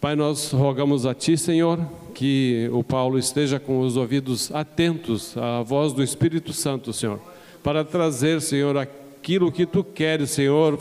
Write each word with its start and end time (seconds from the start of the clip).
Pai, 0.00 0.16
nós 0.16 0.50
rogamos 0.50 1.04
a 1.04 1.12
Ti, 1.12 1.36
Senhor, 1.36 1.78
que 2.14 2.70
o 2.72 2.82
Paulo 2.82 3.18
esteja 3.18 3.60
com 3.60 3.80
os 3.80 3.98
ouvidos 3.98 4.50
atentos 4.50 5.36
à 5.36 5.60
voz 5.60 5.92
do 5.92 6.02
Espírito 6.02 6.54
Santo, 6.54 6.90
Senhor, 6.90 7.20
para 7.62 7.84
trazer, 7.84 8.40
Senhor, 8.40 8.78
aquilo 8.78 9.52
que 9.52 9.66
Tu 9.66 9.84
queres, 9.84 10.30
Senhor, 10.30 10.78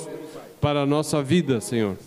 para 0.62 0.84
a 0.84 0.86
nossa 0.86 1.22
vida, 1.22 1.60
Senhor. 1.60 1.98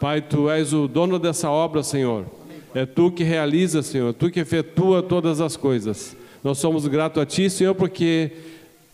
Pai, 0.00 0.20
Tu 0.20 0.50
és 0.50 0.72
o 0.72 0.88
dono 0.88 1.16
dessa 1.16 1.48
obra, 1.48 1.84
Senhor. 1.84 2.26
É 2.74 2.84
Tu 2.84 3.12
que 3.12 3.22
realiza, 3.22 3.80
Senhor, 3.80 4.12
Tu 4.12 4.28
que 4.28 4.40
efetua 4.40 5.00
todas 5.00 5.40
as 5.40 5.56
coisas. 5.56 6.16
Nós 6.42 6.58
somos 6.58 6.88
gratos 6.88 7.22
a 7.22 7.24
Ti, 7.24 7.48
Senhor, 7.48 7.76
porque 7.76 8.32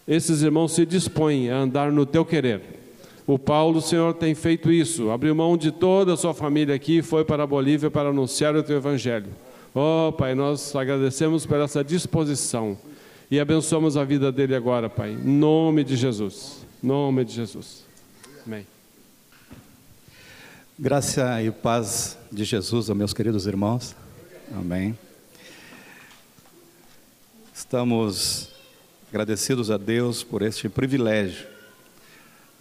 esses 0.06 0.42
irmãos 0.42 0.72
se 0.72 0.84
dispõem 0.84 1.50
a 1.50 1.56
andar 1.56 1.90
no 1.90 2.04
Teu 2.04 2.26
querer. 2.26 2.83
O 3.27 3.38
Paulo, 3.38 3.80
Senhor, 3.80 4.12
tem 4.12 4.34
feito 4.34 4.70
isso, 4.70 5.11
abriu 5.11 5.34
mão 5.34 5.57
de 5.57 5.72
toda 5.72 6.12
a 6.12 6.16
sua 6.16 6.34
família 6.34 6.75
aqui 6.75 6.98
e 6.98 7.02
foi 7.02 7.25
para 7.25 7.45
a 7.45 7.46
Bolívia 7.46 7.90
para 7.90 8.11
anunciar 8.11 8.54
o 8.54 8.62
Teu 8.62 8.77
Evangelho. 8.77 9.31
Oh, 9.75 10.12
Pai, 10.12 10.35
nós 10.35 10.76
agradecemos 10.76 11.46
por 11.46 11.58
essa 11.58 11.82
disposição 11.82 12.76
e 13.31 13.40
abençoamos 13.40 13.96
a 13.96 14.04
vida 14.04 14.31
dele 14.31 14.54
agora, 14.54 14.90
Pai, 14.90 15.12
em 15.12 15.17
nome 15.17 15.82
de 15.84 15.96
Jesus. 15.96 16.67
Em 16.82 16.86
nome 16.86 17.25
de 17.25 17.32
Jesus. 17.32 17.82
Amém. 18.46 18.67
Graça 20.79 21.43
e 21.43 21.50
paz 21.50 22.18
de 22.31 22.45
Jesus 22.45 22.90
meus 22.90 23.14
queridos 23.14 23.46
irmãos. 23.46 23.96
Amém. 24.54 24.98
Estamos 27.54 28.50
agradecidos 29.09 29.70
a 29.70 29.79
Deus 29.79 30.22
por 30.22 30.43
este 30.43 30.68
privilégio 30.68 31.54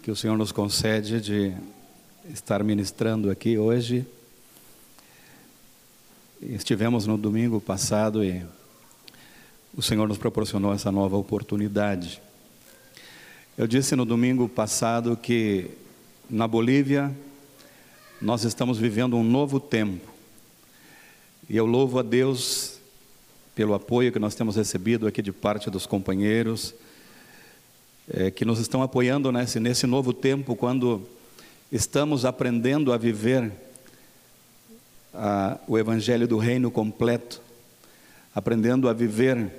que 0.04 0.10
o 0.10 0.16
Senhor 0.16 0.36
nos 0.36 0.52
concede 0.52 1.18
de 1.18 1.54
estar 2.28 2.62
ministrando 2.62 3.30
aqui 3.30 3.56
hoje. 3.56 4.06
Estivemos 6.42 7.06
no 7.06 7.16
domingo 7.16 7.58
passado 7.58 8.22
e 8.22 8.44
o 9.74 9.80
Senhor 9.80 10.06
nos 10.06 10.18
proporcionou 10.18 10.74
essa 10.74 10.92
nova 10.92 11.16
oportunidade. 11.16 12.20
Eu 13.56 13.66
disse 13.66 13.96
no 13.96 14.04
domingo 14.04 14.46
passado 14.46 15.16
que 15.16 15.70
na 16.28 16.46
Bolívia 16.46 17.10
nós 18.20 18.44
estamos 18.44 18.76
vivendo 18.76 19.16
um 19.16 19.24
novo 19.24 19.58
tempo. 19.58 20.12
E 21.48 21.56
eu 21.56 21.64
louvo 21.64 21.98
a 21.98 22.02
Deus 22.02 22.78
pelo 23.54 23.72
apoio 23.72 24.12
que 24.12 24.18
nós 24.18 24.34
temos 24.34 24.56
recebido 24.56 25.06
aqui 25.06 25.22
de 25.22 25.32
parte 25.32 25.70
dos 25.70 25.86
companheiros, 25.86 26.74
é, 28.12 28.30
que 28.30 28.44
nos 28.44 28.58
estão 28.58 28.82
apoiando 28.82 29.32
nesse, 29.32 29.58
nesse 29.58 29.86
novo 29.86 30.12
tempo, 30.12 30.54
quando 30.54 31.06
estamos 31.72 32.24
aprendendo 32.24 32.92
a 32.92 32.98
viver 32.98 33.50
a, 35.12 35.58
o 35.66 35.78
Evangelho 35.78 36.28
do 36.28 36.38
Reino 36.38 36.70
completo, 36.70 37.40
aprendendo 38.34 38.88
a 38.88 38.92
viver 38.92 39.50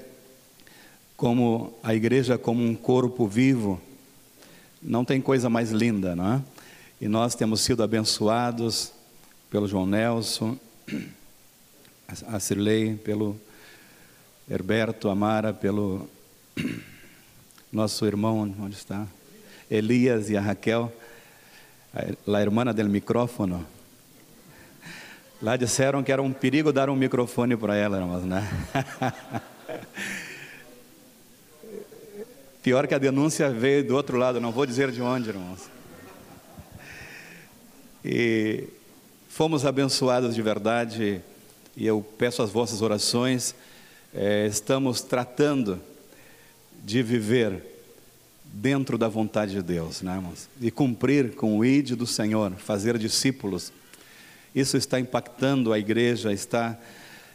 como 1.18 1.74
a 1.82 1.96
igreja 1.96 2.38
como 2.38 2.64
um 2.64 2.76
corpo 2.76 3.28
vivo, 3.28 3.82
não 4.82 5.04
tem 5.04 5.22
coisa 5.22 5.50
mais 5.50 5.72
linda, 5.72 6.16
não 6.16 6.34
é? 6.34 6.42
E 7.02 7.08
nós 7.08 7.36
temos 7.36 7.62
sido 7.62 7.84
abençoados 7.84 8.92
pelo 9.50 9.68
João 9.68 9.86
Nelson, 9.86 10.58
a 12.28 12.40
Cirlei, 12.40 12.96
pelo 12.96 13.40
Herberto 14.50 15.10
Amara, 15.10 15.54
pelo 15.54 16.08
nosso 17.76 18.06
irmão, 18.06 18.56
onde 18.62 18.74
está? 18.76 19.06
Elias 19.70 20.30
e 20.30 20.38
a 20.38 20.42
Raquel, 20.42 20.90
a 21.94 22.42
irmã 22.42 22.64
del 22.74 22.88
micrófono. 22.88 23.68
Lá 25.42 25.58
disseram 25.58 26.02
que 26.02 26.10
era 26.10 26.22
um 26.22 26.32
perigo 26.32 26.72
dar 26.72 26.90
um 26.90 26.96
microfone 26.96 27.58
para 27.58 27.76
ela, 27.76 27.98
irmãos, 27.98 28.24
né? 28.24 28.48
Pior 32.64 32.88
que 32.88 32.96
a 32.96 32.98
denúncia 32.98 33.50
veio 33.50 33.86
do 33.86 33.94
outro 33.94 34.18
lado, 34.18 34.40
não 34.40 34.54
vou 34.54 34.66
dizer 34.66 34.90
de 34.90 35.02
onde, 35.02 35.28
irmãos. 35.30 35.70
E 38.06 38.70
fomos 39.28 39.66
abençoados 39.66 40.34
de 40.34 40.42
verdade, 40.42 41.22
e 41.76 41.86
eu 41.86 42.02
peço 42.18 42.42
as 42.42 42.50
vossas 42.50 42.82
orações. 42.82 43.54
É, 44.14 44.48
estamos 44.48 45.02
tratando 45.02 45.82
de 46.86 47.02
viver 47.02 47.64
dentro 48.44 48.96
da 48.96 49.08
vontade 49.08 49.54
de 49.54 49.62
Deus, 49.64 50.04
né, 50.04 50.14
irmãos? 50.14 50.48
E 50.62 50.70
cumprir 50.70 51.34
com 51.34 51.58
o 51.58 51.66
id 51.66 51.94
do 51.96 52.06
Senhor, 52.06 52.52
fazer 52.58 52.96
discípulos. 53.00 53.74
Isso 54.54 54.78
está 54.78 55.00
impactando 55.00 55.74
a 55.74 55.80
igreja, 55.80 56.32
está. 56.32 56.78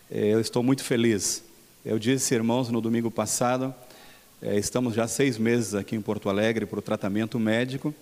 Eh, 0.09 0.29
eu 0.29 0.41
estou 0.41 0.63
muito 0.63 0.85
feliz. 0.85 1.43
Eu 1.85 1.99
disse, 1.99 2.33
irmãos, 2.33 2.71
no 2.71 2.81
domingo 2.81 3.11
passado, 3.11 3.75
eh, 4.41 4.57
estamos 4.57 4.95
já 4.95 5.09
seis 5.09 5.37
meses 5.37 5.75
aqui 5.75 5.97
em 5.97 6.01
Porto 6.01 6.29
Alegre 6.29 6.65
para 6.65 6.79
o 6.79 6.83
tratamento 6.83 7.37
médico. 7.39 7.93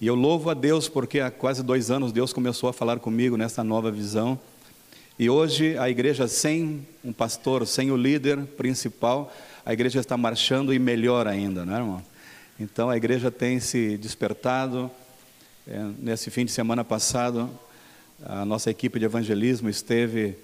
E 0.00 0.06
eu 0.06 0.14
louvo 0.14 0.48
a 0.48 0.54
Deus 0.54 0.88
porque 0.88 1.18
há 1.18 1.30
quase 1.30 1.60
dois 1.62 1.90
anos 1.90 2.12
Deus 2.12 2.32
começou 2.32 2.68
a 2.68 2.72
falar 2.72 3.00
comigo 3.00 3.36
nessa 3.36 3.64
nova 3.64 3.90
visão. 3.90 4.38
E 5.18 5.30
hoje 5.30 5.78
a 5.78 5.88
igreja 5.88 6.28
sem 6.28 6.86
um 7.02 7.10
pastor, 7.10 7.66
sem 7.66 7.90
o 7.90 7.96
líder 7.96 8.38
principal, 8.48 9.34
a 9.64 9.72
igreja 9.72 9.98
está 9.98 10.14
marchando 10.14 10.74
e 10.74 10.78
melhor 10.78 11.26
ainda, 11.26 11.64
não 11.64 11.74
é, 11.74 11.78
irmão? 11.78 12.02
Então 12.60 12.90
a 12.90 12.98
igreja 12.98 13.30
tem 13.30 13.58
se 13.58 13.96
despertado. 13.96 14.90
É, 15.66 15.90
nesse 15.98 16.30
fim 16.30 16.44
de 16.44 16.52
semana 16.52 16.84
passado, 16.84 17.48
a 18.22 18.44
nossa 18.44 18.70
equipe 18.70 18.98
de 18.98 19.06
evangelismo 19.06 19.70
esteve 19.70 20.36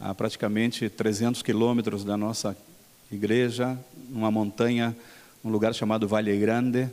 a 0.00 0.12
praticamente 0.12 0.88
300 0.88 1.40
quilômetros 1.40 2.02
da 2.02 2.16
nossa 2.16 2.56
igreja, 3.10 3.78
numa 4.08 4.32
montanha, 4.32 4.96
um 5.44 5.48
lugar 5.48 5.74
chamado 5.74 6.08
Vale 6.08 6.36
Grande, 6.38 6.88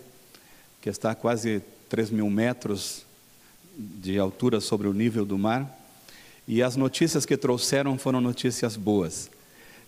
que 0.80 0.90
está 0.90 1.10
a 1.10 1.16
quase 1.16 1.64
3 1.90 2.12
mil 2.12 2.30
metros 2.30 3.04
de 3.76 4.20
altura 4.20 4.62
sobre 4.62 4.88
o 4.88 4.94
nível 4.94 5.26
do 5.26 5.40
mar. 5.40 5.79
E 6.52 6.64
as 6.64 6.76
notícias 6.76 7.28
que 7.28 7.38
trouxeram 7.38 7.96
foram 7.96 8.20
notícias 8.20 8.76
boas 8.76 9.30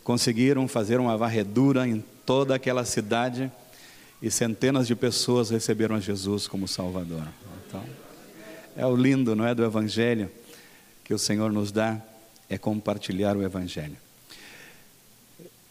conseguiram 0.03 0.67
fazer 0.67 0.99
uma 0.99 1.17
varredura 1.17 1.88
em 1.88 2.05
toda 2.23 2.53
aquela 2.53 2.85
cidade 2.85 3.51
e 4.22 4.29
centenas 4.29 4.85
de 4.85 4.95
pessoas 4.95 5.49
receberam 5.49 5.99
Jesus 5.99 6.47
como 6.47 6.67
Salvador. 6.67 7.27
Então, 7.67 7.83
é 8.77 8.85
o 8.85 8.95
lindo, 8.95 9.35
não 9.35 9.44
é, 9.44 9.55
do 9.55 9.63
Evangelho 9.63 10.29
que 11.03 11.16
o 11.16 11.17
Senhor 11.17 11.51
nos 11.51 11.72
dá, 11.72 11.99
é 12.47 12.59
compartilhar 12.59 13.35
o 13.35 13.41
Evangelho. 13.41 13.97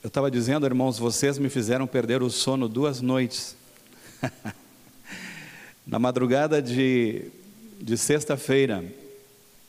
Eu 0.02 0.08
estava 0.08 0.28
dizendo, 0.28 0.66
irmãos, 0.66 0.98
vocês 0.98 1.38
me 1.38 1.48
fizeram 1.48 1.86
perder 1.86 2.20
o 2.20 2.28
sono 2.28 2.68
duas 2.68 3.00
noites. 3.00 3.56
Na 5.86 6.00
madrugada 6.00 6.60
de, 6.60 7.30
de 7.80 7.96
sexta-feira, 7.96 8.84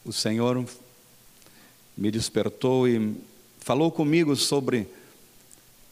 o 0.03 0.11
Senhor 0.11 0.65
me 1.97 2.09
despertou 2.09 2.88
e 2.88 3.16
falou 3.59 3.91
comigo 3.91 4.35
sobre 4.35 4.88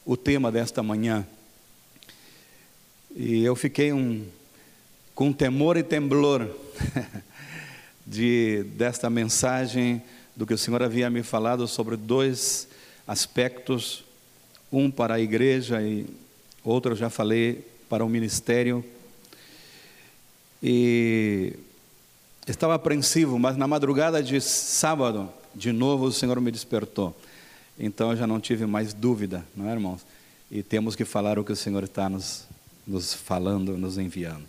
o 0.06 0.18
tema 0.18 0.52
desta 0.52 0.82
manhã. 0.82 1.26
E 3.16 3.44
eu 3.44 3.56
fiquei 3.56 3.92
um, 3.92 4.26
com 5.14 5.34
temor 5.34 5.78
e 5.78 5.84
temblor 5.84 6.48
de 8.06 8.64
desta 8.76 9.10
mensagem 9.10 10.02
do 10.36 10.46
que 10.48 10.54
o 10.54 10.58
Senhor 10.58 10.82
havia 10.82 11.10
me 11.10 11.22
falado 11.22 11.68
sobre 11.68 11.98
dois 11.98 12.68
aspectos, 13.06 14.04
um 14.72 14.90
para 14.90 15.16
a 15.16 15.20
igreja 15.20 15.82
e 15.82 16.06
outro 16.64 16.94
eu 16.94 16.96
já 16.96 17.10
falei 17.10 17.66
para 17.90 18.06
o 18.06 18.10
ministério. 18.10 18.86
E 20.62 21.54
estava 22.48 22.76
apreensivo, 22.76 23.38
mas 23.38 23.58
na 23.58 23.68
madrugada 23.68 24.22
de 24.22 24.40
sábado, 24.42 25.32
de 25.56 25.72
novo 25.72 26.06
o 26.06 26.12
Senhor 26.12 26.40
me 26.40 26.52
despertou. 26.52 27.16
Então 27.78 28.12
eu 28.12 28.18
já 28.18 28.28
não 28.28 28.40
tive 28.40 28.66
mais 28.66 28.94
dúvida, 28.94 29.46
não 29.56 29.70
é, 29.70 29.72
irmãos? 29.72 30.06
E 30.52 30.62
temos 30.64 30.96
que 30.96 31.06
falar 31.06 31.40
o 31.40 31.44
que 31.44 31.52
o 31.52 31.56
Senhor 31.56 31.84
está 31.84 32.10
nos, 32.10 32.46
nos 32.86 33.14
falando, 33.14 33.78
nos 33.78 33.98
enviando. 33.98 34.44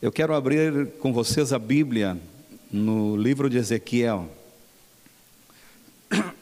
Eu 0.00 0.12
quero 0.12 0.34
abrir 0.34 0.88
com 0.98 1.12
vocês 1.12 1.52
a 1.52 1.58
Bíblia 1.58 2.20
no 2.70 3.16
livro 3.16 3.48
de 3.48 3.56
Ezequiel. 3.58 4.28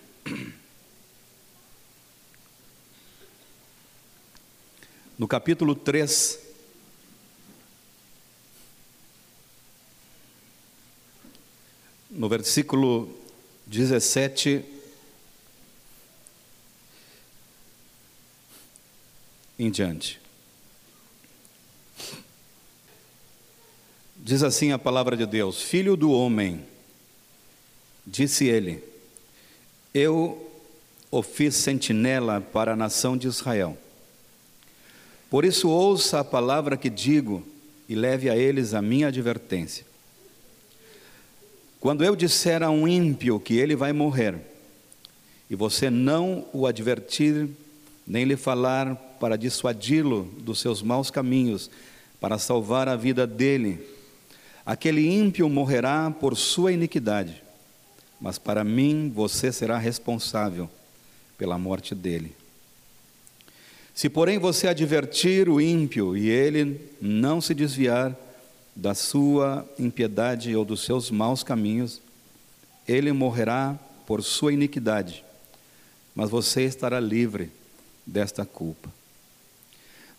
No 5.16 5.28
capítulo 5.28 5.76
3, 5.76 6.40
no 12.10 12.28
versículo 12.28 13.23
17 13.74 14.64
em 19.58 19.70
diante. 19.70 20.20
Diz 24.16 24.42
assim 24.42 24.72
a 24.72 24.78
palavra 24.78 25.16
de 25.16 25.26
Deus: 25.26 25.60
Filho 25.60 25.96
do 25.96 26.10
homem, 26.10 26.64
Disse 28.06 28.46
ele: 28.46 28.84
Eu 29.92 30.50
o 31.10 31.22
fiz 31.22 31.54
sentinela 31.54 32.40
para 32.40 32.72
a 32.72 32.76
nação 32.76 33.16
de 33.16 33.26
Israel. 33.26 33.78
Por 35.30 35.44
isso, 35.44 35.68
ouça 35.68 36.20
a 36.20 36.24
palavra 36.24 36.76
que 36.76 36.90
digo 36.90 37.46
e 37.88 37.94
leve 37.94 38.28
a 38.28 38.36
eles 38.36 38.74
a 38.74 38.82
minha 38.82 39.08
advertência. 39.08 39.86
Quando 41.84 42.02
eu 42.02 42.16
disser 42.16 42.62
a 42.62 42.70
um 42.70 42.88
ímpio 42.88 43.38
que 43.38 43.58
ele 43.58 43.76
vai 43.76 43.92
morrer, 43.92 44.36
e 45.50 45.54
você 45.54 45.90
não 45.90 46.46
o 46.50 46.66
advertir, 46.66 47.46
nem 48.06 48.24
lhe 48.24 48.38
falar 48.38 48.94
para 49.20 49.36
dissuadi-lo 49.36 50.22
dos 50.38 50.60
seus 50.60 50.80
maus 50.80 51.10
caminhos, 51.10 51.70
para 52.18 52.38
salvar 52.38 52.88
a 52.88 52.96
vida 52.96 53.26
dele, 53.26 53.86
aquele 54.64 55.06
ímpio 55.06 55.46
morrerá 55.50 56.10
por 56.10 56.38
sua 56.38 56.72
iniquidade, 56.72 57.42
mas 58.18 58.38
para 58.38 58.64
mim 58.64 59.12
você 59.14 59.52
será 59.52 59.76
responsável 59.76 60.70
pela 61.36 61.58
morte 61.58 61.94
dele. 61.94 62.34
Se, 63.94 64.08
porém, 64.08 64.38
você 64.38 64.68
advertir 64.68 65.50
o 65.50 65.60
ímpio 65.60 66.16
e 66.16 66.30
ele 66.30 66.80
não 66.98 67.42
se 67.42 67.52
desviar 67.52 68.16
da 68.74 68.94
sua 68.94 69.68
impiedade 69.78 70.54
ou 70.54 70.64
dos 70.64 70.84
seus 70.84 71.10
maus 71.10 71.42
caminhos, 71.42 72.00
ele 72.86 73.12
morrerá 73.12 73.78
por 74.06 74.22
sua 74.22 74.52
iniquidade, 74.52 75.24
mas 76.14 76.28
você 76.30 76.62
estará 76.62 77.00
livre 77.00 77.50
desta 78.06 78.44
culpa. 78.44 78.92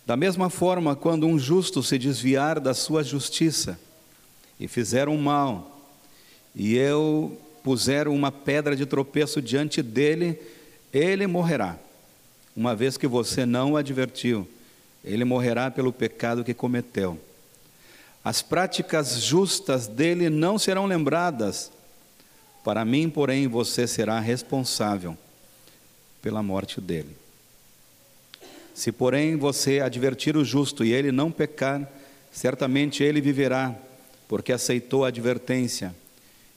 Da 0.06 0.16
mesma 0.16 0.50
forma, 0.50 0.96
quando 0.96 1.28
um 1.28 1.38
justo 1.38 1.82
se 1.84 1.98
desviar 1.98 2.60
da 2.60 2.74
sua 2.74 3.04
justiça 3.04 3.80
e 4.60 4.68
fizer 4.68 5.10
um 5.10 5.18
mal, 5.18 5.82
e 6.56 6.76
eu 6.76 7.38
puser 7.64 8.08
uma 8.08 8.32
pedra 8.32 8.76
de 8.76 8.86
tropeço 8.86 9.42
diante 9.42 9.82
dele, 9.82 10.40
ele 10.94 11.28
morrerá 11.28 11.78
uma 12.56 12.74
vez 12.76 12.98
que 12.98 13.06
você 13.06 13.46
não 13.46 13.74
o 13.74 13.78
advertiu, 13.78 14.48
ele 15.04 15.26
morrerá 15.26 15.70
pelo 15.70 15.92
pecado 15.92 16.44
que 16.44 16.54
cometeu. 16.54 17.20
As 18.26 18.42
práticas 18.42 19.22
justas 19.22 19.86
dele 19.86 20.32
não 20.32 20.58
serão 20.58 20.88
lembradas. 20.88 21.72
Para 22.64 22.84
mim, 22.84 23.08
porém, 23.08 23.48
você 23.48 23.86
será 23.86 24.20
responsável 24.20 25.16
pela 26.24 26.42
morte 26.42 26.82
dele. 26.82 27.16
Se, 28.74 28.92
porém, 28.92 29.38
você 29.38 29.80
advertir 29.80 30.36
o 30.36 30.44
justo 30.44 30.84
e 30.84 30.92
ele 30.92 31.12
não 31.12 31.32
pecar, 31.32 31.88
certamente 32.32 33.04
ele 33.04 33.22
viverá, 33.22 33.76
porque 34.28 34.52
aceitou 34.52 35.06
a 35.06 35.10
advertência, 35.10 35.96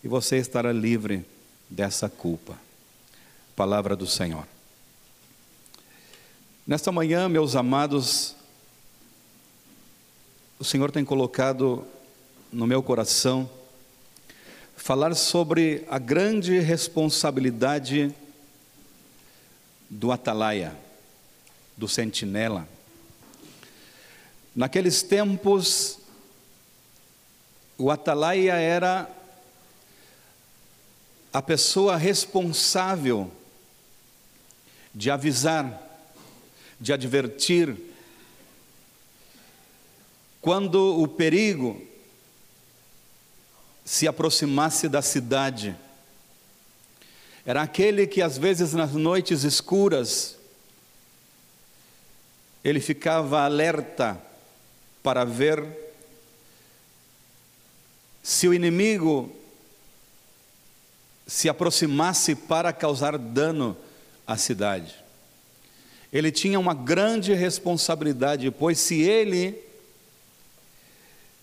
e 0.02 0.08
você 0.08 0.38
estará 0.38 0.72
livre 0.72 1.22
dessa 1.68 2.08
culpa. 2.08 2.58
Palavra 3.54 3.94
do 3.94 4.06
Senhor. 4.06 4.46
Nesta 6.66 6.90
manhã, 6.90 7.28
meus 7.28 7.54
amados, 7.54 8.37
o 10.58 10.64
Senhor 10.64 10.90
tem 10.90 11.04
colocado 11.04 11.86
no 12.52 12.66
meu 12.66 12.82
coração 12.82 13.48
falar 14.76 15.14
sobre 15.14 15.84
a 15.88 15.98
grande 15.98 16.58
responsabilidade 16.58 18.12
do 19.88 20.10
atalaia, 20.10 20.76
do 21.76 21.88
sentinela. 21.88 22.68
Naqueles 24.54 25.02
tempos, 25.02 25.98
o 27.76 27.90
atalaia 27.90 28.54
era 28.54 29.08
a 31.32 31.40
pessoa 31.40 31.96
responsável 31.96 33.30
de 34.94 35.10
avisar 35.10 35.88
de 36.80 36.92
advertir. 36.92 37.76
Quando 40.48 40.98
o 41.02 41.06
perigo 41.06 41.78
se 43.84 44.08
aproximasse 44.08 44.88
da 44.88 45.02
cidade, 45.02 45.76
era 47.44 47.60
aquele 47.60 48.06
que 48.06 48.22
às 48.22 48.38
vezes 48.38 48.72
nas 48.72 48.94
noites 48.94 49.44
escuras 49.44 50.38
ele 52.64 52.80
ficava 52.80 53.42
alerta 53.42 54.18
para 55.02 55.22
ver 55.22 55.66
se 58.22 58.48
o 58.48 58.54
inimigo 58.54 59.30
se 61.26 61.46
aproximasse 61.50 62.34
para 62.34 62.72
causar 62.72 63.18
dano 63.18 63.76
à 64.26 64.38
cidade. 64.38 64.94
Ele 66.10 66.32
tinha 66.32 66.58
uma 66.58 66.72
grande 66.72 67.34
responsabilidade, 67.34 68.50
pois 68.50 68.78
se 68.78 69.02
ele 69.02 69.67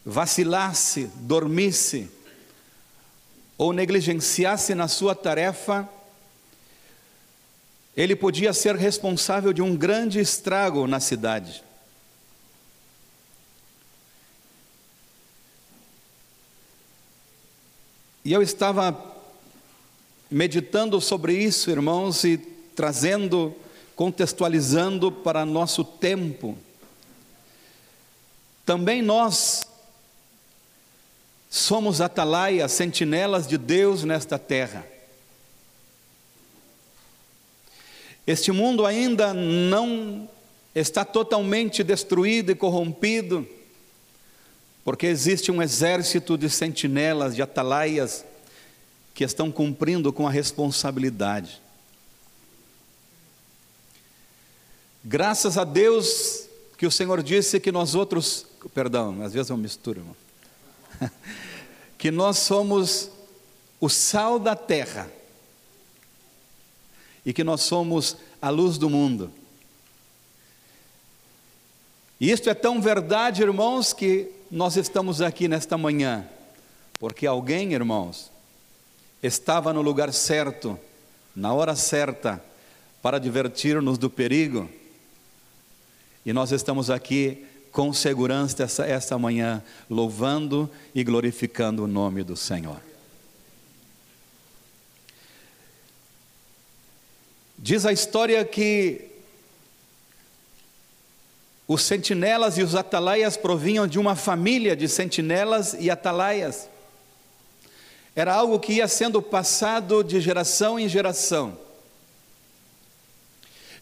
vacilasse, 0.05 1.09
dormisse 1.15 2.09
ou 3.57 3.73
negligenciasse 3.73 4.75
na 4.75 4.87
sua 4.87 5.15
tarefa, 5.15 5.89
ele 7.97 8.15
podia 8.15 8.53
ser 8.53 8.75
responsável 8.75 9.51
de 9.51 9.61
um 9.61 9.75
grande 9.75 10.19
estrago 10.19 10.85
na 10.85 10.99
cidade. 10.99 11.63
E 18.23 18.33
eu 18.33 18.41
estava 18.41 19.15
meditando 20.29 20.99
sobre 20.99 21.33
isso, 21.33 21.69
irmãos, 21.71 22.23
e 22.23 22.37
trazendo 22.75 23.55
contextualizando 23.95 25.11
para 25.11 25.45
nosso 25.45 25.83
tempo. 25.83 26.57
Também 28.65 29.01
nós 29.01 29.61
somos 31.55 32.01
atalaias, 32.01 32.73
sentinelas 32.73 33.47
de 33.47 33.57
Deus 33.57 34.03
nesta 34.03 34.37
terra. 34.37 34.85
Este 38.27 38.51
mundo 38.51 38.85
ainda 38.85 39.33
não 39.33 40.27
está 40.73 41.05
totalmente 41.05 41.81
destruído 41.81 42.51
e 42.51 42.55
corrompido, 42.55 43.47
porque 44.83 45.05
existe 45.05 45.49
um 45.49 45.61
exército 45.61 46.37
de 46.37 46.49
sentinelas, 46.49 47.33
de 47.33 47.41
atalaias, 47.41 48.25
que 49.13 49.23
estão 49.23 49.49
cumprindo 49.49 50.11
com 50.11 50.27
a 50.27 50.31
responsabilidade. 50.31 51.61
Graças 55.01 55.57
a 55.57 55.63
Deus 55.63 56.49
que 56.77 56.85
o 56.85 56.91
Senhor 56.91 57.23
disse 57.23 57.61
que 57.61 57.71
nós 57.71 57.95
outros, 57.95 58.45
perdão, 58.73 59.23
às 59.23 59.31
vezes 59.31 59.49
eu 59.49 59.55
misturo, 59.55 60.01
irmão. 60.01 60.24
que 61.97 62.11
nós 62.11 62.37
somos 62.39 63.09
o 63.79 63.89
sal 63.89 64.39
da 64.39 64.55
terra 64.55 65.09
e 67.25 67.33
que 67.33 67.43
nós 67.43 67.61
somos 67.61 68.17
a 68.41 68.49
luz 68.49 68.77
do 68.77 68.89
mundo. 68.89 69.31
E 72.19 72.31
isto 72.31 72.49
é 72.49 72.53
tão 72.53 72.81
verdade, 72.81 73.41
irmãos, 73.41 73.91
que 73.91 74.31
nós 74.49 74.77
estamos 74.77 75.21
aqui 75.21 75.47
nesta 75.47 75.77
manhã, 75.77 76.27
porque 76.99 77.27
alguém, 77.27 77.73
irmãos, 77.73 78.31
estava 79.21 79.73
no 79.73 79.81
lugar 79.81 80.13
certo, 80.13 80.79
na 81.35 81.53
hora 81.53 81.75
certa, 81.75 82.41
para 83.01 83.17
advertir-nos 83.17 83.97
do 83.97 84.09
perigo 84.09 84.69
e 86.25 86.33
nós 86.33 86.51
estamos 86.51 86.89
aqui 86.89 87.45
com 87.75 87.91
segurança 87.91 88.63
essa, 88.63 88.85
essa 88.85 89.19
manhã, 89.19 89.61
louvando 89.89 90.71
e 90.95 91.03
glorificando 91.03 91.83
o 91.83 91.87
nome 91.87 92.23
do 92.23 92.33
Senhor. 92.37 92.79
Diz 97.59 97.85
a 97.85 97.91
história 97.91 98.45
que 98.45 99.11
os 101.67 101.81
sentinelas 101.81 102.57
e 102.57 102.63
os 102.63 102.75
atalaias 102.75 103.35
provinham 103.35 103.85
de 103.85 103.99
uma 103.99 104.15
família 104.15 104.73
de 104.73 104.87
sentinelas 104.87 105.75
e 105.77 105.91
atalaias. 105.91 106.69
Era 108.15 108.35
algo 108.35 108.57
que 108.57 108.71
ia 108.71 108.87
sendo 108.87 109.21
passado 109.21 110.01
de 110.01 110.21
geração 110.21 110.79
em 110.79 110.87
geração. 110.87 111.64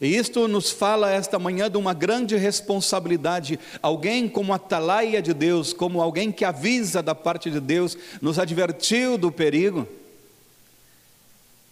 E 0.04 0.18
isto 0.18 0.50
nos 0.50 0.70
fala 0.70 1.10
esta 1.10 1.40
manhã 1.40 1.72
de 1.72 1.78
uma 1.78 1.94
grande 1.94 2.36
responsabilidade. 2.36 3.58
Alguém 3.82 4.28
como 4.28 4.54
atalaia 4.54 5.22
de 5.22 5.34
Deus, 5.34 5.72
como 5.72 6.02
alguém 6.02 6.30
que 6.30 6.44
avisa 6.44 7.02
da 7.02 7.16
parte 7.16 7.50
de 7.50 7.62
Deus, 7.62 7.98
nos 8.22 8.38
advertiu 8.38 9.18
do 9.18 9.32
perigo. 9.32 9.88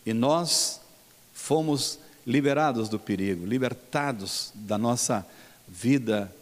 E 0.05 0.13
nós 0.13 0.79
fomos 1.33 1.99
liberados 2.25 2.87
do 2.87 2.97
perigo, 2.97 3.45
libertados 3.45 4.53
da 4.55 4.77
nossa 4.77 5.27
vida 5.67 6.33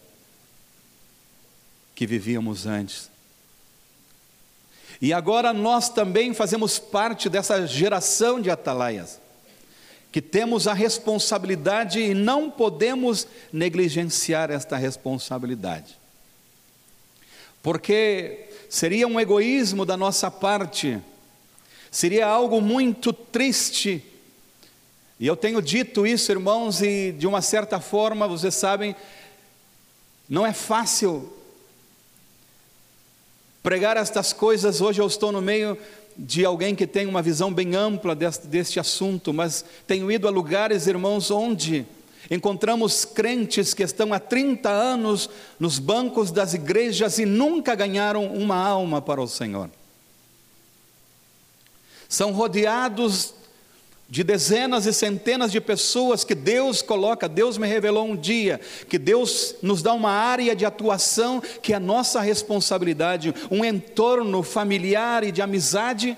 que 1.95 2.05
vivíamos 2.05 2.67
antes. 2.67 3.09
E 5.01 5.11
agora 5.11 5.51
nós 5.53 5.89
também 5.89 6.35
fazemos 6.35 6.77
parte 6.77 7.29
dessa 7.29 7.65
geração 7.65 8.39
de 8.39 8.51
atalaias, 8.51 9.19
que 10.11 10.21
temos 10.21 10.67
a 10.67 10.73
responsabilidade 10.73 11.99
e 11.99 12.13
não 12.13 12.49
podemos 12.49 13.27
negligenciar 13.53 14.49
esta 14.49 14.75
responsabilidade. 14.75 15.97
Porque 17.61 18.49
seria 18.69 19.07
um 19.07 19.19
egoísmo 19.19 19.85
da 19.85 19.95
nossa 19.95 20.31
parte, 20.31 20.99
seria 21.91 22.25
algo 22.25 22.59
muito 22.61 23.13
triste. 23.13 24.03
E 25.19 25.27
eu 25.27 25.35
tenho 25.35 25.61
dito 25.61 26.07
isso, 26.07 26.31
irmãos, 26.31 26.81
e 26.81 27.11
de 27.11 27.27
uma 27.27 27.41
certa 27.41 27.79
forma, 27.79 28.27
vocês 28.27 28.55
sabem, 28.55 28.95
não 30.27 30.45
é 30.45 30.53
fácil 30.53 31.33
pregar 33.61 33.97
estas 33.97 34.31
coisas. 34.31 34.81
Hoje 34.81 35.01
eu 35.01 35.07
estou 35.07 35.31
no 35.31 35.41
meio 35.41 35.77
de 36.21 36.43
alguém 36.43 36.75
que 36.75 36.85
tem 36.85 37.05
uma 37.05 37.21
visão 37.21 37.53
bem 37.53 37.75
ampla 37.75 38.13
deste, 38.13 38.45
deste 38.45 38.77
assunto, 38.77 39.33
mas 39.33 39.63
tenho 39.87 40.11
ido 40.11 40.27
a 40.27 40.31
lugares, 40.31 40.85
irmãos, 40.85 41.31
onde 41.31 41.85
encontramos 42.29 43.05
crentes 43.05 43.73
que 43.73 43.83
estão 43.83 44.13
há 44.13 44.19
30 44.19 44.69
anos 44.69 45.29
nos 45.57 45.79
bancos 45.79 46.29
das 46.29 46.53
igrejas 46.53 47.19
e 47.19 47.25
nunca 47.25 47.73
ganharam 47.73 48.25
uma 48.33 48.57
alma 48.57 49.01
para 49.01 49.21
o 49.21 49.27
Senhor. 49.27 49.69
São 52.09 52.33
rodeados 52.33 53.33
de 54.09 54.23
dezenas 54.23 54.87
e 54.87 54.93
centenas 54.93 55.51
de 55.51 55.61
pessoas 55.61 56.23
que 56.23 56.33
Deus 56.33 56.81
coloca, 56.81 57.29
Deus 57.29 57.59
me 57.59 57.67
revelou 57.67 58.07
um 58.07 58.15
dia, 58.15 58.59
que 58.89 58.97
Deus 58.97 59.55
nos 59.61 59.83
dá 59.83 59.93
uma 59.93 60.09
área 60.09 60.55
de 60.55 60.65
atuação 60.65 61.39
que 61.61 61.73
é 61.73 61.79
nossa 61.79 62.19
responsabilidade, 62.19 63.33
um 63.51 63.63
entorno 63.63 64.41
familiar 64.41 65.23
e 65.23 65.31
de 65.31 65.43
amizade 65.43 66.17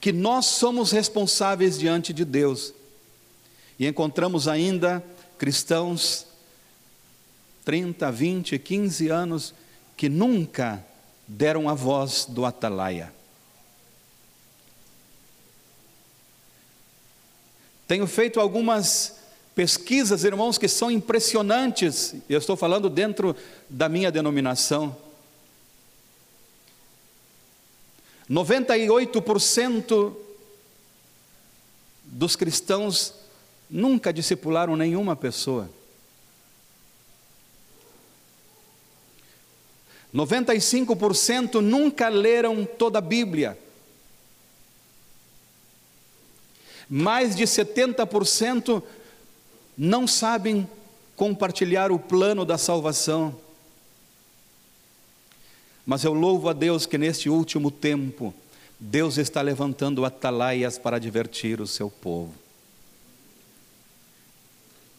que 0.00 0.12
nós 0.12 0.46
somos 0.46 0.92
responsáveis 0.92 1.78
diante 1.78 2.12
de 2.14 2.24
Deus. 2.24 2.72
E 3.78 3.86
encontramos 3.86 4.48
ainda 4.48 5.04
cristãos, 5.36 6.26
30, 7.66 8.10
20, 8.12 8.58
15 8.58 9.08
anos, 9.08 9.54
que 9.94 10.08
nunca 10.08 10.82
deram 11.28 11.68
a 11.68 11.74
voz 11.74 12.24
do 12.26 12.46
atalaia. 12.46 13.15
Tenho 17.86 18.06
feito 18.06 18.40
algumas 18.40 19.16
pesquisas, 19.54 20.24
irmãos, 20.24 20.58
que 20.58 20.68
são 20.68 20.90
impressionantes, 20.90 22.14
eu 22.28 22.38
estou 22.38 22.56
falando 22.56 22.90
dentro 22.90 23.34
da 23.70 23.88
minha 23.88 24.10
denominação. 24.10 24.96
98% 28.30 30.14
dos 32.04 32.36
cristãos 32.36 33.14
nunca 33.70 34.12
discipularam 34.12 34.76
nenhuma 34.76 35.14
pessoa. 35.14 35.70
95% 40.14 41.60
nunca 41.60 42.08
leram 42.08 42.64
toda 42.64 42.98
a 42.98 43.02
Bíblia. 43.02 43.58
Mais 46.88 47.34
de 47.34 47.44
70% 47.44 48.82
não 49.76 50.06
sabem 50.06 50.68
compartilhar 51.14 51.90
o 51.90 51.98
plano 51.98 52.44
da 52.44 52.56
salvação. 52.56 53.34
Mas 55.84 56.04
eu 56.04 56.12
louvo 56.12 56.48
a 56.48 56.52
Deus 56.52 56.86
que 56.86 56.98
neste 56.98 57.28
último 57.28 57.70
tempo, 57.70 58.34
Deus 58.78 59.16
está 59.18 59.40
levantando 59.40 60.04
atalaias 60.04 60.78
para 60.78 60.98
divertir 60.98 61.60
o 61.60 61.66
seu 61.66 61.90
povo. 61.90 62.34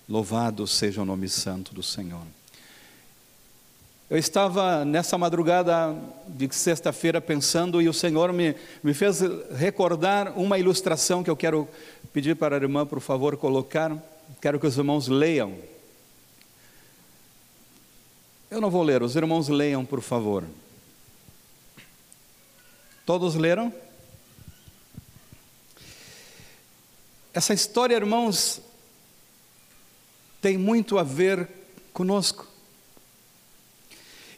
Louvado 0.07 0.65
seja 0.65 1.01
o 1.01 1.05
nome 1.05 1.27
santo 1.27 1.73
do 1.73 1.83
Senhor. 1.83 2.25
Eu 4.09 4.17
estava 4.17 4.85
nessa 4.85 5.17
madrugada 5.17 5.93
de 6.29 6.47
sexta-feira 6.55 7.19
pensando 7.19 7.81
e 7.81 7.89
o 7.89 7.93
Senhor 7.93 8.31
me, 8.31 8.55
me 8.81 8.93
fez 8.93 9.19
recordar 9.57 10.31
uma 10.39 10.57
ilustração 10.57 11.21
que 11.21 11.29
eu 11.29 11.35
quero 11.35 11.67
pedir 12.13 12.33
para 12.33 12.55
a 12.55 12.59
irmã, 12.59 12.85
por 12.85 13.01
favor, 13.01 13.35
colocar. 13.35 14.01
Quero 14.41 14.61
que 14.61 14.65
os 14.65 14.77
irmãos 14.77 15.09
leiam. 15.09 15.57
Eu 18.49 18.61
não 18.61 18.69
vou 18.69 18.81
ler, 18.81 19.03
os 19.03 19.17
irmãos 19.17 19.49
leiam, 19.49 19.83
por 19.83 20.01
favor. 20.01 20.45
Todos 23.05 23.35
leram? 23.35 23.73
Essa 27.33 27.53
história, 27.53 27.93
irmãos, 27.93 28.61
tem 30.41 30.57
muito 30.57 30.97
a 30.97 31.03
ver 31.03 31.45
conosco. 31.91 32.56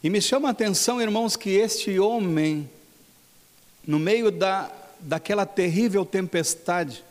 E 0.02 0.08
me 0.08 0.18
chama 0.22 0.48
a 0.48 0.52
atenção, 0.52 0.98
irmãos, 0.98 1.36
que 1.36 1.50
este 1.50 1.98
homem, 1.98 2.70
no 3.86 3.98
meio 3.98 4.30
da, 4.30 4.72
daquela 4.98 5.44
terrível 5.44 6.06
tempestade, 6.06 7.04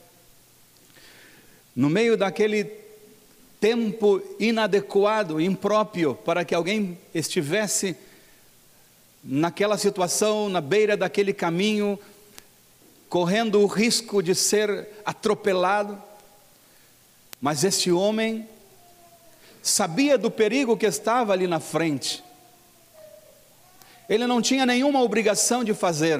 no 1.75 1.87
meio 1.87 2.17
daquele 2.17 2.63
tempo 3.59 4.19
inadequado, 4.39 5.39
impróprio, 5.39 6.15
para 6.15 6.43
que 6.43 6.55
alguém 6.55 6.97
estivesse 7.13 7.95
naquela 9.23 9.77
situação, 9.77 10.49
na 10.49 10.59
beira 10.59 10.97
daquele 10.97 11.31
caminho, 11.31 11.99
correndo 13.07 13.61
o 13.61 13.67
risco 13.67 14.23
de 14.23 14.33
ser 14.33 14.87
atropelado, 15.05 16.01
mas 17.39 17.63
este 17.63 17.91
homem 17.91 18.49
sabia 19.61 20.17
do 20.17 20.31
perigo 20.31 20.75
que 20.75 20.87
estava 20.87 21.33
ali 21.33 21.45
na 21.45 21.59
frente, 21.59 22.23
ele 24.09 24.25
não 24.25 24.41
tinha 24.41 24.65
nenhuma 24.65 25.03
obrigação 25.03 25.63
de 25.63 25.73
fazer. 25.73 26.19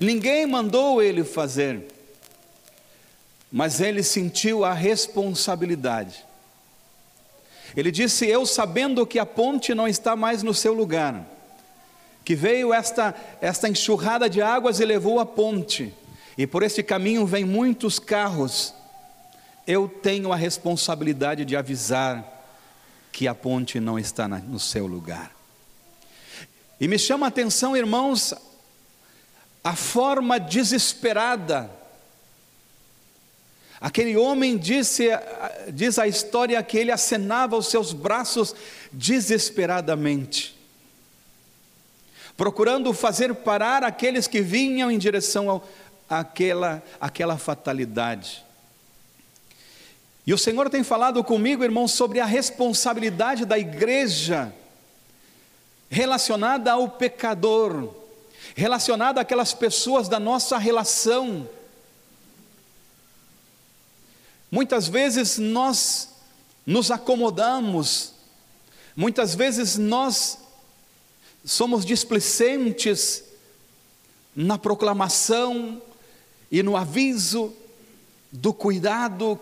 Ninguém 0.00 0.46
mandou 0.46 1.02
ele 1.02 1.24
fazer. 1.24 1.84
Mas 3.50 3.80
ele 3.80 4.02
sentiu 4.02 4.64
a 4.64 4.72
responsabilidade. 4.72 6.24
Ele 7.76 7.90
disse: 7.90 8.26
Eu 8.26 8.46
sabendo 8.46 9.06
que 9.06 9.18
a 9.18 9.26
ponte 9.26 9.74
não 9.74 9.88
está 9.88 10.14
mais 10.14 10.42
no 10.42 10.54
seu 10.54 10.72
lugar, 10.72 11.24
que 12.24 12.34
veio 12.34 12.72
esta, 12.72 13.14
esta 13.40 13.68
enxurrada 13.68 14.30
de 14.30 14.40
águas 14.40 14.78
e 14.78 14.84
levou 14.84 15.18
a 15.18 15.26
ponte, 15.26 15.92
e 16.38 16.46
por 16.46 16.62
este 16.62 16.82
caminho 16.82 17.26
vêm 17.26 17.44
muitos 17.44 17.98
carros, 17.98 18.74
eu 19.66 19.88
tenho 19.88 20.32
a 20.32 20.36
responsabilidade 20.36 21.44
de 21.44 21.56
avisar 21.56 22.33
que 23.14 23.28
a 23.28 23.34
ponte 23.34 23.78
não 23.78 23.96
está 23.96 24.26
no 24.26 24.58
seu 24.58 24.88
lugar. 24.88 25.30
E 26.80 26.88
me 26.88 26.98
chama 26.98 27.26
a 27.26 27.28
atenção, 27.28 27.76
irmãos, 27.76 28.34
a 29.62 29.76
forma 29.76 30.40
desesperada. 30.40 31.70
Aquele 33.80 34.16
homem 34.16 34.58
disse, 34.58 35.10
diz 35.72 35.96
a 35.96 36.08
história 36.08 36.60
que 36.60 36.76
ele 36.76 36.90
acenava 36.90 37.56
os 37.56 37.68
seus 37.68 37.92
braços 37.92 38.52
desesperadamente, 38.92 40.58
procurando 42.36 42.92
fazer 42.92 43.32
parar 43.32 43.84
aqueles 43.84 44.26
que 44.26 44.42
vinham 44.42 44.90
em 44.90 44.98
direção 44.98 45.62
àquela, 46.10 46.82
àquela 47.00 47.38
fatalidade. 47.38 48.44
E 50.26 50.32
o 50.32 50.38
Senhor 50.38 50.70
tem 50.70 50.82
falado 50.82 51.22
comigo, 51.22 51.62
irmãos, 51.62 51.92
sobre 51.92 52.18
a 52.18 52.24
responsabilidade 52.24 53.44
da 53.44 53.58
igreja 53.58 54.54
relacionada 55.90 56.72
ao 56.72 56.88
pecador, 56.88 57.94
relacionada 58.54 59.20
àquelas 59.20 59.52
pessoas 59.52 60.08
da 60.08 60.18
nossa 60.18 60.56
relação. 60.56 61.48
Muitas 64.50 64.88
vezes 64.88 65.36
nós 65.36 66.08
nos 66.66 66.90
acomodamos, 66.90 68.14
muitas 68.96 69.34
vezes 69.34 69.76
nós 69.76 70.38
somos 71.44 71.84
displicentes 71.84 73.24
na 74.34 74.56
proclamação 74.56 75.82
e 76.50 76.62
no 76.62 76.78
aviso 76.78 77.52
do 78.32 78.54
cuidado 78.54 79.38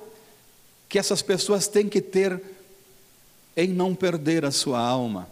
que 0.92 0.98
essas 0.98 1.22
pessoas 1.22 1.66
têm 1.66 1.88
que 1.88 2.02
ter 2.02 2.38
em 3.56 3.68
não 3.68 3.94
perder 3.94 4.44
a 4.44 4.50
sua 4.50 4.78
alma. 4.78 5.26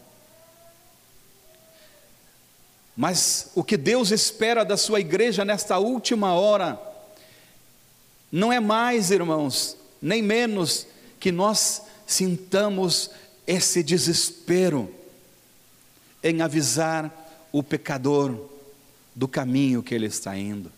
Mas 2.96 3.50
o 3.54 3.62
que 3.62 3.76
Deus 3.76 4.10
espera 4.10 4.64
da 4.64 4.78
sua 4.78 5.00
igreja 5.00 5.44
nesta 5.44 5.78
última 5.78 6.32
hora, 6.32 6.80
não 8.32 8.50
é 8.50 8.58
mais, 8.58 9.10
irmãos, 9.10 9.76
nem 10.00 10.22
menos 10.22 10.86
que 11.20 11.30
nós 11.30 11.82
sintamos 12.06 13.10
esse 13.46 13.82
desespero 13.82 14.90
em 16.22 16.40
avisar 16.40 17.12
o 17.52 17.62
pecador 17.62 18.48
do 19.14 19.28
caminho 19.28 19.82
que 19.82 19.94
ele 19.94 20.06
está 20.06 20.34
indo. 20.34 20.72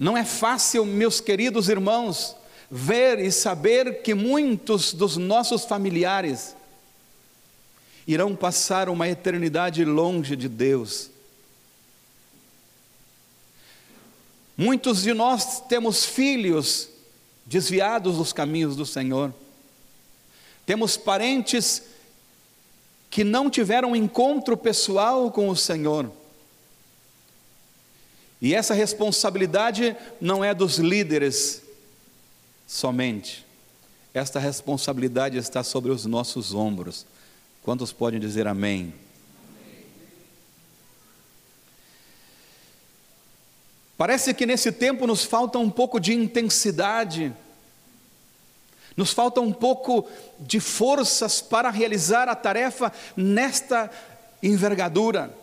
Não 0.00 0.16
é 0.16 0.24
fácil, 0.24 0.86
meus 0.86 1.20
queridos 1.20 1.68
irmãos, 1.68 2.34
ver 2.70 3.18
e 3.18 3.30
saber 3.30 4.00
que 4.00 4.14
muitos 4.14 4.94
dos 4.94 5.18
nossos 5.18 5.66
familiares 5.66 6.56
irão 8.06 8.34
passar 8.34 8.88
uma 8.88 9.06
eternidade 9.06 9.84
longe 9.84 10.36
de 10.36 10.48
Deus. 10.48 11.10
Muitos 14.56 15.02
de 15.02 15.12
nós 15.12 15.60
temos 15.68 16.06
filhos 16.06 16.88
desviados 17.44 18.16
dos 18.16 18.32
caminhos 18.32 18.76
do 18.76 18.86
Senhor, 18.86 19.34
temos 20.64 20.96
parentes 20.96 21.82
que 23.10 23.22
não 23.22 23.50
tiveram 23.50 23.94
encontro 23.94 24.56
pessoal 24.56 25.30
com 25.30 25.50
o 25.50 25.56
Senhor. 25.56 26.10
E 28.40 28.54
essa 28.54 28.72
responsabilidade 28.72 29.96
não 30.20 30.42
é 30.42 30.54
dos 30.54 30.78
líderes 30.78 31.62
somente. 32.66 33.44
Esta 34.14 34.40
responsabilidade 34.40 35.36
está 35.36 35.62
sobre 35.62 35.90
os 35.90 36.06
nossos 36.06 36.54
ombros. 36.54 37.06
Quantos 37.62 37.92
podem 37.92 38.18
dizer 38.18 38.46
amém? 38.46 38.94
Parece 44.00 44.32
que 44.32 44.46
nesse 44.46 44.72
tempo 44.72 45.06
nos 45.06 45.24
falta 45.24 45.58
um 45.58 45.68
pouco 45.68 46.00
de 46.00 46.14
intensidade, 46.14 47.34
nos 48.96 49.12
falta 49.12 49.42
um 49.42 49.52
pouco 49.52 50.08
de 50.38 50.58
forças 50.58 51.42
para 51.42 51.68
realizar 51.68 52.26
a 52.26 52.34
tarefa 52.34 52.90
nesta 53.14 53.90
envergadura. 54.42 55.36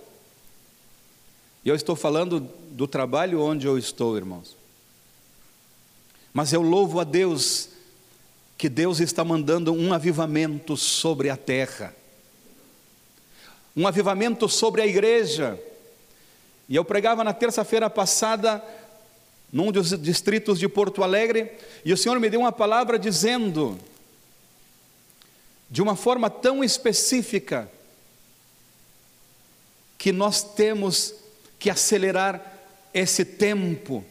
E 1.64 1.70
eu 1.70 1.76
estou 1.76 1.96
falando 1.96 2.50
do 2.78 2.88
trabalho 2.88 3.42
onde 3.42 3.68
eu 3.68 3.78
estou, 3.78 4.16
irmãos. 4.16 4.56
Mas 6.34 6.54
eu 6.54 6.62
louvo 6.62 7.02
a 7.02 7.04
Deus 7.04 7.70
que 8.58 8.70
Deus 8.70 9.02
está 9.02 9.26
mandando 9.26 9.74
um 9.74 9.92
avivamento 9.92 10.78
sobre 10.78 11.30
a 11.30 11.36
terra 11.36 11.94
um 13.78 13.86
avivamento 13.86 14.50
sobre 14.50 14.82
a 14.82 14.88
igreja. 14.88 15.60
E 16.68 16.76
eu 16.76 16.84
pregava 16.84 17.24
na 17.24 17.32
terça-feira 17.32 17.88
passada, 17.88 18.62
num 19.54 19.72
dos 19.72 19.90
distritos 20.02 20.58
de 20.58 20.68
Porto 20.68 21.04
Alegre, 21.04 21.52
e 21.86 21.94
o 21.94 21.98
Senhor 21.98 22.20
me 22.20 22.28
deu 22.28 22.40
uma 22.40 22.52
palavra 22.52 22.98
dizendo, 22.98 23.78
de 25.70 25.80
uma 25.80 25.96
forma 25.96 26.28
tão 26.28 26.64
específica, 26.64 27.72
que 29.96 30.12
nós 30.12 30.42
temos 30.42 31.14
que 31.60 31.70
acelerar 31.70 32.57
esse 33.00 33.24
tempo 33.24 34.04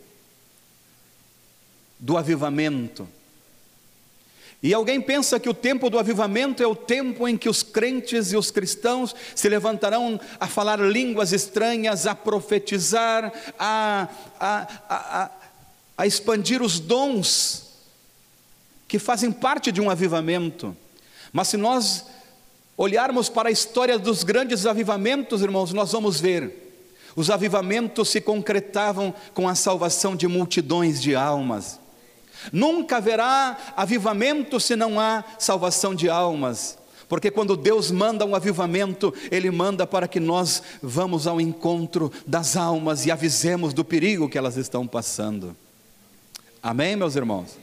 do 1.98 2.16
avivamento. 2.16 3.08
E 4.62 4.72
alguém 4.72 5.00
pensa 5.00 5.38
que 5.38 5.48
o 5.48 5.54
tempo 5.54 5.90
do 5.90 5.98
avivamento 5.98 6.62
é 6.62 6.66
o 6.66 6.74
tempo 6.74 7.28
em 7.28 7.36
que 7.36 7.48
os 7.48 7.62
crentes 7.62 8.32
e 8.32 8.36
os 8.36 8.50
cristãos 8.50 9.14
se 9.34 9.48
levantarão 9.48 10.18
a 10.40 10.46
falar 10.46 10.80
línguas 10.80 11.32
estranhas, 11.32 12.06
a 12.06 12.14
profetizar, 12.14 13.32
a, 13.58 14.08
a, 14.40 14.68
a, 14.88 15.30
a 15.98 16.06
expandir 16.06 16.62
os 16.62 16.80
dons 16.80 17.66
que 18.88 18.98
fazem 18.98 19.30
parte 19.30 19.70
de 19.70 19.80
um 19.80 19.90
avivamento. 19.90 20.76
Mas 21.32 21.48
se 21.48 21.56
nós 21.56 22.06
olharmos 22.76 23.28
para 23.28 23.48
a 23.48 23.52
história 23.52 23.98
dos 23.98 24.22
grandes 24.22 24.64
avivamentos, 24.64 25.42
irmãos, 25.42 25.72
nós 25.72 25.92
vamos 25.92 26.20
ver. 26.20 26.65
Os 27.16 27.30
avivamentos 27.30 28.10
se 28.10 28.20
concretavam 28.20 29.12
com 29.32 29.48
a 29.48 29.54
salvação 29.54 30.14
de 30.14 30.28
multidões 30.28 31.00
de 31.00 31.16
almas. 31.16 31.80
Nunca 32.52 32.98
haverá 32.98 33.56
avivamento 33.74 34.60
se 34.60 34.76
não 34.76 35.00
há 35.00 35.24
salvação 35.38 35.94
de 35.94 36.10
almas. 36.10 36.76
Porque 37.08 37.30
quando 37.30 37.56
Deus 37.56 37.90
manda 37.90 38.26
um 38.26 38.34
avivamento, 38.34 39.14
Ele 39.30 39.50
manda 39.50 39.86
para 39.86 40.06
que 40.06 40.20
nós 40.20 40.62
vamos 40.82 41.26
ao 41.26 41.40
encontro 41.40 42.12
das 42.26 42.56
almas 42.56 43.06
e 43.06 43.10
avisemos 43.10 43.72
do 43.72 43.84
perigo 43.84 44.28
que 44.28 44.36
elas 44.36 44.56
estão 44.56 44.86
passando. 44.86 45.56
Amém, 46.62 46.96
meus 46.96 47.16
irmãos? 47.16 47.56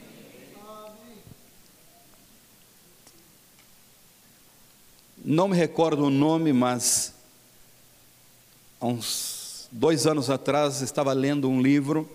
Não 5.22 5.48
me 5.48 5.56
recordo 5.56 6.04
o 6.04 6.10
nome, 6.10 6.52
mas 6.52 7.14
há 8.80 8.86
uns 8.86 9.33
dois 9.76 10.06
anos 10.06 10.30
atrás 10.30 10.82
estava 10.82 11.12
lendo 11.12 11.50
um 11.50 11.60
livro 11.60 12.08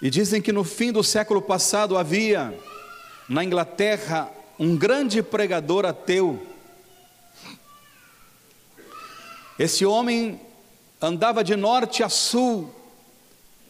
e 0.00 0.08
dizem 0.08 0.40
que 0.40 0.52
no 0.52 0.62
fim 0.62 0.92
do 0.92 1.02
século 1.02 1.42
passado 1.42 1.98
havia 1.98 2.56
na 3.28 3.42
Inglaterra 3.42 4.30
um 4.60 4.76
grande 4.76 5.24
pregador 5.24 5.84
ateu. 5.86 6.40
Esse 9.58 9.84
homem 9.84 10.40
andava 11.02 11.42
de 11.42 11.56
norte 11.56 12.04
a 12.04 12.08
sul, 12.08 12.72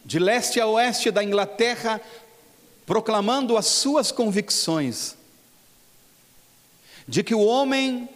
de 0.05 0.19
leste 0.19 0.61
a 0.61 0.67
oeste 0.67 1.09
da 1.09 1.23
Inglaterra, 1.23 1.99
proclamando 2.85 3.57
as 3.57 3.65
suas 3.65 4.11
convicções 4.11 5.17
de 7.07 7.23
que 7.23 7.33
o 7.33 7.43
homem 7.43 8.07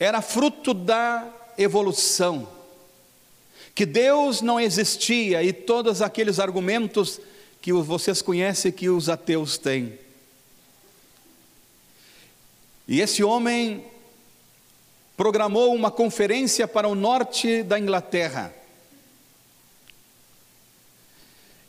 era 0.00 0.20
fruto 0.20 0.74
da 0.74 1.43
evolução 1.58 2.48
que 3.74 3.84
Deus 3.84 4.40
não 4.40 4.60
existia 4.60 5.42
e 5.42 5.52
todos 5.52 6.00
aqueles 6.00 6.38
argumentos 6.38 7.20
que 7.60 7.72
vocês 7.72 8.22
conhecem 8.22 8.70
que 8.70 8.88
os 8.88 9.08
ateus 9.08 9.58
têm. 9.58 9.98
E 12.86 13.00
esse 13.00 13.24
homem 13.24 13.84
programou 15.16 15.74
uma 15.74 15.90
conferência 15.90 16.68
para 16.68 16.86
o 16.86 16.94
norte 16.94 17.62
da 17.62 17.78
Inglaterra. 17.78 18.54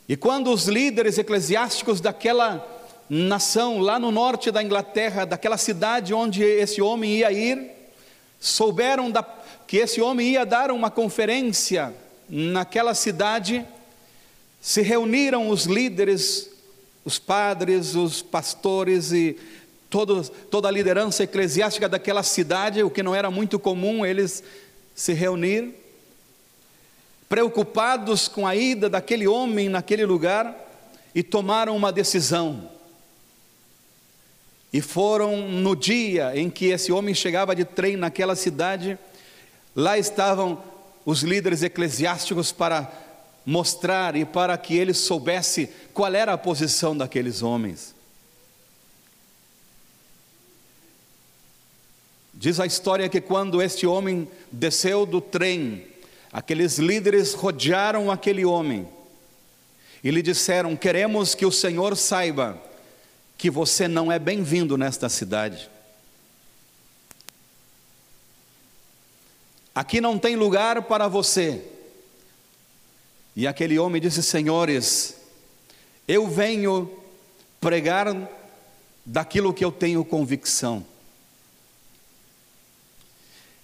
E 0.08 0.16
quando 0.16 0.52
os 0.52 0.66
líderes 0.66 1.18
eclesiásticos 1.18 2.00
daquela 2.00 2.64
nação, 3.08 3.80
lá 3.80 3.98
no 3.98 4.12
norte 4.12 4.52
da 4.52 4.62
Inglaterra, 4.62 5.24
daquela 5.24 5.56
cidade 5.56 6.14
onde 6.14 6.44
esse 6.44 6.80
homem 6.80 7.16
ia 7.16 7.32
ir, 7.32 7.72
souberam 8.38 9.10
da, 9.10 9.24
que 9.66 9.78
esse 9.78 10.00
homem 10.00 10.32
ia 10.32 10.46
dar 10.46 10.70
uma 10.70 10.90
conferência 10.90 11.92
naquela 12.28 12.94
cidade, 12.94 13.64
se 14.60 14.80
reuniram 14.82 15.48
os 15.48 15.64
líderes, 15.64 16.50
os 17.04 17.18
padres, 17.18 17.94
os 17.94 18.22
pastores 18.22 19.12
e 19.12 19.36
todo, 19.90 20.28
toda 20.50 20.68
a 20.68 20.70
liderança 20.70 21.24
eclesiástica 21.24 21.88
daquela 21.88 22.22
cidade, 22.22 22.82
o 22.82 22.90
que 22.90 23.02
não 23.02 23.14
era 23.14 23.30
muito 23.30 23.58
comum 23.58 24.04
eles 24.04 24.42
se 24.94 25.12
reunir, 25.12 25.74
preocupados 27.28 28.28
com 28.28 28.46
a 28.46 28.54
ida 28.54 28.88
daquele 28.88 29.26
homem 29.26 29.68
naquele 29.68 30.04
lugar, 30.04 30.54
e 31.14 31.22
tomaram 31.22 31.74
uma 31.74 31.90
decisão. 31.90 32.70
E 34.70 34.82
foram 34.82 35.48
no 35.48 35.74
dia 35.74 36.32
em 36.34 36.50
que 36.50 36.66
esse 36.66 36.92
homem 36.92 37.14
chegava 37.14 37.56
de 37.56 37.64
trem 37.64 37.96
naquela 37.96 38.36
cidade, 38.36 38.98
Lá 39.76 39.98
estavam 39.98 40.64
os 41.04 41.22
líderes 41.22 41.62
eclesiásticos 41.62 42.50
para 42.50 42.90
mostrar 43.44 44.16
e 44.16 44.24
para 44.24 44.56
que 44.56 44.74
ele 44.74 44.94
soubesse 44.94 45.68
qual 45.92 46.12
era 46.14 46.32
a 46.32 46.38
posição 46.38 46.96
daqueles 46.96 47.42
homens. 47.42 47.94
Diz 52.32 52.58
a 52.58 52.66
história 52.66 53.08
que 53.08 53.20
quando 53.20 53.62
este 53.62 53.86
homem 53.86 54.28
desceu 54.50 55.04
do 55.04 55.20
trem, 55.20 55.86
aqueles 56.32 56.78
líderes 56.78 57.34
rodearam 57.34 58.10
aquele 58.10 58.44
homem 58.44 58.88
e 60.02 60.10
lhe 60.10 60.22
disseram: 60.22 60.74
Queremos 60.74 61.34
que 61.34 61.46
o 61.46 61.52
Senhor 61.52 61.96
saiba 61.96 62.60
que 63.38 63.50
você 63.50 63.86
não 63.86 64.10
é 64.10 64.18
bem-vindo 64.18 64.76
nesta 64.76 65.08
cidade. 65.08 65.70
Aqui 69.76 70.00
não 70.00 70.18
tem 70.18 70.36
lugar 70.36 70.80
para 70.84 71.06
você. 71.06 71.62
E 73.36 73.46
aquele 73.46 73.78
homem 73.78 74.00
disse: 74.00 74.22
Senhores, 74.22 75.16
eu 76.08 76.26
venho 76.26 76.90
pregar 77.60 78.06
daquilo 79.04 79.52
que 79.52 79.62
eu 79.62 79.70
tenho 79.70 80.02
convicção. 80.02 80.82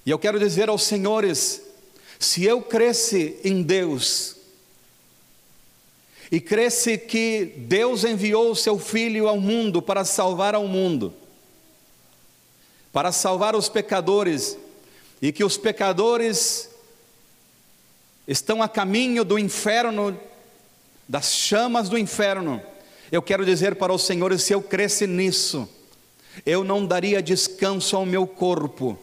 E 0.05 0.11
eu 0.11 0.19
quero 0.19 0.39
dizer 0.39 0.69
aos 0.69 0.83
senhores: 0.83 1.63
se 2.21 2.45
eu 2.45 2.61
cresce 2.61 3.41
em 3.43 3.63
Deus, 3.63 4.37
e 6.31 6.43
cresce 6.43 6.99
que 6.99 7.55
Deus 7.57 8.05
enviou 8.05 8.51
o 8.51 8.57
seu 8.57 8.79
Filho 8.79 9.29
ao 9.29 9.41
mundo 9.41 9.81
para 9.81 10.05
salvar 10.05 10.55
ao 10.55 10.69
mundo, 10.69 11.15
para 12.93 13.11
salvar 13.13 13.57
os 13.57 13.71
pecadores, 13.71 14.59
e 15.23 15.31
que 15.31 15.45
os 15.45 15.57
pecadores 15.57 16.69
estão 18.27 18.61
a 18.61 18.69
caminho 18.69 19.25
do 19.25 19.39
inferno, 19.39 20.19
das 21.09 21.33
chamas 21.33 21.89
do 21.89 21.97
inferno. 21.97 22.61
Eu 23.11 23.23
quero 23.23 23.47
dizer 23.47 23.77
para 23.77 23.93
os 23.93 24.03
senhores: 24.03 24.43
se 24.43 24.53
eu 24.53 24.61
cresce 24.61 25.07
nisso, 25.07 25.69
eu 26.45 26.65
não 26.65 26.85
daria 26.85 27.23
descanso 27.23 27.97
ao 27.97 28.05
meu 28.05 28.27
corpo, 28.27 28.99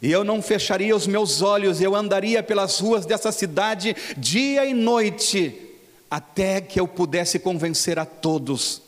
e 0.00 0.12
eu 0.12 0.22
não 0.22 0.40
fecharia 0.40 0.94
os 0.94 1.08
meus 1.08 1.42
olhos, 1.42 1.80
eu 1.80 1.96
andaria 1.96 2.44
pelas 2.44 2.78
ruas 2.78 3.04
dessa 3.04 3.32
cidade 3.32 3.96
dia 4.16 4.64
e 4.64 4.72
noite, 4.72 5.74
até 6.08 6.60
que 6.60 6.78
eu 6.78 6.86
pudesse 6.86 7.40
convencer 7.40 7.98
a 7.98 8.04
todos 8.06 8.82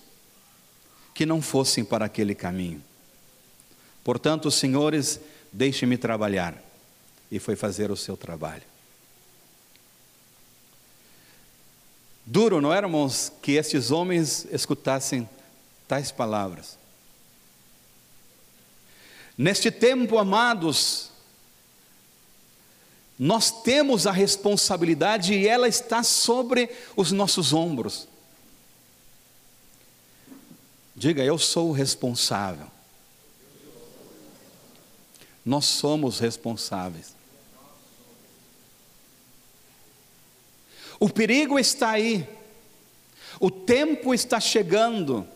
que 1.13 1.27
não 1.27 1.43
fossem 1.43 1.85
para 1.85 2.05
aquele 2.05 2.37
caminho. 2.37 2.81
Portanto, 4.05 4.49
senhores, 4.53 5.19
deixe-me 5.53 5.97
trabalhar. 5.97 6.68
E 7.31 7.39
foi 7.39 7.57
fazer 7.57 7.91
o 7.91 7.97
seu 7.97 8.17
trabalho. 8.17 8.63
Duro, 12.25 12.61
não 12.61 12.73
éramos 12.73 13.33
que 13.41 13.53
estes 13.53 13.91
homens 13.91 14.47
escutassem 14.51 15.29
tais 15.87 16.13
palavras. 16.13 16.79
Neste 19.37 19.71
tempo, 19.71 20.19
amados, 20.19 21.11
nós 23.19 23.51
temos 23.51 24.07
a 24.07 24.13
responsabilidade 24.13 25.33
e 25.33 25.49
ela 25.49 25.67
está 25.67 26.03
sobre 26.03 26.71
os 26.95 27.11
nossos 27.13 27.53
ombros. 27.53 28.07
Diga, 30.95 31.25
eu 31.25 31.39
sou 31.39 31.71
o 31.71 31.73
responsável. 31.73 32.67
Nós 35.45 35.65
somos 35.65 36.19
responsáveis. 36.19 37.18
O 41.01 41.09
perigo 41.09 41.59
está 41.59 41.91
aí, 41.91 42.27
o 43.41 43.51
tempo 43.51 44.13
está 44.13 44.41
chegando. 44.41 45.27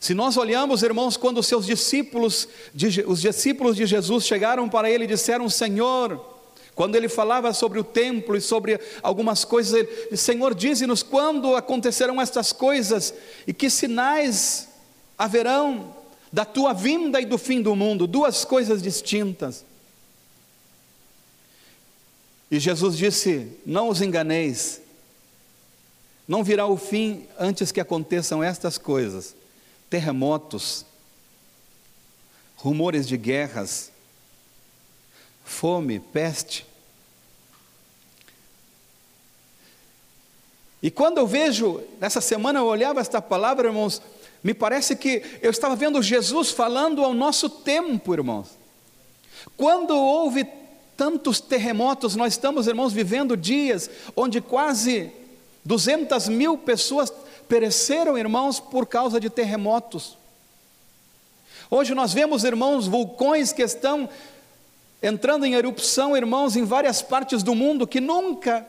Se 0.00 0.14
nós 0.14 0.36
olhamos, 0.36 0.82
irmãos, 0.82 1.16
quando 1.16 1.38
os 1.38 1.46
seus 1.46 1.66
discípulos, 1.66 2.48
os 3.06 3.20
discípulos 3.20 3.76
de 3.76 3.86
Jesus 3.86 4.24
chegaram 4.24 4.68
para 4.68 4.90
ele 4.90 5.04
e 5.04 5.08
disseram: 5.08 5.48
Senhor, 5.48 6.36
quando 6.74 6.94
ele 6.94 7.08
falava 7.08 7.52
sobre 7.52 7.78
o 7.78 7.84
templo 7.84 8.36
e 8.36 8.40
sobre 8.40 8.78
algumas 9.02 9.44
coisas, 9.44 9.74
ele, 9.74 10.16
Senhor, 10.16 10.54
dize-nos 10.54 11.02
quando 11.02 11.56
acontecerão 11.56 12.20
estas 12.20 12.52
coisas 12.52 13.14
e 13.46 13.52
que 13.52 13.70
sinais 13.70 14.68
haverão 15.18 15.94
da 16.32 16.44
tua 16.44 16.72
vinda 16.72 17.20
e 17.20 17.24
do 17.24 17.38
fim 17.38 17.62
do 17.62 17.74
mundo, 17.74 18.06
duas 18.06 18.44
coisas 18.44 18.82
distintas. 18.82 19.64
E 22.50 22.58
Jesus 22.60 22.96
disse: 22.96 23.58
Não 23.64 23.88
os 23.88 24.00
enganeis, 24.00 24.80
não 26.28 26.42
virá 26.42 26.66
o 26.66 26.76
fim 26.76 27.26
antes 27.38 27.70
que 27.70 27.80
aconteçam 27.80 28.42
estas 28.42 28.78
coisas: 28.78 29.34
terremotos, 29.90 30.84
rumores 32.56 33.06
de 33.06 33.16
guerras, 33.16 33.90
fome, 35.44 36.00
peste. 36.00 36.66
E 40.82 40.90
quando 40.90 41.18
eu 41.18 41.26
vejo, 41.26 41.82
nessa 42.00 42.20
semana 42.20 42.60
eu 42.60 42.66
olhava 42.66 43.00
esta 43.00 43.20
palavra, 43.20 43.68
irmãos, 43.68 44.00
me 44.42 44.54
parece 44.54 44.94
que 44.94 45.22
eu 45.42 45.50
estava 45.50 45.74
vendo 45.74 46.02
Jesus 46.02 46.50
falando 46.50 47.02
ao 47.02 47.12
nosso 47.12 47.48
tempo, 47.48 48.14
irmãos. 48.14 48.50
Quando 49.56 49.96
houve 49.96 50.44
tantos 50.96 51.40
terremotos, 51.40 52.16
nós 52.16 52.32
estamos, 52.32 52.66
irmãos, 52.66 52.92
vivendo 52.92 53.36
dias 53.36 53.90
onde 54.16 54.40
quase 54.40 55.12
200 55.64 56.28
mil 56.28 56.56
pessoas 56.56 57.12
pereceram, 57.48 58.16
irmãos, 58.16 58.58
por 58.58 58.86
causa 58.86 59.20
de 59.20 59.28
terremotos. 59.28 60.16
Hoje 61.70 61.94
nós 61.94 62.12
vemos, 62.12 62.44
irmãos, 62.44 62.86
vulcões 62.86 63.52
que 63.52 63.62
estão 63.62 64.08
entrando 65.02 65.44
em 65.44 65.54
erupção, 65.54 66.16
irmãos, 66.16 66.56
em 66.56 66.64
várias 66.64 67.02
partes 67.02 67.42
do 67.42 67.54
mundo 67.54 67.86
que 67.86 68.00
nunca, 68.00 68.66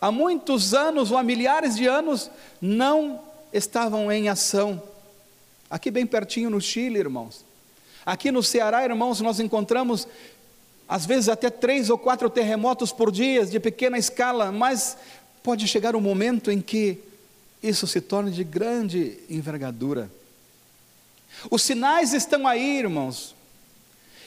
há 0.00 0.10
muitos 0.10 0.74
anos 0.74 1.10
ou 1.10 1.18
há 1.18 1.22
milhares 1.22 1.76
de 1.76 1.86
anos, 1.86 2.30
não 2.60 3.20
estavam 3.52 4.10
em 4.10 4.28
ação. 4.28 4.82
Aqui 5.70 5.90
bem 5.90 6.06
pertinho 6.06 6.50
no 6.50 6.60
Chile, 6.60 6.98
irmãos. 6.98 7.44
Aqui 8.04 8.32
no 8.32 8.42
Ceará, 8.42 8.84
irmãos, 8.84 9.20
nós 9.20 9.38
encontramos 9.38 10.08
às 10.88 11.06
vezes 11.06 11.28
até 11.28 11.50
três 11.50 11.90
ou 11.90 11.98
quatro 11.98 12.28
terremotos 12.28 12.92
por 12.92 13.10
dia, 13.10 13.46
de 13.46 13.58
pequena 13.58 13.98
escala, 13.98 14.52
mas 14.52 14.96
pode 15.42 15.66
chegar 15.66 15.96
um 15.96 16.00
momento 16.00 16.50
em 16.50 16.60
que 16.60 16.98
isso 17.62 17.86
se 17.86 18.00
torne 18.00 18.30
de 18.30 18.44
grande 18.44 19.18
envergadura. 19.30 20.10
Os 21.50 21.62
sinais 21.62 22.12
estão 22.12 22.46
aí, 22.46 22.78
irmãos. 22.78 23.34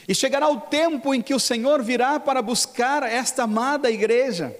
E 0.08 0.14
chegará 0.14 0.50
o 0.50 0.62
tempo 0.62 1.14
em 1.14 1.22
que 1.22 1.34
o 1.34 1.40
Senhor 1.40 1.82
virá 1.82 2.20
para 2.20 2.42
buscar 2.42 3.04
esta 3.04 3.44
amada 3.44 3.90
igreja. 3.90 4.56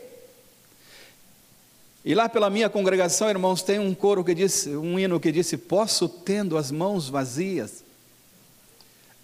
E 2.04 2.14
lá 2.14 2.30
pela 2.30 2.50
minha 2.50 2.70
congregação, 2.70 3.30
irmãos, 3.30 3.64
tem 3.64 3.80
um 3.80 3.94
coro 3.94 4.24
que 4.24 4.36
diz, 4.36 4.68
um 4.68 5.00
hino 5.00 5.20
que 5.20 5.32
disse: 5.32 5.58
Posso, 5.58 6.08
tendo 6.08 6.58
as 6.58 6.72
mãos 6.72 7.10
vazias, 7.10 7.84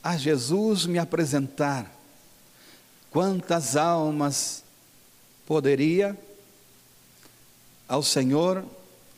a 0.04 0.18
Jesus 0.18 0.86
me 0.86 0.98
apresentar. 0.98 2.01
Quantas 3.12 3.76
almas 3.76 4.64
poderia 5.46 6.18
ao 7.88 8.02
Senhor 8.02 8.66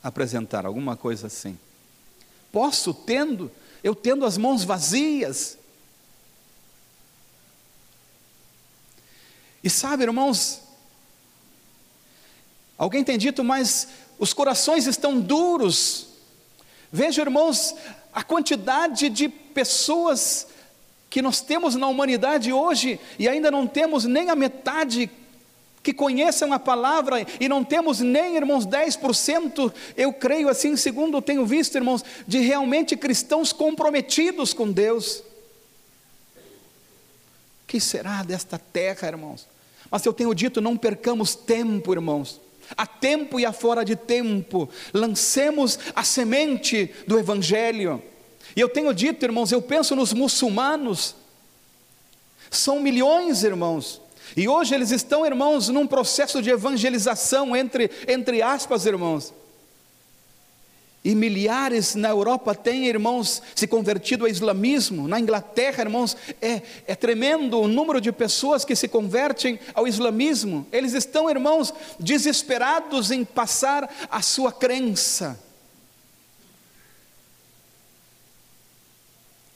apresentar? 0.04 0.66
Alguma 0.66 0.98
coisa 0.98 1.28
assim. 1.28 1.58
Posso, 2.52 2.94
tendo, 2.94 3.50
eu 3.82 3.96
tendo 3.96 4.26
as 4.26 4.38
mãos 4.38 4.66
vazias. 4.66 5.58
E 9.64 9.70
sabe, 9.70 10.04
irmãos, 10.04 10.64
Alguém 12.78 13.04
tem 13.04 13.18
dito, 13.18 13.44
mas 13.44 13.88
os 14.20 14.34
corações 14.34 14.88
estão 14.88 15.20
duros. 15.20 16.08
Veja, 16.92 17.22
irmãos, 17.22 17.74
a 18.12 18.24
quantidade 18.24 19.10
de 19.10 19.30
pessoas 19.30 20.48
que 21.14 21.22
nós 21.22 21.42
temos 21.42 21.76
na 21.76 21.88
humanidade 21.88 22.52
hoje 22.52 23.00
e 23.20 23.30
ainda 23.30 23.52
não 23.52 23.68
temos 23.68 24.04
nem 24.04 24.32
a 24.32 24.36
metade 24.36 25.12
que 25.84 25.94
conheçam 25.94 26.52
a 26.52 26.58
palavra 26.58 27.24
e 27.40 27.48
não 27.48 27.64
temos 27.64 28.00
nem, 28.00 28.36
irmãos, 28.36 28.66
10%, 28.66 29.72
eu 29.96 30.12
creio 30.12 30.50
assim, 30.50 30.76
segundo 30.76 31.22
tenho 31.22 31.46
visto, 31.46 31.76
irmãos, 31.76 32.04
de 32.28 32.40
realmente 32.40 32.98
cristãos 32.98 33.54
comprometidos 33.54 34.56
com 34.56 34.72
Deus. 34.72 35.24
Que 37.68 37.80
será 37.80 38.24
desta 38.24 38.58
terra, 38.58 39.08
irmãos? 39.08 39.48
Mas 39.92 40.04
eu 40.08 40.14
tenho 40.14 40.34
dito, 40.34 40.60
não 40.62 40.76
percamos 40.76 41.36
tempo, 41.36 41.94
irmãos 41.94 42.42
a 42.76 42.88
tempo 42.88 43.40
e 43.40 43.46
a 43.46 43.52
fora 43.52 43.84
de 43.84 43.96
tempo, 43.96 44.68
lancemos 44.94 45.78
a 45.94 46.04
semente 46.04 46.90
do 47.06 47.20
Evangelho. 47.20 48.02
E 48.56 48.60
eu 48.60 48.70
tenho 48.70 48.94
dito, 48.94 49.24
irmãos, 49.26 49.52
eu 49.52 49.62
penso 49.62 49.96
nos 49.96 50.14
muçulmanos, 50.14 51.16
são 52.52 52.80
milhões, 52.80 53.44
irmãos, 53.44 54.00
e 54.36 54.48
hoje 54.48 54.74
eles 54.74 54.92
estão, 54.92 55.26
irmãos, 55.26 55.70
num 55.70 55.86
processo 55.86 56.42
de 56.42 56.50
evangelização, 56.50 57.56
entre, 57.56 57.90
entre 58.08 58.42
aspas, 58.42 58.86
irmãos. 58.86 59.34
E 61.04 61.14
milhares 61.14 61.96
na 61.96 62.10
Europa 62.10 62.56
têm, 62.56 62.88
irmãos, 62.88 63.42
se 63.54 63.68
convertido 63.68 64.24
ao 64.24 64.32
islamismo. 64.32 65.06
Na 65.06 65.20
Inglaterra, 65.20 65.84
irmãos, 65.84 66.16
é, 66.42 66.62
é 66.88 66.96
tremendo 66.96 67.60
o 67.60 67.68
número 67.68 68.00
de 68.00 68.12
pessoas 68.12 68.64
que 68.64 68.76
se 68.76 68.88
convertem 68.88 69.60
ao 69.74 69.86
islamismo. 69.86 70.66
Eles 70.72 70.94
estão, 70.94 71.30
irmãos, 71.30 71.74
desesperados 72.00 73.12
em 73.12 73.26
passar 73.26 73.94
a 74.10 74.22
sua 74.22 74.52
crença. 74.52 75.38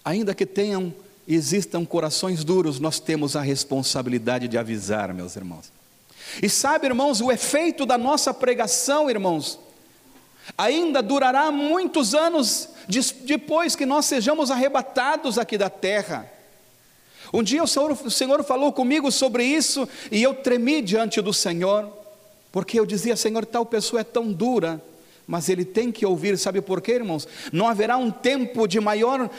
Ainda 0.08 0.34
que 0.34 0.46
tenham 0.46 0.93
existam 1.28 1.84
corações 1.84 2.41
duros, 2.41 2.80
nós 2.80 2.98
temos 2.98 3.36
a 3.36 3.41
responsabilidade 3.41 4.48
de 4.48 4.58
avisar, 4.58 5.13
meus 5.13 5.36
irmãos. 5.36 5.70
E 6.41 6.48
sabe, 6.48 6.88
irmãos, 6.88 7.20
o 7.20 7.30
efeito 7.30 7.86
da 7.86 7.98
nossa 7.98 8.34
pregação, 8.34 9.10
irmãos, 9.10 9.60
ainda 10.58 11.04
durará 11.04 11.52
muitos 11.52 12.15
anos 12.15 12.70
depois 13.26 13.76
que 13.76 13.86
nós 13.86 14.06
sejamos 14.06 14.50
arrebatados 14.50 15.38
aqui 15.38 15.58
da 15.58 15.70
terra. 15.70 16.26
Um 17.34 17.43
dia 17.43 17.62
o 17.62 17.67
Senhor, 17.67 17.91
o 17.91 18.10
Senhor 18.10 18.41
falou 18.46 18.72
comigo 18.72 19.12
sobre 19.12 19.43
isso 19.43 19.89
e 20.10 20.24
eu 20.24 20.36
tremi 20.36 20.82
diante 20.82 21.20
do 21.20 21.34
Senhor, 21.34 21.91
porque 22.50 22.80
eu 22.80 22.86
dizia: 22.86 23.17
Senhor, 23.17 23.46
tal 23.46 23.65
pessoa 23.65 24.00
é 24.00 24.06
tão 24.06 24.32
dura, 24.32 24.82
mas 25.28 25.50
ele 25.50 25.66
tem 25.66 25.92
que 25.92 26.06
ouvir, 26.06 26.38
sabe 26.38 26.62
por 26.62 26.82
quê, 26.82 26.94
irmãos? 26.94 27.28
Não 27.52 27.68
haverá 27.68 27.98
um 27.98 28.10
tempo 28.10 28.66
de 28.66 28.80
maior, 28.80 29.30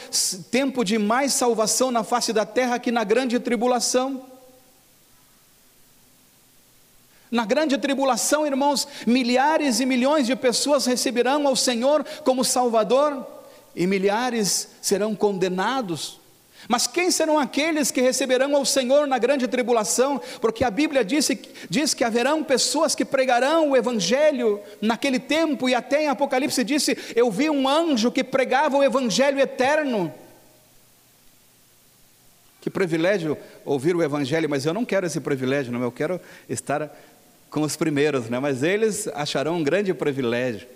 tempo 0.51 0.85
de 0.85 0.99
mais 0.99 1.33
salvação 1.33 1.91
na 1.91 2.05
face 2.05 2.31
da 2.31 2.45
terra 2.45 2.79
que 2.79 2.93
na 2.93 3.03
grande 3.05 3.41
tribulação. 3.41 4.23
Na 7.31 7.47
grande 7.47 7.79
tribulação, 7.79 8.47
irmãos, 8.47 8.87
milhares 9.07 9.81
e 9.81 9.87
milhões 9.87 10.27
de 10.27 10.37
pessoas 10.37 10.85
receberão 10.85 11.47
ao 11.47 11.57
Senhor 11.57 12.05
como 12.23 12.45
Salvador, 12.45 13.27
e 13.75 13.87
milhares 13.87 14.69
serão 14.83 15.15
condenados. 15.15 16.18
Mas 16.67 16.87
quem 16.87 17.11
serão 17.11 17.39
aqueles 17.39 17.91
que 17.91 18.01
receberão 18.01 18.57
ao 18.57 18.65
Senhor 18.65 19.07
na 19.07 19.19
grande 19.19 19.47
tribulação? 19.47 20.21
Porque 20.41 20.65
a 20.65 20.71
Bíblia 20.71 21.05
diz, 21.05 21.31
diz 21.71 21.95
que 21.95 22.03
haverão 22.03 22.43
pessoas 22.43 22.95
que 22.95 23.05
pregarão 23.05 23.71
o 23.71 23.77
Evangelho 23.77 24.61
naquele 24.81 25.21
tempo, 25.21 25.69
e 25.69 25.75
até 25.75 26.03
em 26.03 26.09
Apocalipse 26.09 26.65
disse: 26.65 26.97
Eu 27.15 27.31
vi 27.31 27.49
um 27.49 27.69
anjo 27.69 28.11
que 28.11 28.25
pregava 28.25 28.77
o 28.77 28.83
Evangelho 28.83 29.39
eterno. 29.39 30.13
Que 32.61 32.69
privilégio 32.69 33.39
ouvir 33.65 33.95
o 33.95 34.03
Evangelho, 34.03 34.51
mas 34.51 34.67
eu 34.67 34.75
não 34.75 34.85
quero 34.85 35.07
esse 35.07 35.21
privilégio, 35.21 35.73
não, 35.73 35.83
eu 35.83 35.93
quero 35.93 36.21
estar 36.49 36.91
com 37.51 37.63
os 37.63 37.77
primeiros, 37.77 38.29
né? 38.29 38.39
mas 38.39 38.63
eles 38.63 39.09
acharão 39.15 39.57
um 39.57 39.63
grande 39.63 39.95
privilégio. 39.95 40.67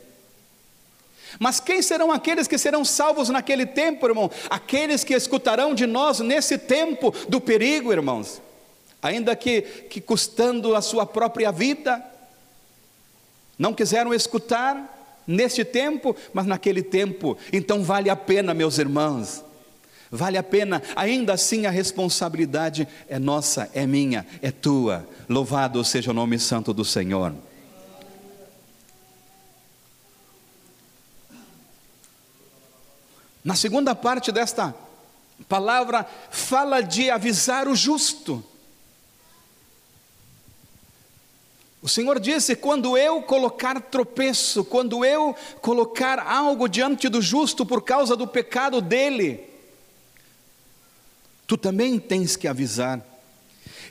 Mas 1.38 1.60
quem 1.60 1.82
serão 1.82 2.12
aqueles 2.12 2.46
que 2.46 2.58
serão 2.58 2.84
salvos 2.84 3.28
naquele 3.28 3.66
tempo, 3.66 4.06
irmão? 4.06 4.30
Aqueles 4.50 5.04
que 5.04 5.14
escutarão 5.14 5.74
de 5.74 5.86
nós 5.86 6.20
nesse 6.20 6.58
tempo 6.58 7.14
do 7.28 7.40
perigo, 7.40 7.92
irmãos. 7.92 8.40
Ainda 9.02 9.34
que, 9.34 9.62
que 9.62 10.00
custando 10.00 10.76
a 10.76 10.82
sua 10.82 11.04
própria 11.04 11.50
vida, 11.50 12.04
não 13.58 13.74
quiseram 13.74 14.14
escutar 14.14 15.22
neste 15.26 15.64
tempo, 15.64 16.16
mas 16.32 16.46
naquele 16.46 16.82
tempo, 16.82 17.36
então 17.52 17.82
vale 17.82 18.10
a 18.10 18.16
pena, 18.16 18.54
meus 18.54 18.78
irmãos. 18.78 19.44
Vale 20.10 20.36
a 20.36 20.42
pena, 20.42 20.82
ainda 20.94 21.32
assim 21.32 21.64
a 21.64 21.70
responsabilidade 21.70 22.86
é 23.08 23.18
nossa, 23.18 23.70
é 23.72 23.86
minha, 23.86 24.26
é 24.42 24.50
tua. 24.50 25.08
Louvado 25.26 25.82
seja 25.84 26.10
o 26.10 26.14
nome 26.14 26.38
santo 26.38 26.74
do 26.74 26.84
Senhor. 26.84 27.32
Na 33.44 33.54
segunda 33.56 33.94
parte 33.94 34.30
desta 34.30 34.74
palavra, 35.48 36.06
fala 36.30 36.80
de 36.80 37.10
avisar 37.10 37.66
o 37.66 37.74
justo. 37.74 38.44
O 41.82 41.88
Senhor 41.88 42.20
disse: 42.20 42.54
quando 42.54 42.96
eu 42.96 43.22
colocar 43.22 43.80
tropeço, 43.80 44.64
quando 44.64 45.04
eu 45.04 45.34
colocar 45.60 46.20
algo 46.20 46.68
diante 46.68 47.08
do 47.08 47.20
justo 47.20 47.66
por 47.66 47.82
causa 47.82 48.14
do 48.14 48.26
pecado 48.26 48.80
dele, 48.80 49.40
tu 51.46 51.56
também 51.56 51.98
tens 51.98 52.36
que 52.36 52.46
avisar. 52.46 53.04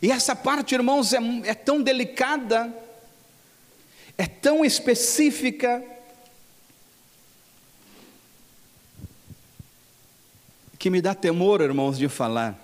E 0.02 0.10
essa 0.10 0.36
parte, 0.36 0.74
irmãos, 0.74 1.14
é, 1.14 1.20
é 1.44 1.54
tão 1.54 1.82
delicada, 1.82 2.74
é 4.18 4.26
tão 4.26 4.64
específica, 4.64 5.84
que 10.82 10.90
me 10.90 11.00
dá 11.00 11.14
temor, 11.14 11.62
irmãos, 11.62 11.96
de 11.96 12.10
falar. 12.10 12.60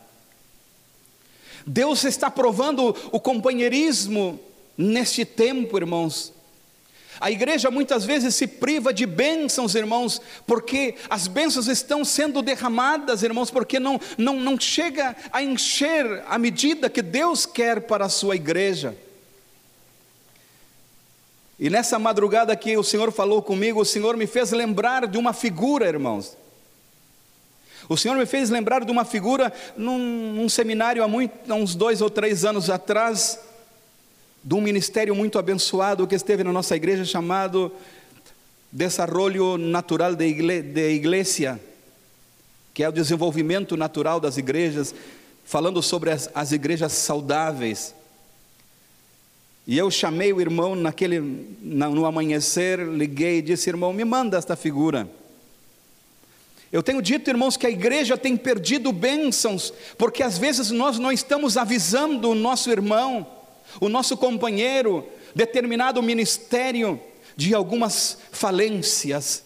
Deus 1.67 2.03
está 2.03 2.31
provando 2.31 2.95
o 3.11 3.19
companheirismo 3.19 4.39
neste 4.75 5.23
tempo, 5.23 5.77
irmãos. 5.77 6.33
A 7.19 7.29
igreja 7.29 7.69
muitas 7.69 8.05
vezes 8.05 8.33
se 8.33 8.47
priva 8.47 8.91
de 8.91 9.05
bênçãos, 9.05 9.75
irmãos, 9.75 10.19
porque 10.47 10.95
as 11.07 11.27
bênçãos 11.27 11.67
estão 11.67 12.03
sendo 12.03 12.41
derramadas, 12.41 13.21
irmãos, 13.21 13.51
porque 13.51 13.79
não, 13.79 14.01
não, 14.17 14.39
não 14.39 14.59
chega 14.59 15.15
a 15.31 15.43
encher 15.43 16.23
a 16.27 16.39
medida 16.39 16.89
que 16.89 17.03
Deus 17.03 17.45
quer 17.45 17.81
para 17.81 18.05
a 18.05 18.09
sua 18.09 18.35
igreja. 18.35 18.97
E 21.59 21.69
nessa 21.69 21.99
madrugada 21.99 22.55
que 22.55 22.75
o 22.77 22.83
Senhor 22.83 23.11
falou 23.11 23.43
comigo, 23.43 23.79
o 23.79 23.85
Senhor 23.85 24.17
me 24.17 24.25
fez 24.25 24.49
lembrar 24.51 25.05
de 25.05 25.19
uma 25.19 25.33
figura, 25.33 25.85
irmãos. 25.87 26.35
O 27.87 27.95
Senhor 27.95 28.17
me 28.17 28.25
fez 28.25 28.49
lembrar 28.49 28.83
de 28.83 28.91
uma 28.91 29.05
figura 29.05 29.51
num, 29.75 30.33
num 30.33 30.49
seminário 30.49 31.03
há, 31.03 31.07
muito, 31.07 31.33
há 31.51 31.55
uns 31.55 31.75
dois 31.75 32.01
ou 32.01 32.09
três 32.09 32.43
anos 32.43 32.69
atrás, 32.69 33.39
de 34.43 34.53
um 34.53 34.61
ministério 34.61 35.15
muito 35.15 35.37
abençoado 35.37 36.07
que 36.07 36.15
esteve 36.15 36.43
na 36.43 36.51
nossa 36.51 36.75
igreja 36.75 37.03
chamado 37.05 37.71
Desarrollo 38.71 39.57
Natural 39.57 40.15
de, 40.15 40.25
Igle, 40.25 40.61
de 40.61 40.91
Iglesia, 40.91 41.59
que 42.73 42.83
é 42.83 42.89
o 42.89 42.91
desenvolvimento 42.91 43.75
natural 43.75 44.19
das 44.19 44.37
igrejas, 44.37 44.93
falando 45.43 45.81
sobre 45.81 46.11
as, 46.11 46.29
as 46.33 46.51
igrejas 46.51 46.91
saudáveis. 46.93 47.95
E 49.65 49.77
eu 49.77 49.91
chamei 49.91 50.31
o 50.31 50.39
irmão 50.39 50.75
naquele, 50.75 51.19
no 51.61 52.05
amanhecer, 52.05 52.79
liguei 52.79 53.39
e 53.39 53.41
disse: 53.41 53.69
irmão, 53.69 53.91
me 53.91 54.05
manda 54.05 54.37
esta 54.37 54.55
figura. 54.55 55.09
Eu 56.71 56.83
tenho 56.83 57.01
dito, 57.01 57.29
irmãos, 57.29 57.55
que 57.55 57.65
a 57.65 57.69
igreja 57.69 58.17
tem 58.17 58.35
perdido 58.35 58.91
bênçãos, 58.91 59.73
porque 59.97 60.21
às 60.21 60.37
vezes 60.37 60.69
nós 60.69 60.99
não 60.99 61.11
estamos 61.11 61.55
avisando 61.55 62.29
o 62.29 62.35
nosso 62.35 62.69
irmão, 62.69 63.25
o 63.79 63.87
nosso 63.87 64.17
companheiro, 64.17 65.07
determinado 65.33 66.01
ministério, 66.03 66.99
de 67.37 67.53
algumas 67.53 68.17
falências. 68.31 69.45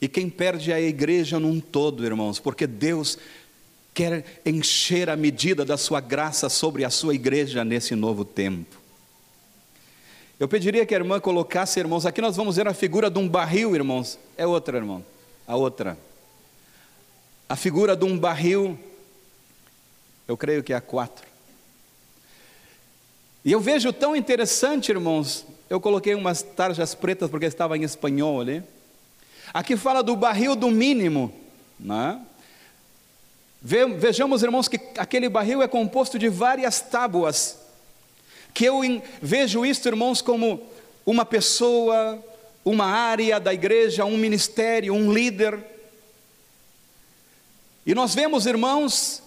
E 0.00 0.08
quem 0.08 0.28
perde 0.28 0.72
é 0.72 0.74
a 0.74 0.80
igreja 0.80 1.38
num 1.38 1.60
todo, 1.60 2.04
irmãos, 2.04 2.40
porque 2.40 2.66
Deus 2.66 3.16
quer 3.94 4.24
encher 4.44 5.08
a 5.08 5.16
medida 5.16 5.64
da 5.64 5.76
sua 5.76 6.00
graça 6.00 6.48
sobre 6.48 6.84
a 6.84 6.90
sua 6.90 7.14
igreja 7.14 7.64
nesse 7.64 7.94
novo 7.94 8.24
tempo. 8.24 8.80
Eu 10.40 10.48
pediria 10.48 10.84
que 10.84 10.94
a 10.94 10.98
irmã 10.98 11.20
colocasse, 11.20 11.78
irmãos, 11.78 12.04
aqui 12.04 12.20
nós 12.20 12.34
vamos 12.34 12.56
ver 12.56 12.66
a 12.66 12.74
figura 12.74 13.08
de 13.08 13.20
um 13.20 13.28
barril, 13.28 13.76
irmãos. 13.76 14.18
É 14.36 14.44
outra, 14.44 14.78
irmão 14.78 15.11
a 15.46 15.56
outra. 15.56 15.98
A 17.48 17.56
figura 17.56 17.94
de 17.94 18.04
um 18.04 18.18
barril, 18.18 18.78
eu 20.26 20.36
creio 20.36 20.62
que 20.62 20.72
é 20.72 20.76
a 20.76 20.80
quatro. 20.80 21.26
E 23.44 23.52
eu 23.52 23.60
vejo 23.60 23.92
tão 23.92 24.14
interessante, 24.14 24.90
irmãos, 24.90 25.44
eu 25.68 25.80
coloquei 25.80 26.14
umas 26.14 26.42
tarjas 26.42 26.94
pretas 26.94 27.28
porque 27.28 27.46
estava 27.46 27.76
em 27.76 27.82
espanhol 27.82 28.40
ali. 28.40 28.62
Aqui 29.52 29.76
fala 29.76 30.02
do 30.02 30.14
barril 30.14 30.54
do 30.54 30.70
mínimo, 30.70 31.32
né? 31.78 32.20
Vejamos, 33.60 34.42
irmãos, 34.42 34.66
que 34.66 34.80
aquele 34.98 35.28
barril 35.28 35.62
é 35.62 35.68
composto 35.68 36.18
de 36.18 36.28
várias 36.28 36.80
tábuas. 36.80 37.58
Que 38.52 38.64
eu 38.64 38.80
vejo 39.20 39.64
isso, 39.64 39.86
irmãos, 39.88 40.20
como 40.20 40.62
uma 41.06 41.24
pessoa, 41.24 42.22
uma 42.64 42.86
área 42.86 43.40
da 43.40 43.52
igreja, 43.52 44.04
um 44.04 44.16
ministério, 44.16 44.94
um 44.94 45.12
líder. 45.12 45.58
E 47.84 47.94
nós 47.94 48.14
vemos, 48.14 48.46
irmãos, 48.46 49.22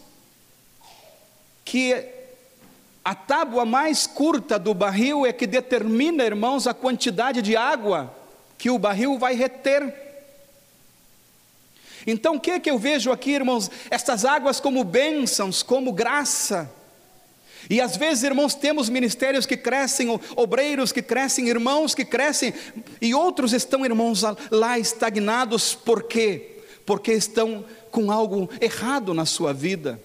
que 1.64 2.06
a 3.04 3.14
tábua 3.14 3.66
mais 3.66 4.08
curta 4.08 4.58
do 4.58 4.74
barril 4.74 5.26
é 5.26 5.34
que 5.34 5.46
determina, 5.46 6.24
irmãos, 6.24 6.66
a 6.66 6.74
quantidade 6.74 7.42
de 7.42 7.56
água 7.56 8.16
que 8.58 8.70
o 8.70 8.80
barril 8.80 9.20
vai 9.20 9.36
reter. 9.36 9.94
Então, 12.08 12.36
o 12.36 12.40
que 12.40 12.52
é 12.52 12.60
que 12.60 12.70
eu 12.70 12.78
vejo 12.78 13.12
aqui, 13.12 13.32
irmãos? 13.32 13.70
Estas 13.90 14.26
águas 14.26 14.60
como 14.60 14.84
bênçãos, 14.84 15.62
como 15.62 15.92
graça. 15.92 16.72
E 17.70 17.82
às 17.82 17.98
vezes, 17.98 18.24
irmãos, 18.24 18.54
temos 18.54 18.90
ministérios 18.90 19.46
que 19.46 19.58
crescem, 19.58 20.08
obreiros 20.36 20.92
que 20.92 21.02
crescem, 21.02 21.50
irmãos 21.50 21.96
que 21.96 22.06
crescem, 22.06 22.54
e 23.02 23.14
outros 23.14 23.54
estão, 23.54 23.86
irmãos, 23.86 24.22
lá 24.52 24.78
estagnados, 24.78 25.74
por 25.74 26.04
quê? 26.04 26.60
Porque 26.86 27.12
estão 27.12 27.66
com 27.90 28.12
algo 28.12 28.50
errado 28.62 29.14
na 29.14 29.26
sua 29.26 29.54
vida. 29.54 30.00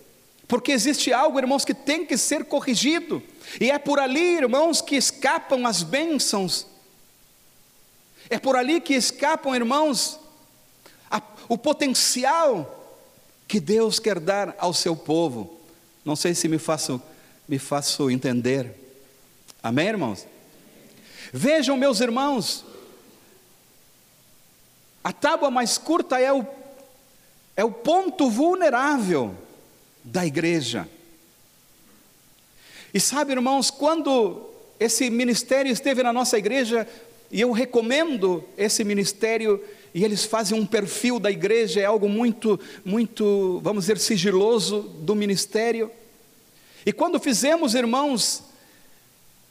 Porque 0.49 0.73
existe 0.73 1.13
algo, 1.13 1.39
irmãos, 1.39 1.65
que 1.65 1.75
tem 1.75 2.05
que 2.05 2.17
ser 2.17 2.45
corrigido, 2.45 3.23
e 3.61 3.71
é 3.71 3.79
por 3.79 3.99
ali, 3.99 4.39
irmãos, 4.39 4.81
que 4.81 4.97
escapam 4.97 5.67
as 5.67 5.83
bênçãos, 5.83 6.67
é 8.29 8.39
por 8.39 8.57
ali 8.57 8.81
que 8.81 8.95
escapam, 8.95 9.55
irmãos, 9.55 10.19
a, 11.11 11.21
o 11.49 11.59
potencial 11.59 12.77
que 13.47 13.59
Deus 13.59 13.99
quer 13.99 14.21
dar 14.21 14.55
ao 14.59 14.73
seu 14.73 14.95
povo. 14.95 15.59
Não 16.05 16.15
sei 16.15 16.35
se 16.35 16.47
me 16.47 16.57
faço 16.57 17.03
me 17.51 17.59
faço 17.59 18.09
entender. 18.09 18.73
Amém, 19.61 19.89
irmãos? 19.89 20.25
Vejam, 21.33 21.77
meus 21.77 21.99
irmãos, 21.99 22.65
a 25.03 25.13
tábua 25.13 25.51
mais 25.51 25.77
curta 25.77 26.21
é 26.21 26.33
o, 26.33 26.47
é 27.57 27.65
o 27.65 27.73
ponto 27.73 28.31
vulnerável 28.31 29.35
da 30.05 30.25
igreja. 30.25 30.89
E 32.95 33.01
sabe, 33.01 33.33
irmãos, 33.33 33.69
quando 33.69 34.49
esse 34.79 35.11
ministério 35.11 35.73
esteve 35.73 36.05
na 36.05 36.13
nossa 36.13 36.39
igreja, 36.39 36.87
e 37.33 37.41
eu 37.41 37.51
recomendo 37.51 38.45
esse 38.57 38.85
ministério 38.85 39.61
e 39.93 40.05
eles 40.05 40.25
fazem 40.25 40.57
um 40.57 40.65
perfil 40.65 41.19
da 41.19 41.33
igreja, 41.33 41.81
é 41.81 41.85
algo 41.85 42.09
muito, 42.09 42.61
muito, 42.85 43.61
vamos 43.61 43.87
dizer, 43.87 43.99
sigiloso 43.99 44.83
do 44.83 45.17
ministério. 45.17 45.91
E 46.85 46.93
quando 46.93 47.21
fizemos, 47.21 47.75
irmãos, 47.75 48.43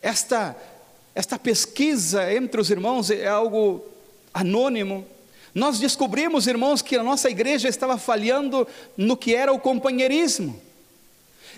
esta, 0.01 0.55
esta 1.13 1.37
pesquisa 1.37 2.33
entre 2.33 2.59
os 2.59 2.69
irmãos, 2.69 3.09
é 3.09 3.27
algo 3.27 3.85
anônimo, 4.33 5.05
nós 5.53 5.79
descobrimos, 5.79 6.47
irmãos, 6.47 6.81
que 6.81 6.95
a 6.95 7.03
nossa 7.03 7.29
igreja 7.29 7.67
estava 7.67 7.97
falhando 7.97 8.67
no 8.95 9.17
que 9.17 9.35
era 9.35 9.51
o 9.51 9.59
companheirismo. 9.59 10.59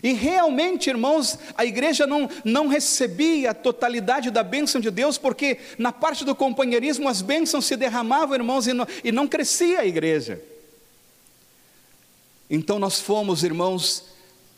E 0.01 0.13
realmente, 0.13 0.89
irmãos, 0.89 1.37
a 1.55 1.65
igreja 1.65 2.07
não, 2.07 2.29
não 2.43 2.67
recebia 2.67 3.51
a 3.51 3.53
totalidade 3.53 4.31
da 4.31 4.41
bênção 4.41 4.79
de 4.79 4.89
Deus, 4.89 5.17
porque 5.17 5.59
na 5.77 5.91
parte 5.91 6.23
do 6.23 6.33
companheirismo 6.33 7.07
as 7.07 7.21
bênçãos 7.21 7.65
se 7.65 7.75
derramavam, 7.75 8.35
irmãos, 8.35 8.65
e 8.65 8.73
não, 8.73 8.87
e 9.03 9.11
não 9.11 9.27
crescia 9.27 9.81
a 9.81 9.85
igreja. 9.85 10.41
Então 12.49 12.79
nós 12.79 12.99
fomos, 12.99 13.43
irmãos, 13.43 14.05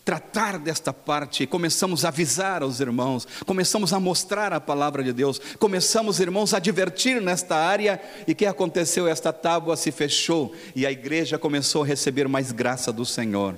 tratar 0.06 0.60
desta 0.60 0.92
parte, 0.92 1.48
começamos 1.48 2.04
a 2.04 2.10
avisar 2.10 2.62
aos 2.62 2.80
irmãos, 2.82 3.26
começamos 3.46 3.94
a 3.94 4.00
mostrar 4.00 4.52
a 4.52 4.60
palavra 4.60 5.02
de 5.02 5.14
Deus, 5.14 5.40
começamos, 5.58 6.20
irmãos, 6.20 6.54
a 6.54 6.60
divertir 6.60 7.22
nesta 7.22 7.56
área, 7.56 8.02
e 8.28 8.34
o 8.34 8.36
que 8.36 8.46
aconteceu? 8.46 9.08
Esta 9.08 9.32
tábua 9.32 9.78
se 9.78 9.92
fechou 9.92 10.54
e 10.76 10.86
a 10.86 10.92
igreja 10.92 11.40
começou 11.40 11.84
a 11.84 11.86
receber 11.86 12.28
mais 12.28 12.52
graça 12.52 12.92
do 12.92 13.06
Senhor. 13.06 13.58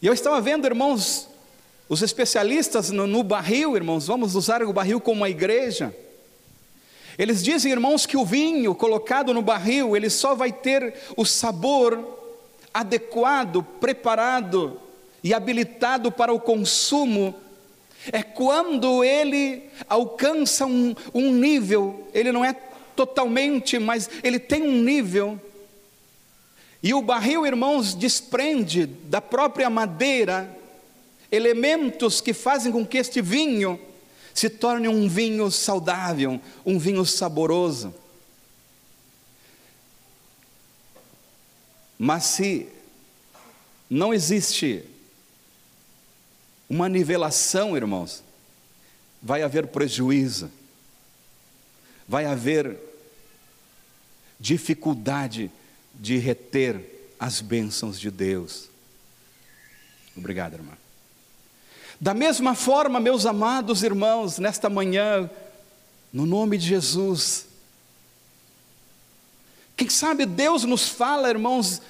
E 0.00 0.06
eu 0.06 0.14
estava 0.14 0.40
vendo, 0.40 0.66
irmãos, 0.66 1.28
os 1.88 2.02
especialistas 2.02 2.90
no, 2.90 3.06
no 3.06 3.22
barril, 3.22 3.76
irmãos, 3.76 4.06
vamos 4.06 4.34
usar 4.34 4.62
o 4.62 4.72
barril 4.72 5.00
como 5.00 5.20
uma 5.20 5.28
igreja. 5.28 5.94
Eles 7.18 7.42
dizem, 7.42 7.72
irmãos, 7.72 8.06
que 8.06 8.16
o 8.16 8.24
vinho 8.24 8.74
colocado 8.74 9.34
no 9.34 9.42
barril, 9.42 9.96
ele 9.96 10.08
só 10.08 10.34
vai 10.36 10.52
ter 10.52 10.94
o 11.16 11.24
sabor 11.26 12.17
adequado, 12.72 13.62
preparado 13.80 14.80
e 15.22 15.34
habilitado 15.34 16.12
para 16.12 16.32
o 16.32 16.40
consumo, 16.40 17.34
é 18.12 18.22
quando 18.22 19.02
ele 19.02 19.64
alcança 19.88 20.66
um, 20.66 20.94
um 21.12 21.32
nível, 21.32 22.08
ele 22.14 22.30
não 22.32 22.44
é 22.44 22.54
totalmente, 22.94 23.78
mas 23.78 24.08
ele 24.22 24.38
tem 24.38 24.62
um 24.62 24.82
nível 24.82 25.40
e 26.82 26.94
o 26.94 27.02
barril, 27.02 27.44
irmãos, 27.44 27.94
desprende 27.94 28.86
da 28.86 29.20
própria 29.20 29.68
madeira 29.68 30.56
elementos 31.30 32.20
que 32.20 32.32
fazem 32.32 32.70
com 32.70 32.86
que 32.86 32.98
este 32.98 33.20
vinho 33.20 33.78
se 34.32 34.48
torne 34.48 34.86
um 34.88 35.08
vinho 35.08 35.50
saudável, 35.50 36.40
um 36.64 36.78
vinho 36.78 37.04
saboroso. 37.04 37.92
Mas 41.98 42.24
se 42.24 42.68
não 43.90 44.14
existe 44.14 44.84
uma 46.70 46.88
nivelação, 46.88 47.76
irmãos, 47.76 48.22
vai 49.20 49.42
haver 49.42 49.66
prejuízo, 49.66 50.50
vai 52.06 52.24
haver 52.24 52.78
dificuldade 54.38 55.50
de 55.94 56.16
reter 56.18 57.10
as 57.18 57.40
bênçãos 57.40 57.98
de 57.98 58.10
Deus. 58.10 58.68
Obrigado, 60.16 60.54
irmã. 60.54 60.72
Da 62.00 62.14
mesma 62.14 62.54
forma, 62.54 63.00
meus 63.00 63.26
amados 63.26 63.82
irmãos, 63.82 64.38
nesta 64.38 64.70
manhã, 64.70 65.28
no 66.12 66.26
nome 66.26 66.56
de 66.56 66.66
Jesus, 66.66 67.47
quem 69.78 69.88
sabe 69.88 70.26
Deus 70.26 70.64
nos 70.64 70.88
fala, 70.88 71.30
irmãos, 71.30 71.80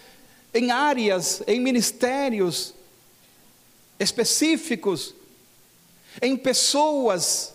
em 0.52 0.70
áreas, 0.70 1.42
em 1.46 1.58
ministérios 1.58 2.74
específicos, 3.98 5.14
em 6.20 6.36
pessoas, 6.36 7.54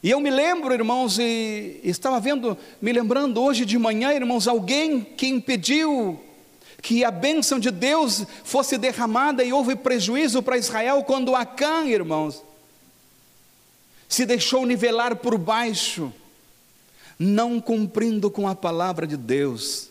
e 0.00 0.10
eu 0.12 0.20
me 0.20 0.30
lembro, 0.30 0.72
irmãos, 0.72 1.18
e 1.18 1.80
estava 1.82 2.20
vendo, 2.20 2.56
me 2.80 2.92
lembrando 2.92 3.42
hoje 3.42 3.64
de 3.64 3.76
manhã, 3.76 4.12
irmãos, 4.12 4.46
alguém 4.46 5.02
que 5.02 5.26
impediu 5.26 6.20
que 6.80 7.04
a 7.04 7.10
bênção 7.10 7.58
de 7.58 7.72
Deus 7.72 8.24
fosse 8.44 8.78
derramada 8.78 9.42
e 9.42 9.52
houve 9.52 9.74
prejuízo 9.74 10.40
para 10.40 10.56
Israel 10.56 11.02
quando 11.02 11.34
Acã, 11.34 11.84
irmãos, 11.84 12.44
se 14.08 14.24
deixou 14.24 14.64
nivelar 14.64 15.16
por 15.16 15.36
baixo, 15.36 16.12
não 17.18 17.60
cumprindo 17.60 18.30
com 18.30 18.46
a 18.46 18.54
palavra 18.54 19.06
de 19.06 19.16
Deus. 19.16 19.88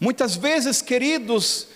Muitas 0.00 0.36
vezes, 0.36 0.80
queridos, 0.80 1.66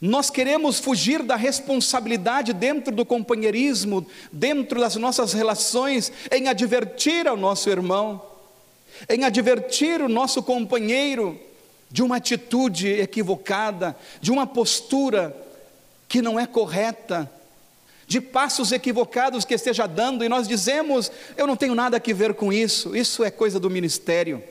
nós 0.00 0.30
queremos 0.30 0.78
fugir 0.78 1.22
da 1.22 1.36
responsabilidade 1.36 2.54
dentro 2.54 2.94
do 2.94 3.04
companheirismo, 3.04 4.06
dentro 4.32 4.80
das 4.80 4.96
nossas 4.96 5.34
relações, 5.34 6.10
em 6.32 6.48
advertir 6.48 7.28
ao 7.28 7.36
nosso 7.36 7.68
irmão, 7.68 8.22
em 9.08 9.24
advertir 9.24 10.00
o 10.00 10.08
nosso 10.08 10.42
companheiro 10.42 11.38
de 11.90 12.02
uma 12.02 12.16
atitude 12.16 12.88
equivocada, 12.88 13.94
de 14.22 14.30
uma 14.30 14.46
postura 14.46 15.36
que 16.08 16.22
não 16.22 16.40
é 16.40 16.46
correta, 16.46 17.30
de 18.10 18.20
passos 18.20 18.72
equivocados 18.72 19.44
que 19.44 19.54
esteja 19.54 19.86
dando, 19.86 20.24
e 20.24 20.28
nós 20.28 20.48
dizemos: 20.48 21.12
eu 21.36 21.46
não 21.46 21.54
tenho 21.54 21.76
nada 21.76 21.96
a 21.96 22.12
ver 22.12 22.34
com 22.34 22.52
isso, 22.52 22.96
isso 22.96 23.22
é 23.22 23.30
coisa 23.30 23.60
do 23.60 23.70
ministério. 23.70 24.42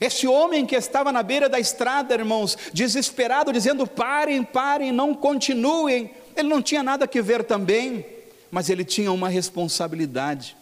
Este 0.00 0.28
homem 0.28 0.64
que 0.64 0.76
estava 0.76 1.10
na 1.10 1.20
beira 1.20 1.48
da 1.48 1.58
estrada, 1.58 2.14
irmãos, 2.14 2.56
desesperado, 2.72 3.52
dizendo: 3.52 3.88
parem, 3.88 4.44
parem, 4.44 4.92
não 4.92 5.16
continuem. 5.16 6.12
Ele 6.36 6.48
não 6.48 6.62
tinha 6.62 6.80
nada 6.80 7.08
que 7.08 7.20
ver 7.20 7.42
também, 7.42 8.06
mas 8.52 8.70
ele 8.70 8.84
tinha 8.84 9.10
uma 9.10 9.28
responsabilidade. 9.28 10.56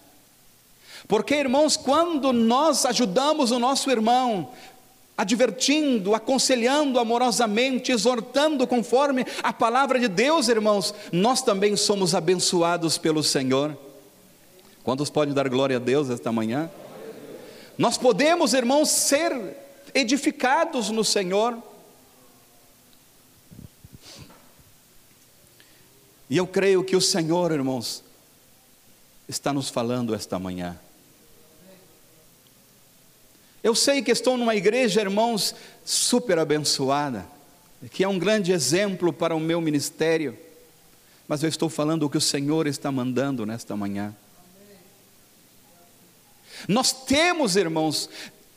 Porque, 1.07 1.35
irmãos, 1.35 1.77
quando 1.77 2.33
nós 2.33 2.87
ajudamos 2.87 3.51
o 3.51 3.59
nosso 3.59 3.91
irmão, 3.91 4.51
advertindo, 5.17 6.15
aconselhando 6.15 6.99
amorosamente, 6.99 7.91
exortando 7.91 8.67
conforme 8.67 9.25
a 9.43 9.53
palavra 9.53 9.99
de 9.99 10.09
Deus, 10.09 10.49
irmãos, 10.49 10.95
nós 11.11 11.43
também 11.43 11.77
somos 11.77 12.15
abençoados 12.15 12.99
pelo 12.99 13.23
Senhor. 13.23 13.77
Quantos 14.83 15.09
podem 15.09 15.33
dar 15.33 15.49
glória 15.49 15.77
a 15.77 15.81
Deus 15.81 16.11
esta 16.11 16.31
manhã? 16.31 16.71
Nós 17.79 17.97
podemos, 17.97 18.53
irmãos, 18.53 18.89
ser 18.91 19.57
edificados 19.95 20.91
no 20.91 21.03
Senhor. 21.03 21.57
E 26.29 26.37
eu 26.37 26.47
creio 26.47 26.85
que 26.85 26.97
o 26.97 27.01
Senhor, 27.01 27.53
irmãos, 27.53 28.03
está 29.29 29.53
nos 29.53 29.71
falando 29.71 30.15
esta 30.15 30.39
manhã. 30.39 30.79
Eu 33.67 33.75
sei 33.75 34.01
que 34.01 34.13
estou 34.13 34.37
numa 34.37 34.55
igreja, 34.55 35.01
irmãos, 35.01 35.53
super 35.85 36.39
abençoada, 36.39 37.27
que 37.91 38.05
é 38.05 38.09
um 38.09 38.17
grande 38.17 38.53
exemplo 38.53 39.13
para 39.13 39.35
o 39.35 39.41
meu 39.41 39.61
ministério, 39.61 40.39
mas 41.27 41.43
eu 41.43 41.49
estou 41.49 41.69
falando 41.69 42.05
o 42.05 42.09
que 42.09 42.17
o 42.17 42.21
Senhor 42.21 42.69
está 42.69 42.93
mandando 42.93 43.45
nesta 43.45 43.77
manhã. 43.77 44.15
Nós 46.69 46.93
temos, 46.93 47.57
irmãos, 47.57 48.09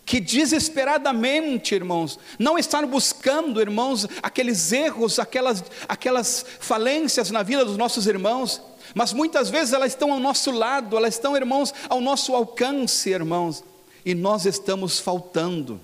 que 0.06 0.20
desesperadamente, 0.20 1.74
irmãos, 1.74 2.20
não 2.38 2.56
estar 2.56 2.86
buscando, 2.86 3.60
irmãos, 3.60 4.08
aqueles 4.22 4.72
erros, 4.72 5.18
aquelas, 5.18 5.64
aquelas 5.88 6.46
falências 6.60 7.32
na 7.32 7.42
vida 7.42 7.66
dos 7.66 7.78
nossos 7.78 8.06
irmãos, 8.06 8.62
mas 8.94 9.12
muitas 9.12 9.50
vezes 9.50 9.74
elas 9.74 9.92
estão 9.92 10.14
ao 10.14 10.20
nosso 10.20 10.52
lado, 10.52 10.96
elas 10.96 11.16
estão, 11.16 11.36
irmãos, 11.36 11.74
ao 11.90 12.00
nosso 12.00 12.36
alcance, 12.36 13.10
irmãos, 13.10 13.64
e 14.10 14.16
nós 14.16 14.48
estamos 14.48 15.00
faltando. 15.00 15.80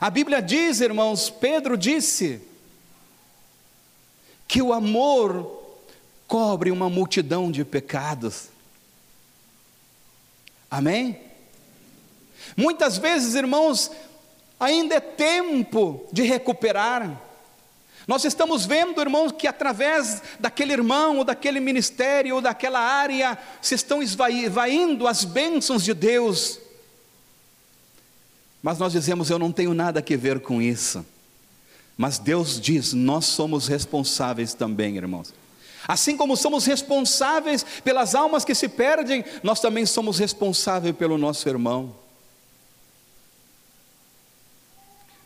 A 0.00 0.08
Bíblia 0.08 0.40
diz, 0.40 0.80
irmãos, 0.80 1.28
Pedro 1.28 1.76
disse, 1.76 2.40
que 4.48 4.62
o 4.62 4.72
amor 4.72 5.76
cobre 6.26 6.70
uma 6.70 6.88
multidão 6.88 7.50
de 7.50 7.66
pecados. 7.66 8.48
Amém? 10.70 11.20
Muitas 12.56 12.96
vezes, 12.96 13.34
irmãos, 13.34 13.90
ainda 14.58 14.94
é 14.94 15.00
tempo 15.00 16.08
de 16.10 16.22
recuperar. 16.22 17.20
Nós 18.06 18.24
estamos 18.24 18.64
vendo, 18.64 19.02
irmãos, 19.02 19.32
que 19.32 19.46
através 19.46 20.22
daquele 20.40 20.72
irmão, 20.72 21.18
ou 21.18 21.24
daquele 21.24 21.60
ministério, 21.60 22.36
ou 22.36 22.40
daquela 22.40 22.80
área, 22.80 23.36
se 23.60 23.74
estão 23.74 24.02
esvaindo 24.02 25.06
as 25.06 25.24
bênçãos 25.24 25.84
de 25.84 25.92
Deus. 25.92 26.58
Mas 28.62 28.78
nós 28.78 28.92
dizemos, 28.92 29.28
eu 29.28 29.38
não 29.38 29.50
tenho 29.50 29.74
nada 29.74 30.00
a 30.00 30.16
ver 30.16 30.40
com 30.40 30.62
isso. 30.62 31.04
Mas 31.96 32.18
Deus 32.18 32.60
diz, 32.60 32.92
nós 32.92 33.26
somos 33.26 33.66
responsáveis 33.66 34.54
também, 34.54 34.96
irmãos. 34.96 35.34
Assim 35.86 36.16
como 36.16 36.36
somos 36.36 36.64
responsáveis 36.64 37.64
pelas 37.82 38.14
almas 38.14 38.44
que 38.44 38.54
se 38.54 38.68
perdem, 38.68 39.24
nós 39.42 39.60
também 39.60 39.84
somos 39.84 40.18
responsáveis 40.18 40.94
pelo 40.94 41.18
nosso 41.18 41.48
irmão. 41.48 41.92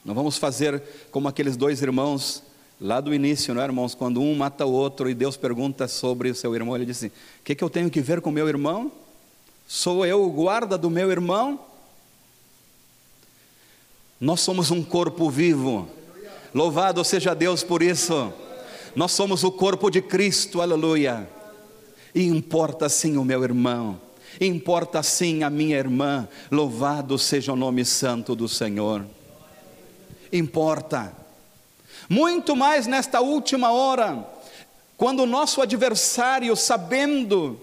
Não 0.02 0.14
vamos 0.14 0.38
fazer 0.38 0.82
como 1.10 1.28
aqueles 1.28 1.56
dois 1.56 1.82
irmãos 1.82 2.42
lá 2.80 3.00
do 3.00 3.12
início, 3.12 3.52
não 3.52 3.60
é, 3.60 3.64
irmãos? 3.64 3.94
Quando 3.94 4.20
um 4.20 4.34
mata 4.34 4.64
o 4.64 4.72
outro 4.72 5.10
e 5.10 5.14
Deus 5.14 5.36
pergunta 5.36 5.88
sobre 5.88 6.30
o 6.30 6.34
seu 6.34 6.54
irmão, 6.54 6.74
ele 6.74 6.86
disse: 6.86 7.08
O 7.08 7.12
que, 7.44 7.54
que 7.54 7.64
eu 7.64 7.68
tenho 7.68 7.90
que 7.90 8.00
ver 8.00 8.20
com 8.20 8.30
meu 8.30 8.48
irmão? 8.48 8.90
Sou 9.66 10.06
eu 10.06 10.24
o 10.24 10.30
guarda 10.30 10.78
do 10.78 10.88
meu 10.88 11.10
irmão? 11.10 11.60
Nós 14.20 14.40
somos 14.40 14.70
um 14.70 14.82
corpo 14.82 15.28
vivo. 15.30 15.88
Louvado 16.54 17.04
seja 17.04 17.34
Deus 17.34 17.62
por 17.62 17.82
isso. 17.82 18.32
Nós 18.94 19.12
somos 19.12 19.44
o 19.44 19.52
corpo 19.52 19.90
de 19.90 20.00
Cristo, 20.00 20.62
aleluia. 20.62 21.28
E 22.14 22.24
importa 22.24 22.88
sim 22.88 23.18
o 23.18 23.24
meu 23.24 23.44
irmão, 23.44 24.00
importa 24.40 25.02
sim 25.02 25.42
a 25.42 25.50
minha 25.50 25.76
irmã. 25.76 26.26
Louvado 26.50 27.18
seja 27.18 27.52
o 27.52 27.56
nome 27.56 27.84
santo 27.84 28.34
do 28.34 28.48
Senhor. 28.48 29.04
Importa. 30.32 31.12
Muito 32.08 32.56
mais 32.56 32.86
nesta 32.86 33.20
última 33.20 33.70
hora, 33.72 34.26
quando 34.96 35.24
o 35.24 35.26
nosso 35.26 35.60
adversário, 35.60 36.56
sabendo 36.56 37.60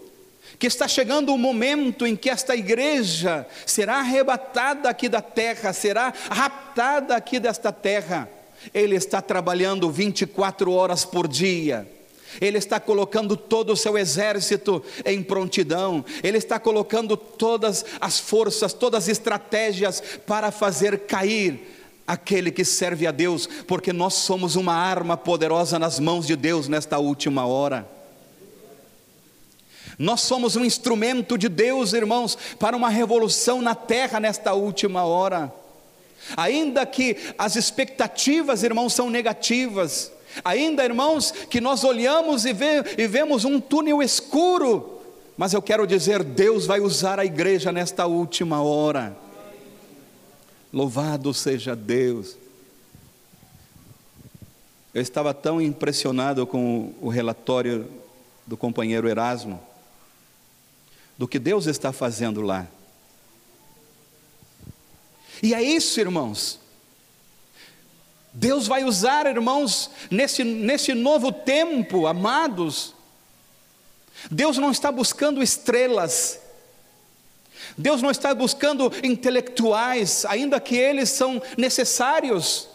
que 0.64 0.68
está 0.68 0.88
chegando 0.88 1.34
o 1.34 1.38
momento 1.38 2.08
em 2.08 2.16
que 2.16 2.30
esta 2.30 2.56
igreja 2.56 3.46
será 3.66 3.98
arrebatada 3.98 4.88
aqui 4.88 5.10
da 5.10 5.22
terra, 5.22 5.74
será 5.74 6.14
raptada 6.32 7.18
aqui 7.18 7.38
desta 7.38 7.70
terra. 7.70 8.30
Ele 8.74 8.96
está 8.96 9.22
trabalhando 9.22 9.92
24 9.92 10.72
horas 10.72 11.04
por 11.04 11.28
dia. 11.28 11.86
Ele 12.40 12.58
está 12.58 12.80
colocando 12.80 13.36
todo 13.36 13.74
o 13.74 13.76
seu 13.76 13.98
exército 13.98 14.82
em 15.04 15.22
prontidão, 15.22 16.06
ele 16.24 16.38
está 16.38 16.58
colocando 16.58 17.18
todas 17.18 17.84
as 18.00 18.18
forças, 18.18 18.72
todas 18.72 19.04
as 19.04 19.10
estratégias 19.10 20.02
para 20.26 20.50
fazer 20.50 21.00
cair 21.00 21.60
aquele 22.08 22.50
que 22.50 22.64
serve 22.64 23.06
a 23.06 23.12
Deus, 23.12 23.50
porque 23.68 23.92
nós 23.92 24.14
somos 24.14 24.56
uma 24.56 24.74
arma 24.74 25.18
poderosa 25.18 25.78
nas 25.78 26.00
mãos 26.00 26.26
de 26.26 26.38
Deus 26.38 26.70
nesta 26.70 27.00
última 27.00 27.46
hora. 27.46 27.93
Nós 29.98 30.22
somos 30.22 30.56
um 30.56 30.66
instrumento 30.66 31.38
de 31.38 31.48
Deus, 31.48 31.94
irmãos, 31.94 32.38
para 32.60 32.76
uma 32.76 32.90
revolução 32.90 33.62
na 33.62 33.76
terra 33.76 34.20
nesta 34.20 34.54
última 34.54 35.04
hora. 35.04 35.54
Ainda 36.38 36.86
que 36.86 37.18
as 37.38 37.56
expectativas, 37.56 38.64
irmãos, 38.64 38.94
são 38.94 39.10
negativas, 39.10 40.12
ainda, 40.44 40.84
irmãos, 40.84 41.32
que 41.32 41.60
nós 41.60 41.84
olhamos 41.84 42.46
e, 42.46 42.56
e 42.98 43.08
vemos 43.08 43.46
um 43.46 43.60
túnel 43.60 44.02
escuro, 44.02 45.02
mas 45.36 45.54
eu 45.54 45.62
quero 45.62 45.86
dizer, 45.86 46.24
Deus 46.24 46.66
vai 46.66 46.80
usar 46.80 47.20
a 47.20 47.26
igreja 47.26 47.72
nesta 47.72 48.06
última 48.06 48.62
hora. 48.62 49.16
Louvado 50.72 51.34
seja 51.34 51.76
Deus. 51.76 52.38
Eu 54.94 55.02
estava 55.02 55.34
tão 55.34 55.62
impressionado 55.62 56.46
com 56.48 56.94
o 57.02 57.10
relatório 57.10 57.88
do 58.46 58.56
companheiro 58.56 59.08
Erasmo 59.08 59.60
do 61.18 61.28
que 61.28 61.40
Deus 61.40 61.66
está 61.66 61.92
fazendo 61.92 62.42
lá. 62.42 62.68
E 65.42 65.54
é 65.54 65.62
isso, 65.62 66.00
irmãos. 66.00 66.60
Deus 68.34 68.66
vai 68.66 68.84
usar, 68.84 69.28
irmãos, 69.28 69.92
nesse, 70.10 70.44
nesse 70.44 70.94
novo 70.94 71.32
tempo, 71.32 72.08
amados. 72.08 72.96
Deus 74.32 74.58
não 74.58 74.72
está 74.72 74.92
buscando 74.92 75.44
estrelas, 75.44 76.40
Deus 77.78 78.02
não 78.02 78.10
está 78.10 78.34
buscando 78.34 78.92
intelectuais, 79.04 80.26
ainda 80.26 80.60
que 80.60 80.76
eles 80.76 81.10
são 81.10 81.42
necessários. 81.58 82.68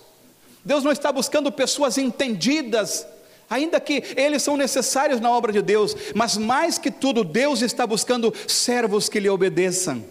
Deus 0.64 0.84
não 0.84 0.93
está 0.93 1.11
buscando 1.11 1.51
pessoas 1.51 1.97
entendidas, 1.99 3.07
ainda 3.49 3.80
que 3.80 4.03
eles 4.16 4.42
são 4.42 4.57
necessários 4.57 5.20
na 5.20 5.30
obra 5.30 5.53
de 5.53 5.62
Deus, 5.62 5.96
mas 6.14 6.36
mais 6.36 6.78
que 6.78 6.90
tudo, 6.90 7.24
Deus 7.24 7.62
está 7.62 7.86
buscando 7.86 8.32
servos 8.46 9.09
que 9.09 9.20
lhe 9.20 9.28
obedeçam. 9.28 10.05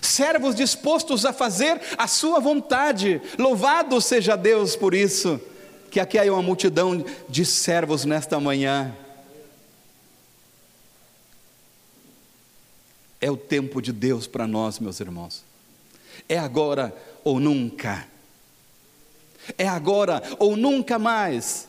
Servos 0.00 0.54
dispostos 0.54 1.24
a 1.24 1.32
fazer 1.32 1.80
a 1.96 2.08
sua 2.08 2.40
vontade, 2.40 3.20
louvado 3.38 4.00
seja 4.00 4.36
Deus 4.36 4.74
por 4.74 4.94
isso, 4.94 5.40
que 5.90 6.00
aqui 6.00 6.18
há 6.18 6.24
uma 6.24 6.42
multidão 6.42 7.04
de 7.28 7.44
servos 7.44 8.04
nesta 8.04 8.40
manhã. 8.40 8.94
É 13.20 13.30
o 13.30 13.36
tempo 13.36 13.80
de 13.80 13.92
Deus 13.92 14.26
para 14.26 14.46
nós, 14.46 14.78
meus 14.78 15.00
irmãos. 15.00 15.44
É 16.28 16.38
agora 16.38 16.94
ou 17.22 17.38
nunca. 17.38 18.06
É 19.56 19.68
agora 19.68 20.22
ou 20.38 20.56
nunca 20.56 20.98
mais. 20.98 21.68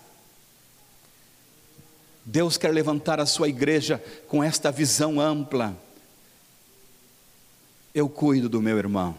Deus 2.26 2.58
quer 2.58 2.74
levantar 2.74 3.20
a 3.20 3.26
sua 3.28 3.48
igreja 3.48 4.04
com 4.28 4.44
esta 4.44 4.72
visão 4.72 5.22
ampla. 5.22 5.78
Eu 7.94 8.10
cuido 8.10 8.50
do 8.50 8.60
meu 8.60 8.80
irmão. 8.80 9.16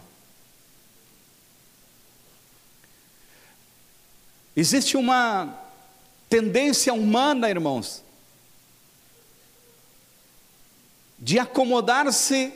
Existe 4.53 4.97
uma 4.97 5.57
tendência 6.27 6.93
humana, 6.93 7.49
irmãos, 7.49 8.03
de 11.17 11.39
acomodar-se 11.39 12.51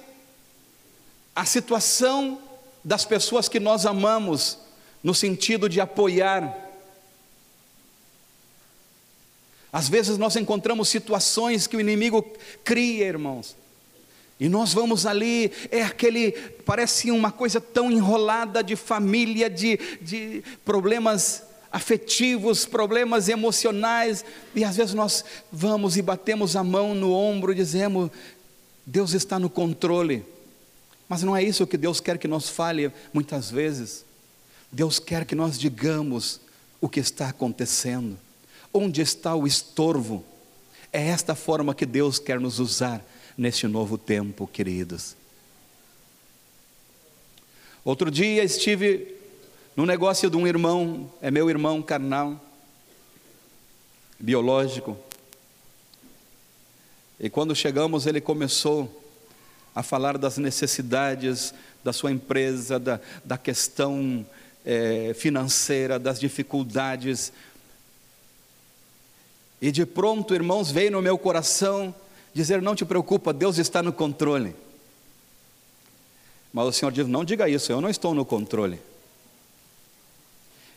à 1.34 1.46
situação 1.46 2.42
das 2.84 3.06
pessoas 3.06 3.48
que 3.48 3.60
nós 3.60 3.86
amamos, 3.86 4.58
no 5.02 5.14
sentido 5.14 5.70
de 5.70 5.80
apoiar, 5.80 6.71
Às 9.72 9.88
vezes 9.88 10.18
nós 10.18 10.36
encontramos 10.36 10.90
situações 10.90 11.68
que 11.68 11.78
o 11.78 11.80
inimigo 11.80 12.26
cria, 12.64 13.06
irmãos. 13.06 13.56
E 14.40 14.50
nós 14.50 14.74
vamos 14.74 15.06
ali, 15.06 15.52
é 15.70 15.84
aquele, 15.84 16.32
parece 16.66 17.12
uma 17.12 17.32
coisa 17.32 17.62
tão 17.62 17.92
enrolada 17.92 18.64
de 18.64 18.76
família, 18.76 19.50
de, 19.50 19.78
de 20.02 20.44
problemas 20.66 21.44
afetivos, 21.72 22.66
problemas 22.66 23.30
emocionais, 23.30 24.26
e 24.54 24.64
às 24.64 24.76
vezes 24.76 24.94
nós 24.94 25.24
vamos 25.52 25.96
e 25.96 26.02
batemos 26.02 26.56
a 26.56 26.64
mão 26.64 26.94
no 26.94 27.14
ombro 27.14 27.52
e 27.52 27.56
dizemos: 27.56 28.10
Deus 28.86 29.14
está 29.14 29.40
no 29.40 29.50
controle. 29.50 30.26
Mas 31.08 31.24
não 31.24 31.36
é 31.36 31.44
isso 31.44 31.68
que 31.68 31.78
Deus 31.78 32.00
quer 32.00 32.18
que 32.18 32.28
nós 32.28 32.50
fale 32.50 32.92
muitas 33.14 33.52
vezes. 33.52 34.04
Deus 34.72 34.98
quer 34.98 35.24
que 35.26 35.36
nós 35.36 35.60
digamos 35.60 36.42
o 36.80 36.90
que 36.90 37.00
está 37.00 37.30
acontecendo. 37.30 38.18
Onde 38.74 39.02
está 39.02 39.36
o 39.36 39.46
estorvo? 39.46 40.24
É 40.92 41.08
esta 41.08 41.36
forma 41.36 41.76
que 41.76 41.86
Deus 41.86 42.20
quer 42.20 42.40
nos 42.40 42.60
usar 42.60 43.06
neste 43.38 43.68
novo 43.68 43.98
tempo, 43.98 44.48
queridos. 44.48 45.16
Outro 47.84 48.12
dia 48.12 48.44
estive 48.44 49.16
no 49.76 49.86
negócio 49.86 50.30
de 50.30 50.38
um 50.38 50.46
irmão, 50.46 51.12
é 51.22 51.32
meu 51.32 51.50
irmão 51.50 51.82
carnal, 51.82 52.40
biológico. 54.20 54.98
E 57.20 57.30
quando 57.30 57.56
chegamos, 57.56 58.06
ele 58.06 58.22
começou 58.22 59.02
a 59.74 59.82
falar 59.82 60.18
das 60.18 60.38
necessidades 60.38 61.54
da 61.84 61.94
sua 61.94 62.12
empresa, 62.12 62.78
da, 62.78 63.00
da 63.24 63.38
questão 63.38 64.26
é, 64.66 65.14
financeira, 65.16 65.98
das 65.98 66.20
dificuldades 66.20 67.32
e 69.62 69.72
de 69.72 69.86
pronto, 69.86 70.34
irmãos, 70.34 70.72
veio 70.72 70.92
no 70.92 71.02
meu 71.02 71.18
coração 71.18 71.94
dizer: 72.34 72.62
não 72.62 72.76
te 72.76 72.84
preocupa, 72.84 73.32
Deus 73.32 73.60
está 73.60 73.84
no 73.84 73.94
controle. 73.94 74.56
Mas 76.52 76.66
o 76.66 76.72
Senhor 76.72 76.92
diz: 76.92 77.08
não 77.08 77.24
diga 77.24 77.48
isso, 77.48 77.72
eu 77.72 77.80
não 77.80 77.90
estou 77.90 78.16
no 78.16 78.26
controle. 78.26 78.80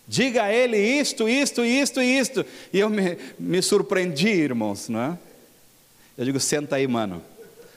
Diga 0.07 0.45
a 0.45 0.53
Ele 0.53 0.77
isto, 0.77 1.27
isto, 1.27 1.65
isto 1.65 2.03
isto. 2.03 2.45
E 2.71 2.79
eu 2.79 2.91
me, 2.91 3.17
me 3.39 3.63
surpreendi, 3.63 4.29
irmãos, 4.29 4.91
não 4.91 5.01
é? 5.01 5.19
Eu 6.19 6.27
digo: 6.27 6.39
senta 6.39 6.77
aí, 6.77 6.87
mano. 6.87 7.23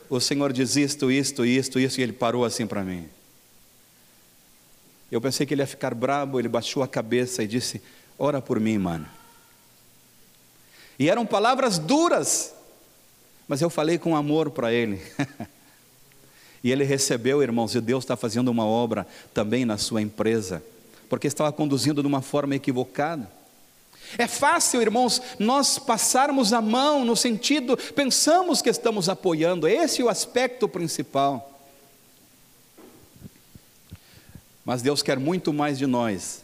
O 0.10 0.20
Senhor 0.20 0.52
diz 0.52 0.76
isto, 0.76 1.10
isto, 1.10 1.46
isto, 1.46 1.80
isto, 1.80 2.00
e 2.00 2.04
ele 2.04 2.14
parou 2.14 2.44
assim 2.44 2.68
para 2.68 2.82
mim. 2.82 3.08
Eu 5.10 5.22
pensei 5.22 5.46
que 5.46 5.54
ele 5.54 5.62
ia 5.62 5.68
ficar 5.68 5.94
bravo, 5.94 6.40
ele 6.40 6.50
baixou 6.50 6.84
a 6.84 6.88
cabeça 6.88 7.44
e 7.44 7.48
disse: 7.48 7.82
Ora 8.20 8.42
por 8.42 8.60
mim, 8.60 8.78
mano. 8.78 9.17
E 11.00 11.10
eram 11.10 11.26
palavras 11.26 11.78
duras, 11.78 12.54
mas 13.48 13.62
eu 13.62 13.70
falei 13.70 13.98
com 13.98 14.16
amor 14.16 14.50
para 14.52 14.74
ele. 14.74 15.02
e 16.64 16.72
ele 16.72 16.84
recebeu, 16.84 17.42
irmãos, 17.44 17.76
e 17.76 17.82
Deus 17.82 18.04
está 18.04 18.16
fazendo 18.16 18.50
uma 18.50 18.66
obra 18.66 19.06
também 19.34 19.64
na 19.64 19.78
sua 19.78 20.02
empresa, 20.02 20.64
porque 21.08 21.28
estava 21.28 21.52
conduzindo 21.52 22.02
de 22.02 22.08
uma 22.08 22.22
forma 22.22 22.56
equivocada. 22.56 23.30
É 24.18 24.28
fácil, 24.28 24.82
irmãos, 24.82 25.22
nós 25.38 25.78
passarmos 25.78 26.54
a 26.54 26.62
mão 26.62 27.04
no 27.04 27.16
sentido, 27.16 27.76
pensamos 27.94 28.62
que 28.62 28.70
estamos 28.70 29.10
apoiando, 29.10 29.68
esse 29.68 30.02
é 30.02 30.06
o 30.06 30.10
aspecto 30.10 30.68
principal. 30.68 31.54
Mas 34.64 34.82
Deus 34.82 35.02
quer 35.02 35.20
muito 35.20 35.52
mais 35.54 35.78
de 35.78 35.86
nós, 35.86 36.44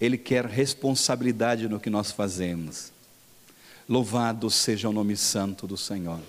Ele 0.00 0.16
quer 0.16 0.46
responsabilidade 0.46 1.68
no 1.68 1.80
que 1.80 1.90
nós 1.90 2.12
fazemos. 2.12 2.92
Louvado 3.88 4.50
seja 4.50 4.88
o 4.88 4.92
nome 4.92 5.16
santo 5.16 5.66
do 5.66 5.76
Senhor. 5.76 6.20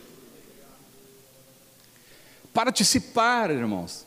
Participar, 2.54 3.52
irmãos. 3.52 4.06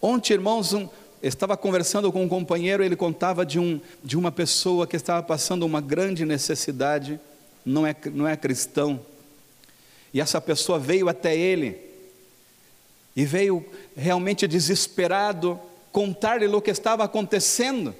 Ontem, 0.00 0.34
irmãos, 0.34 0.72
um, 0.72 0.88
estava 1.20 1.56
conversando 1.56 2.12
com 2.12 2.22
um 2.22 2.28
companheiro, 2.28 2.84
ele 2.84 2.94
contava 2.94 3.44
de, 3.44 3.58
um, 3.58 3.80
de 4.04 4.16
uma 4.16 4.30
pessoa 4.30 4.86
que 4.86 4.94
estava 4.94 5.22
passando 5.24 5.66
uma 5.66 5.80
grande 5.80 6.24
necessidade, 6.24 7.18
não 7.64 7.84
é, 7.84 7.96
não 8.12 8.28
é 8.28 8.36
cristão, 8.36 9.00
e 10.14 10.20
essa 10.20 10.40
pessoa 10.40 10.78
veio 10.78 11.08
até 11.08 11.36
ele, 11.36 11.80
e 13.16 13.24
veio 13.24 13.66
realmente 13.96 14.46
desesperado, 14.46 15.58
contar-lhe 15.90 16.46
o 16.46 16.62
que 16.62 16.70
estava 16.70 17.02
acontecendo. 17.02 17.92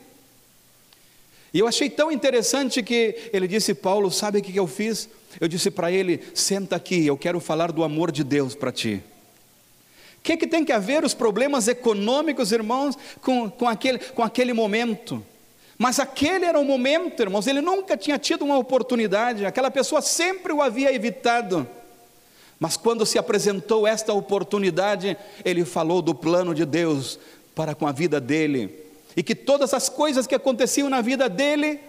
E 1.57 1.59
eu 1.59 1.67
achei 1.67 1.89
tão 1.89 2.13
interessante 2.13 2.83
que 2.83 3.31
ele 3.33 3.49
disse: 3.49 3.75
Paulo, 3.75 4.11
sabe 4.11 4.39
o 4.39 4.43
que 4.43 4.55
eu 4.55 4.67
fiz? 4.67 5.09
Eu 5.41 5.49
disse 5.49 5.71
para 5.71 5.91
ele: 5.91 6.21
senta 6.35 6.77
aqui, 6.77 7.07
eu 7.07 7.17
quero 7.17 7.41
falar 7.41 7.73
do 7.73 7.83
amor 7.83 8.13
de 8.13 8.23
Deus 8.23 8.55
para 8.55 8.71
ti 8.71 9.03
que, 10.27 10.37
que 10.37 10.47
tem 10.47 10.65
que 10.65 10.73
haver 10.73 11.05
os 11.05 11.15
problemas 11.15 11.69
econômicos, 11.69 12.51
irmãos, 12.51 12.99
com, 13.23 13.49
com, 13.49 13.69
aquele, 13.69 14.01
com 14.01 14.25
aquele 14.25 14.53
momento? 14.53 15.25
Mas 15.79 16.01
aquele 16.01 16.45
era 16.45 16.59
o 16.59 16.65
momento, 16.65 17.21
irmãos, 17.21 17.47
ele 17.47 17.61
nunca 17.61 17.97
tinha 17.97 18.19
tido 18.19 18.45
uma 18.45 18.59
oportunidade, 18.59 19.47
aquela 19.47 19.71
pessoa 19.71 20.03
sempre 20.03 20.53
o 20.53 20.61
havia 20.61 20.93
evitado. 20.93 21.69
Mas 22.59 22.77
quando 22.77 23.07
se 23.07 23.19
apresentou 23.19 23.87
esta 23.87 24.13
oportunidade, 24.13 25.17
ele 25.45 25.65
falou 25.65 26.03
do 26.03 26.15
plano 26.15 26.55
de 26.55 26.65
Deus 26.65 27.21
para 27.55 27.75
com 27.75 27.87
a 27.87 27.93
vida 27.93 28.21
dele, 28.21 28.86
e 29.17 29.23
que 29.23 29.35
todas 29.35 29.73
as 29.73 29.89
coisas 29.89 30.27
que 30.27 30.35
aconteciam 30.35 30.91
na 30.91 31.01
vida 31.01 31.29
dele 31.29 31.81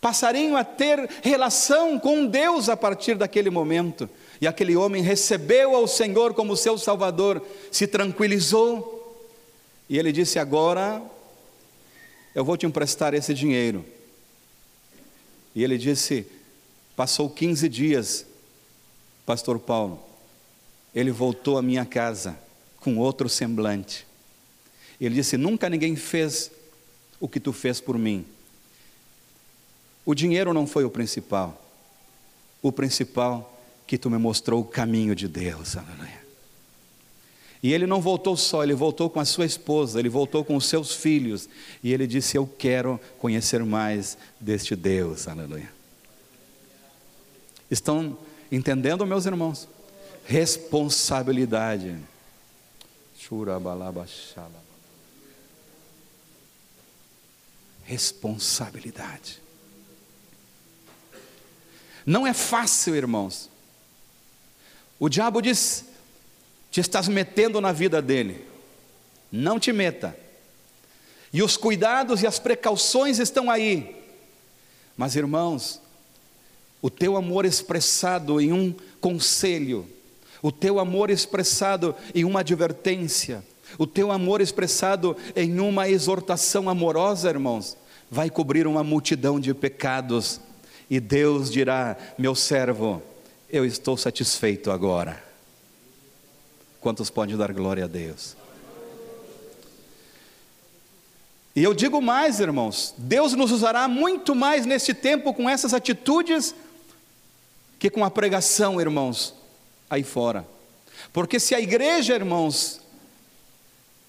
passariam 0.00 0.56
a 0.56 0.64
ter 0.64 1.08
relação 1.22 1.98
com 1.98 2.26
Deus 2.26 2.68
a 2.68 2.76
partir 2.76 3.14
daquele 3.14 3.48
momento. 3.48 4.10
E 4.40 4.46
aquele 4.46 4.76
homem 4.76 5.02
recebeu 5.02 5.74
ao 5.74 5.86
Senhor 5.86 6.34
como 6.34 6.56
seu 6.56 6.76
Salvador, 6.76 7.40
se 7.70 7.86
tranquilizou, 7.86 9.00
e 9.88 9.98
ele 9.98 10.10
disse: 10.10 10.38
Agora 10.38 11.02
eu 12.34 12.44
vou 12.44 12.56
te 12.56 12.66
emprestar 12.66 13.14
esse 13.14 13.32
dinheiro. 13.32 13.84
E 15.54 15.62
ele 15.62 15.78
disse: 15.78 16.26
Passou 16.96 17.30
15 17.30 17.68
dias, 17.68 18.26
Pastor 19.24 19.58
Paulo, 19.58 20.02
ele 20.94 21.10
voltou 21.10 21.56
à 21.56 21.62
minha 21.62 21.86
casa 21.86 22.36
com 22.80 22.98
outro 22.98 23.28
semblante. 23.28 24.06
Ele 25.06 25.16
disse: 25.16 25.36
Nunca 25.36 25.68
ninguém 25.68 25.96
fez 25.96 26.50
o 27.18 27.28
que 27.28 27.40
tu 27.40 27.52
fez 27.52 27.80
por 27.80 27.98
mim. 27.98 28.24
O 30.04 30.14
dinheiro 30.14 30.52
não 30.52 30.66
foi 30.66 30.84
o 30.84 30.90
principal. 30.90 31.60
O 32.60 32.70
principal 32.70 33.60
que 33.86 33.98
tu 33.98 34.08
me 34.08 34.18
mostrou 34.18 34.60
o 34.60 34.64
caminho 34.64 35.14
de 35.14 35.26
Deus. 35.26 35.76
Aleluia. 35.76 36.22
E 37.62 37.72
ele 37.72 37.86
não 37.86 38.00
voltou 38.00 38.36
só, 38.36 38.64
ele 38.64 38.74
voltou 38.74 39.08
com 39.08 39.20
a 39.20 39.24
sua 39.24 39.44
esposa, 39.44 40.00
ele 40.00 40.08
voltou 40.08 40.44
com 40.44 40.56
os 40.56 40.66
seus 40.66 40.94
filhos, 40.94 41.48
e 41.82 41.92
ele 41.92 42.06
disse: 42.06 42.36
Eu 42.36 42.46
quero 42.46 43.00
conhecer 43.18 43.64
mais 43.64 44.16
deste 44.40 44.74
Deus. 44.76 45.26
Aleluia. 45.28 45.72
Estão 47.70 48.16
entendendo, 48.50 49.06
meus 49.06 49.26
irmãos? 49.26 49.68
Responsabilidade. 50.26 51.96
Responsabilidade. 57.92 59.38
Não 62.06 62.26
é 62.26 62.32
fácil, 62.32 62.96
irmãos. 62.96 63.50
O 64.98 65.10
diabo 65.10 65.42
diz: 65.42 65.84
te 66.70 66.80
estás 66.80 67.06
metendo 67.06 67.60
na 67.60 67.70
vida 67.70 68.00
dele. 68.00 68.48
Não 69.30 69.60
te 69.60 69.74
meta. 69.74 70.16
E 71.34 71.42
os 71.42 71.58
cuidados 71.58 72.22
e 72.22 72.26
as 72.26 72.38
precauções 72.38 73.18
estão 73.18 73.50
aí. 73.50 73.94
Mas, 74.96 75.14
irmãos, 75.14 75.78
o 76.80 76.88
teu 76.88 77.14
amor 77.14 77.44
expressado 77.44 78.40
em 78.40 78.54
um 78.54 78.74
conselho, 79.02 79.86
o 80.40 80.50
teu 80.50 80.80
amor 80.80 81.10
expressado 81.10 81.94
em 82.14 82.24
uma 82.24 82.40
advertência, 82.40 83.44
o 83.76 83.86
teu 83.86 84.10
amor 84.10 84.40
expressado 84.40 85.14
em 85.36 85.60
uma 85.60 85.90
exortação 85.90 86.70
amorosa, 86.70 87.28
irmãos, 87.28 87.76
vai 88.12 88.28
cobrir 88.28 88.66
uma 88.66 88.84
multidão 88.84 89.40
de 89.40 89.54
pecados, 89.54 90.38
e 90.90 91.00
Deus 91.00 91.50
dirá: 91.50 91.96
meu 92.18 92.34
servo, 92.34 93.02
eu 93.48 93.64
estou 93.64 93.96
satisfeito 93.96 94.70
agora. 94.70 95.24
Quantos 96.78 97.08
podem 97.08 97.38
dar 97.38 97.50
glória 97.54 97.84
a 97.84 97.88
Deus? 97.88 98.36
E 101.56 101.62
eu 101.62 101.72
digo 101.72 102.02
mais, 102.02 102.38
irmãos, 102.38 102.94
Deus 102.98 103.32
nos 103.32 103.50
usará 103.50 103.88
muito 103.88 104.34
mais 104.34 104.66
nesse 104.66 104.92
tempo 104.92 105.32
com 105.32 105.48
essas 105.48 105.72
atitudes 105.72 106.54
que 107.78 107.88
com 107.88 108.04
a 108.04 108.10
pregação, 108.10 108.78
irmãos, 108.78 109.34
aí 109.88 110.02
fora. 110.02 110.46
Porque 111.14 111.40
se 111.40 111.54
a 111.54 111.60
igreja, 111.60 112.14
irmãos, 112.14 112.80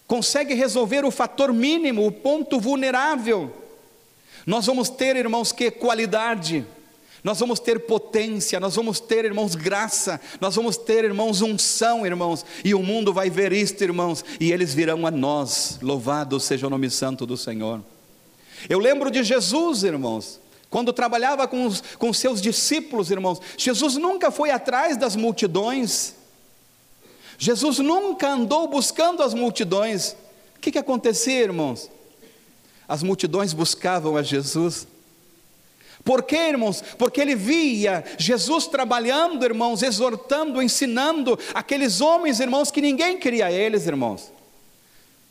consegue 0.08 0.54
resolver 0.54 1.06
o 1.06 1.12
fator 1.12 1.54
mínimo, 1.54 2.06
o 2.06 2.12
ponto 2.12 2.60
vulnerável, 2.60 3.62
nós 4.46 4.66
vamos 4.66 4.89
ter, 4.89 5.16
irmãos, 5.16 5.52
que 5.52 5.72
qualidade 5.72 6.66
nós 7.24 7.39
vamos 7.39 7.58
ter 7.58 7.80
potência, 7.80 8.60
nós 8.60 8.76
vamos 8.76 9.00
ter, 9.00 9.24
irmãos, 9.24 9.56
graça, 9.56 10.20
nós 10.41 10.58
vamos 10.58 10.76
ter, 10.76 11.06
irmãos, 11.06 11.41
unção, 11.41 12.06
irmãos, 12.06 12.46
e 12.66 12.76
o 12.76 12.84
mundo 12.84 13.14
vai 13.14 13.30
ver 13.30 13.54
isto, 13.54 13.82
irmãos, 13.82 14.26
e 14.41 14.52
eles 14.52 14.74
virão 14.74 15.08
a 15.08 15.12
nós. 15.12 15.80
Louvado 15.82 16.38
seja 16.38 16.68
o 16.68 16.70
nome 16.70 16.89
santo 16.89 17.26
do 17.26 17.38
Senhor. 17.38 17.82
Eu 18.70 18.78
lembro 18.78 19.10
de 19.10 19.24
Jesus, 19.24 19.84
irmãos, 19.84 20.41
quando 20.70 20.91
trabalhava 20.91 21.48
com 21.48 21.66
os 21.66 21.82
com 21.98 22.12
seus 22.12 22.41
discípulos, 22.41 23.10
irmãos, 23.10 23.39
Jesus 23.58 23.96
nunca 23.96 24.30
foi 24.30 24.52
atrás 24.52 24.98
das 24.98 25.16
multidões, 25.16 26.16
Jesus 27.38 27.80
nunca 27.80 28.28
andou 28.30 28.68
buscando 28.68 29.24
as 29.24 29.34
multidões. 29.34 30.16
O 30.58 30.60
que, 30.60 30.74
que 30.74 30.78
acontecia, 30.78 31.41
irmãos? 31.41 31.89
As 32.88 33.01
multidões 33.03 33.53
buscavam 33.53 34.17
a 34.17 34.23
Jesus. 34.23 34.88
Por 36.03 36.23
quê, 36.23 36.49
irmãos? 36.49 36.81
Porque 36.97 37.21
ele 37.21 37.36
via 37.36 38.03
Jesus 38.17 38.67
trabalhando, 38.67 39.45
irmãos, 39.45 39.81
exortando, 39.81 40.61
ensinando 40.61 41.39
aqueles 41.53 42.01
homens, 42.01 42.39
irmãos, 42.39 42.71
que 42.71 42.81
ninguém 42.81 43.17
queria 43.17 43.51
eles, 43.51 43.88
irmãos. 43.88 44.31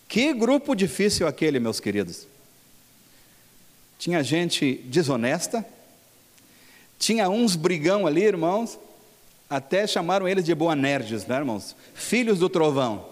Que 0.09 0.32
grupo 0.32 0.74
difícil 0.74 1.26
aquele, 1.26 1.61
meus 1.61 1.78
queridos. 1.78 2.26
Tinha 3.98 4.22
gente 4.22 4.74
desonesta, 4.86 5.64
tinha 6.98 7.28
uns 7.28 7.55
brigão 7.55 8.07
ali, 8.07 8.22
irmãos, 8.22 8.78
até 9.48 9.86
chamaram 9.86 10.26
eles 10.26 10.44
de 10.44 10.55
Boanerges, 10.55 11.26
né, 11.26 11.36
irmãos? 11.36 11.76
Filhos 11.94 12.38
do 12.38 12.48
trovão. 12.48 13.07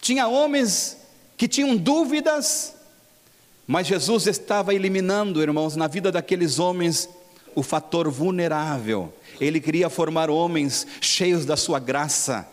Tinha 0.00 0.26
homens 0.26 0.96
que 1.36 1.46
tinham 1.46 1.76
dúvidas, 1.76 2.74
mas 3.66 3.86
Jesus 3.86 4.26
estava 4.26 4.74
eliminando, 4.74 5.42
irmãos, 5.42 5.76
na 5.76 5.86
vida 5.86 6.10
daqueles 6.10 6.58
homens 6.58 7.08
o 7.54 7.62
fator 7.62 8.08
vulnerável. 8.10 9.12
Ele 9.40 9.60
queria 9.60 9.90
formar 9.90 10.30
homens 10.30 10.86
cheios 11.00 11.44
da 11.44 11.56
sua 11.56 11.78
graça. 11.78 12.46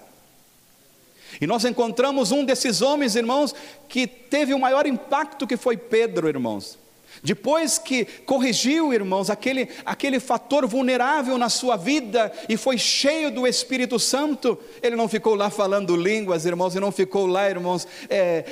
E 1.39 1.47
nós 1.47 1.65
encontramos 1.65 2.31
um 2.31 2.45
desses 2.45 2.81
homens, 2.81 3.15
irmãos, 3.15 3.53
que 3.87 4.07
teve 4.07 4.53
o 4.53 4.59
maior 4.59 4.85
impacto 4.85 5.47
que 5.47 5.57
foi 5.57 5.77
Pedro, 5.77 6.27
irmãos. 6.27 6.77
Depois 7.23 7.77
que 7.77 8.03
corrigiu, 8.03 8.93
irmãos, 8.93 9.29
aquele, 9.29 9.69
aquele 9.85 10.19
fator 10.19 10.67
vulnerável 10.67 11.37
na 11.37 11.47
sua 11.47 11.77
vida 11.77 12.29
e 12.49 12.57
foi 12.57 12.77
cheio 12.77 13.31
do 13.31 13.47
Espírito 13.47 13.97
Santo, 13.97 14.59
ele 14.81 14.97
não 14.97 15.07
ficou 15.07 15.33
lá 15.33 15.49
falando 15.49 15.95
línguas, 15.95 16.45
irmãos, 16.45 16.75
e 16.75 16.81
não 16.81 16.91
ficou 16.91 17.25
lá, 17.25 17.49
irmãos, 17.49 17.87
é, 18.09 18.43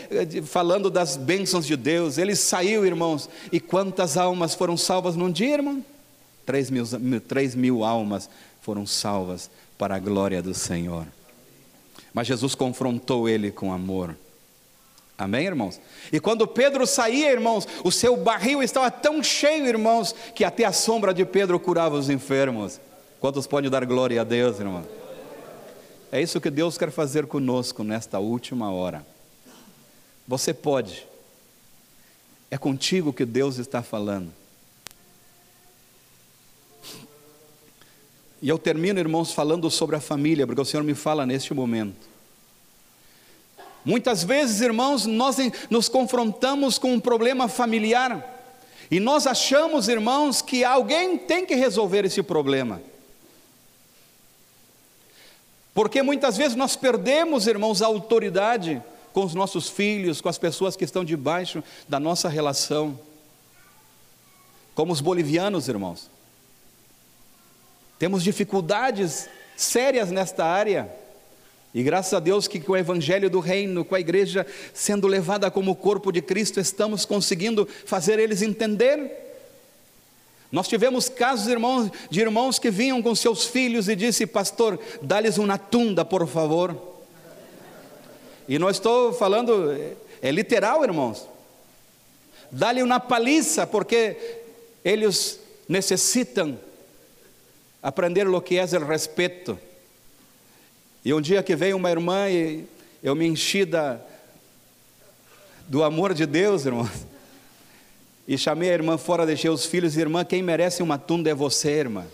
falando 0.46 0.90
das 0.90 1.18
bênçãos 1.18 1.68
de 1.68 1.76
Deus. 1.76 2.18
Ele 2.18 2.34
saiu, 2.34 2.86
irmãos, 2.86 3.28
e 3.52 3.60
quantas 3.60 4.16
almas 4.16 4.56
foram 4.56 4.78
salvas 4.78 5.18
num 5.18 5.30
dia, 5.30 5.56
irmão? 5.56 5.84
Três 6.46 6.70
mil, 6.70 6.86
três 7.28 7.54
mil 7.54 7.84
almas 7.84 8.30
foram 8.62 8.88
salvas 8.88 9.52
para 9.78 9.96
a 9.96 10.00
glória 10.00 10.42
do 10.42 10.54
Senhor. 10.54 11.06
Mas 12.14 12.28
Jesus 12.28 12.56
confrontou 12.56 13.28
ele 13.28 13.52
com 13.52 13.74
amor. 13.74 14.16
Amém, 15.22 15.46
irmãos? 15.46 15.80
E 16.12 16.20
quando 16.20 16.48
Pedro 16.48 16.88
saía, 16.88 17.32
irmãos, 17.32 17.68
o 17.84 17.92
seu 17.92 18.18
barril 18.18 18.64
estava 18.64 18.90
tão 18.90 19.22
cheio, 19.22 19.68
irmãos, 19.68 20.16
que 20.34 20.44
até 20.44 20.66
a 20.66 20.74
sombra 20.74 21.14
de 21.14 21.24
Pedro 21.24 21.60
curava 21.60 21.96
os 21.96 22.10
enfermos. 22.10 22.82
Quantos 23.20 23.46
podem 23.46 23.70
dar 23.70 23.86
glória 23.86 24.20
a 24.20 24.24
Deus, 24.24 24.60
irmão? 24.60 24.84
É 26.12 26.20
isso 26.20 26.42
que 26.42 26.50
Deus 26.50 26.76
quer 26.76 26.90
fazer 26.90 27.28
conosco 27.28 27.84
nesta 27.84 28.18
última 28.18 28.72
hora. 28.72 29.06
Você 30.28 30.56
pode, 30.56 31.06
é 32.50 32.58
contigo 32.58 33.14
que 33.14 33.24
Deus 33.24 33.60
está 33.60 33.84
falando. 33.84 34.34
E 38.42 38.50
eu 38.50 38.58
termino, 38.58 39.00
irmãos, 39.00 39.32
falando 39.32 39.70
sobre 39.70 39.96
a 39.96 40.02
família, 40.02 40.48
porque 40.48 40.62
o 40.62 40.66
Senhor 40.66 40.82
me 40.82 40.96
fala 40.96 41.28
neste 41.28 41.54
momento. 41.54 42.11
Muitas 43.84 44.24
vezes, 44.24 44.62
irmãos, 44.62 45.06
nós 45.06 45.38
nos 45.70 45.90
confrontamos 45.90 46.78
com 46.78 46.94
um 46.94 47.00
problema 47.00 47.48
familiar 47.48 48.40
e 48.92 49.00
nós 49.00 49.26
achamos, 49.26 49.88
irmãos, 49.88 50.42
que 50.42 50.66
alguém 50.66 51.18
tem 51.18 51.46
que 51.46 51.56
resolver 51.56 52.04
esse 52.06 52.22
problema. 52.22 52.82
Porque 55.74 56.02
muitas 56.02 56.36
vezes 56.36 56.56
nós 56.56 56.76
perdemos, 56.76 57.48
irmãos, 57.48 57.82
a 57.82 57.88
autoridade 57.88 58.84
com 59.14 59.24
os 59.24 59.34
nossos 59.34 59.70
filhos, 59.70 60.20
com 60.20 60.30
as 60.30 60.38
pessoas 60.38 60.76
que 60.76 60.84
estão 60.84 61.06
debaixo 61.06 61.64
da 61.88 62.00
nossa 62.00 62.28
relação. 62.28 63.00
Como 64.76 64.92
os 64.92 65.00
bolivianos, 65.00 65.70
irmãos. 65.70 66.10
Temos 67.98 68.24
dificuldades 68.24 69.30
sérias 69.56 70.12
nesta 70.12 70.46
área. 70.46 70.92
E 71.74 71.82
graças 71.84 72.14
a 72.14 72.20
Deus 72.20 72.48
que 72.48 72.60
com 72.60 72.74
o 72.74 72.78
Evangelho 72.78 73.30
do 73.30 73.40
Reino, 73.40 73.86
com 73.86 73.96
a 73.96 74.00
igreja 74.00 74.46
sendo 74.74 75.08
levada 75.08 75.50
como 75.50 75.76
corpo 75.76 76.12
de 76.12 76.22
Cristo, 76.22 76.60
estamos 76.60 77.06
conseguindo 77.06 77.68
fazer 77.86 78.20
eles 78.20 78.42
entender. 78.42 79.30
Nós 80.52 80.68
tivemos 80.68 81.08
casos 81.08 81.48
irmãos, 81.48 81.90
de 82.10 82.20
irmãos 82.20 82.60
que 82.60 82.70
vinham 82.70 83.02
com 83.02 83.16
seus 83.16 83.46
filhos 83.46 83.88
e 83.88 83.96
disse, 83.96 84.28
pastor, 84.28 84.78
dá-lhes 85.02 85.38
uma 85.38 85.58
tunda, 85.58 86.04
por 86.04 86.28
favor. 86.28 86.76
E 88.50 88.60
não 88.60 88.70
estou 88.70 89.14
falando, 89.14 89.72
é 90.22 90.30
literal, 90.30 90.84
irmãos. 90.84 91.26
Dá-lhe 92.52 92.84
uma 92.84 93.00
paliça, 93.00 93.66
porque 93.66 94.18
eles 94.84 95.40
necessitam 95.70 96.60
aprender 97.82 98.28
o 98.28 98.42
que 98.42 98.58
é 98.58 98.66
o 98.66 98.86
respeito. 98.86 99.58
E 101.04 101.14
um 101.14 101.22
dia 101.22 101.42
que 101.42 101.56
veio 101.56 101.78
uma 101.78 101.90
irmã 101.90 102.30
e 102.30 102.66
eu 103.02 103.16
me 103.16 103.26
enchi 103.26 103.66
da, 103.66 104.00
do 105.68 105.84
amor 105.84 106.14
de 106.14 106.26
Deus, 106.26 106.66
irmão. 106.66 106.90
E 108.28 108.38
chamei 108.38 108.70
a 108.70 108.74
irmã 108.74 108.98
fora, 108.98 109.26
deixei 109.26 109.50
os 109.50 109.66
filhos, 109.66 109.98
irmã, 109.98 110.24
quem 110.24 110.44
merece 110.44 110.84
uma 110.84 110.98
tunda 110.98 111.30
é 111.30 111.34
você, 111.34 111.72
irmã. 111.72 112.06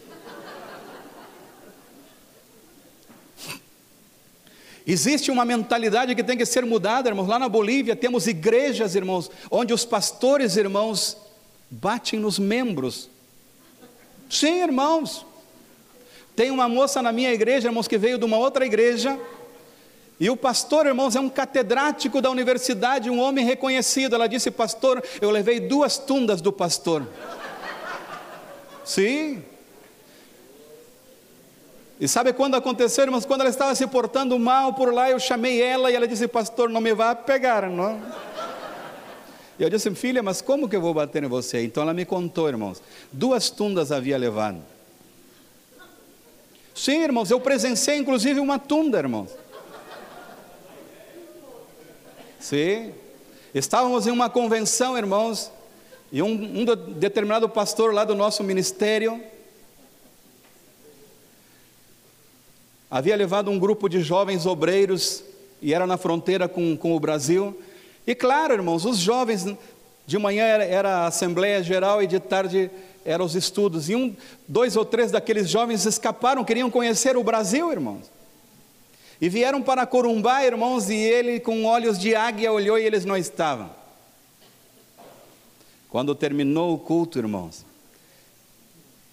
Existe 4.90 5.30
uma 5.30 5.44
mentalidade 5.44 6.16
que 6.16 6.24
tem 6.24 6.38
que 6.38 6.46
ser 6.46 6.66
mudada, 6.66 7.10
irmãos. 7.10 7.28
Lá 7.28 7.38
na 7.38 7.50
Bolívia 7.50 7.94
temos 7.94 8.26
igrejas, 8.26 8.96
irmãos, 8.96 9.30
onde 9.52 9.74
os 9.74 9.84
pastores, 9.84 10.56
irmãos, 10.56 11.18
batem 11.70 12.18
nos 12.18 12.40
membros. 12.40 13.10
Sim, 14.30 14.62
irmãos. 14.64 15.26
Tem 16.38 16.52
uma 16.52 16.70
moça 16.70 17.02
na 17.02 17.12
minha 17.12 17.34
igreja, 17.34 17.68
irmãos, 17.68 17.88
que 17.88 17.98
veio 17.98 18.20
de 18.20 18.24
uma 18.24 18.38
outra 18.38 18.64
igreja, 18.64 19.20
e 20.20 20.30
o 20.30 20.38
pastor, 20.38 20.86
irmãos, 20.86 21.16
é 21.16 21.20
um 21.20 21.30
catedrático 21.30 22.22
da 22.22 22.30
universidade, 22.30 23.10
um 23.10 23.20
homem 23.20 23.44
reconhecido. 23.44 24.14
Ela 24.14 24.28
disse, 24.28 24.52
pastor, 24.52 25.04
eu 25.20 25.32
levei 25.32 25.60
duas 25.60 25.98
tundas 25.98 26.40
do 26.40 26.54
pastor. 26.54 27.08
Sim. 28.86 29.44
E 32.00 32.08
sabe 32.08 32.32
quando 32.34 32.54
aconteceu, 32.54 33.06
irmãos? 33.06 33.26
Quando 33.26 33.42
ela 33.42 33.50
estava 33.50 33.74
se 33.74 33.88
portando 33.88 34.38
mal 34.38 34.76
por 34.76 34.94
lá, 34.94 35.10
eu 35.10 35.20
chamei 35.20 35.60
ela 35.60 35.90
e 35.90 35.96
ela 35.96 36.08
disse, 36.08 36.28
pastor, 36.28 36.70
não 36.70 36.82
me 36.82 36.94
vá 36.94 37.16
pegar, 37.16 37.68
não? 37.68 38.00
E 39.58 39.64
eu 39.64 39.72
disse, 39.72 39.90
filha, 39.96 40.22
mas 40.22 40.40
como 40.40 40.70
que 40.70 40.76
eu 40.76 40.82
vou 40.82 40.94
bater 40.94 41.24
em 41.24 41.28
você? 41.28 41.64
Então 41.64 41.82
ela 41.82 41.96
me 41.96 42.06
contou, 42.06 42.48
irmãos, 42.48 42.80
duas 43.12 43.50
tundas 43.50 43.92
havia 43.92 44.20
levado. 44.20 44.77
Sim, 46.78 47.02
irmãos, 47.02 47.32
eu 47.32 47.40
presenciei 47.40 47.98
inclusive 47.98 48.40
uma 48.40 48.60
tunda, 48.60 49.00
irmãos. 49.00 49.32
Sim. 52.40 52.94
Estávamos 53.52 54.06
em 54.06 54.12
uma 54.12 54.30
convenção, 54.30 54.96
irmãos, 54.96 55.52
e 56.12 56.22
um, 56.22 56.30
um 56.30 56.66
determinado 56.94 57.50
pastor 57.50 57.96
lá 57.96 58.06
do 58.06 58.14
nosso 58.14 58.44
ministério 58.44 59.20
havia 62.92 63.16
levado 63.16 63.50
um 63.50 63.58
grupo 63.58 63.90
de 63.90 64.02
jovens 64.02 64.46
obreiros 64.46 65.24
e 65.60 65.74
era 65.74 65.88
na 65.88 65.98
fronteira 65.98 66.48
com, 66.48 66.78
com 66.78 66.96
o 66.96 67.00
Brasil. 67.00 67.60
E 68.06 68.14
claro, 68.14 68.54
irmãos, 68.54 68.86
os 68.86 69.00
jovens, 69.00 69.48
de 70.06 70.18
manhã 70.20 70.44
era, 70.44 70.64
era 70.64 70.98
a 70.98 71.08
Assembleia 71.08 71.64
Geral 71.64 72.04
e 72.04 72.08
de 72.08 72.20
tarde 72.20 72.70
eram 73.08 73.24
os 73.24 73.36
estudos. 73.36 73.89
E 73.89 73.95
um, 73.95 74.14
dois 74.47 74.76
ou 74.76 74.84
três 74.84 75.10
daqueles 75.10 75.49
jovens 75.49 75.86
escaparam, 75.86 76.43
queriam 76.43 76.70
conhecer 76.70 77.16
o 77.16 77.24
Brasil, 77.24 77.72
irmãos. 77.72 78.12
E 79.20 79.30
vieram 79.30 79.64
para 79.64 79.88
Corumbá, 79.88 80.45
irmãos, 80.45 80.89
e 80.89 80.95
ele 80.95 81.39
com 81.39 81.66
olhos 81.66 81.97
de 81.97 82.14
águia 82.14 82.51
olhou 82.51 82.78
e 82.78 82.84
eles 82.84 83.05
não 83.05 83.16
estavam. 83.16 83.72
Quando 85.89 86.14
terminou 86.14 86.76
o 86.76 86.78
culto, 86.78 87.18
irmãos, 87.18 87.66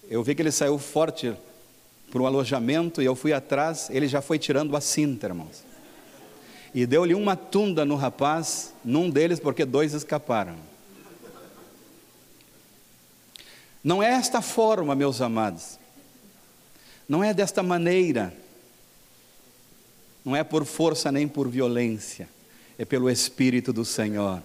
eu 0.09 0.21
vi 0.21 0.35
que 0.35 0.41
ele 0.41 0.51
saiu 0.51 0.77
forte 0.77 1.33
para 2.11 2.21
o 2.21 2.27
alojamento 2.27 3.01
e 3.01 3.05
eu 3.05 3.15
fui 3.15 3.31
atrás, 3.31 3.89
ele 3.89 4.07
já 4.07 4.21
foi 4.21 4.37
tirando 4.37 4.75
a 4.75 4.81
cinta, 4.81 5.27
irmãos. 5.27 5.63
E 6.73 6.85
deu-lhe 6.85 7.15
uma 7.15 7.37
tunda 7.37 7.85
no 7.85 7.95
rapaz, 7.95 8.73
num 8.83 9.09
deles, 9.09 9.39
porque 9.39 9.63
dois 9.63 9.93
escaparam. 9.93 10.74
Não 13.85 14.01
é 14.01 14.13
esta 14.13 14.41
forma, 14.41 14.95
meus 14.95 15.21
amados. 15.21 15.77
Não 17.07 17.23
é 17.23 17.35
desta 17.35 17.61
maneira. 17.61 18.35
Não 20.25 20.35
é 20.35 20.43
por 20.43 20.65
força 20.65 21.11
nem 21.11 21.27
por 21.27 21.47
violência. 21.47 22.27
É 22.79 22.83
pelo 22.83 23.07
Espírito 23.11 23.71
do 23.71 23.85
Senhor. 23.85 24.41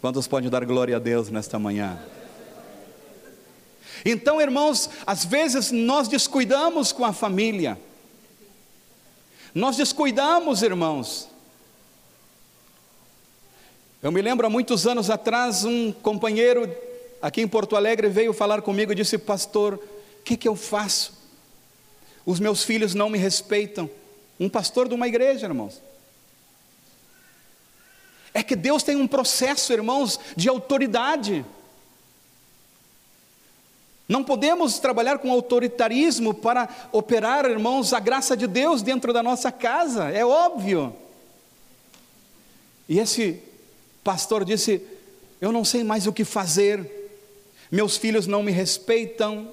Quantos 0.00 0.28
podem 0.28 0.48
dar 0.48 0.64
glória 0.64 0.94
a 0.94 1.00
Deus 1.00 1.30
nesta 1.30 1.58
manhã? 1.58 1.98
Então, 4.04 4.40
irmãos, 4.40 4.88
às 5.04 5.24
vezes 5.24 5.72
nós 5.72 6.06
descuidamos 6.06 6.92
com 6.92 7.04
a 7.04 7.12
família. 7.12 7.76
Nós 9.52 9.76
descuidamos, 9.76 10.62
irmãos. 10.62 11.28
Eu 14.00 14.12
me 14.12 14.22
lembro 14.22 14.46
há 14.46 14.50
muitos 14.50 14.86
anos 14.86 15.10
atrás, 15.10 15.64
um 15.64 15.90
companheiro 15.90 16.85
aqui 17.20 17.40
em 17.40 17.48
Porto 17.48 17.76
Alegre, 17.76 18.08
veio 18.08 18.32
falar 18.32 18.62
comigo 18.62 18.92
e 18.92 18.94
disse: 18.94 19.18
Pastor, 19.18 19.74
o 19.74 20.22
que, 20.24 20.36
que 20.36 20.48
eu 20.48 20.56
faço? 20.56 21.12
Os 22.24 22.40
meus 22.40 22.64
filhos 22.64 22.94
não 22.94 23.08
me 23.08 23.18
respeitam. 23.18 23.88
Um 24.38 24.48
pastor 24.48 24.88
de 24.88 24.94
uma 24.94 25.06
igreja, 25.06 25.46
irmãos. 25.46 25.80
É 28.34 28.42
que 28.42 28.56
Deus 28.56 28.82
tem 28.82 28.96
um 28.96 29.06
processo, 29.06 29.72
irmãos, 29.72 30.20
de 30.36 30.48
autoridade. 30.48 31.44
Não 34.08 34.22
podemos 34.22 34.78
trabalhar 34.78 35.18
com 35.18 35.32
autoritarismo 35.32 36.34
para 36.34 36.68
operar, 36.92 37.44
irmãos, 37.44 37.92
a 37.92 37.98
graça 37.98 38.36
de 38.36 38.46
Deus 38.46 38.82
dentro 38.82 39.12
da 39.12 39.22
nossa 39.22 39.50
casa, 39.50 40.10
é 40.10 40.24
óbvio. 40.24 40.94
E 42.88 42.98
esse 42.98 43.40
pastor 44.04 44.44
disse: 44.44 44.80
Eu 45.40 45.50
não 45.50 45.64
sei 45.64 45.82
mais 45.82 46.06
o 46.06 46.12
que 46.12 46.24
fazer, 46.24 46.95
meus 47.70 47.96
filhos 47.96 48.26
não 48.26 48.42
me 48.42 48.52
respeitam. 48.52 49.52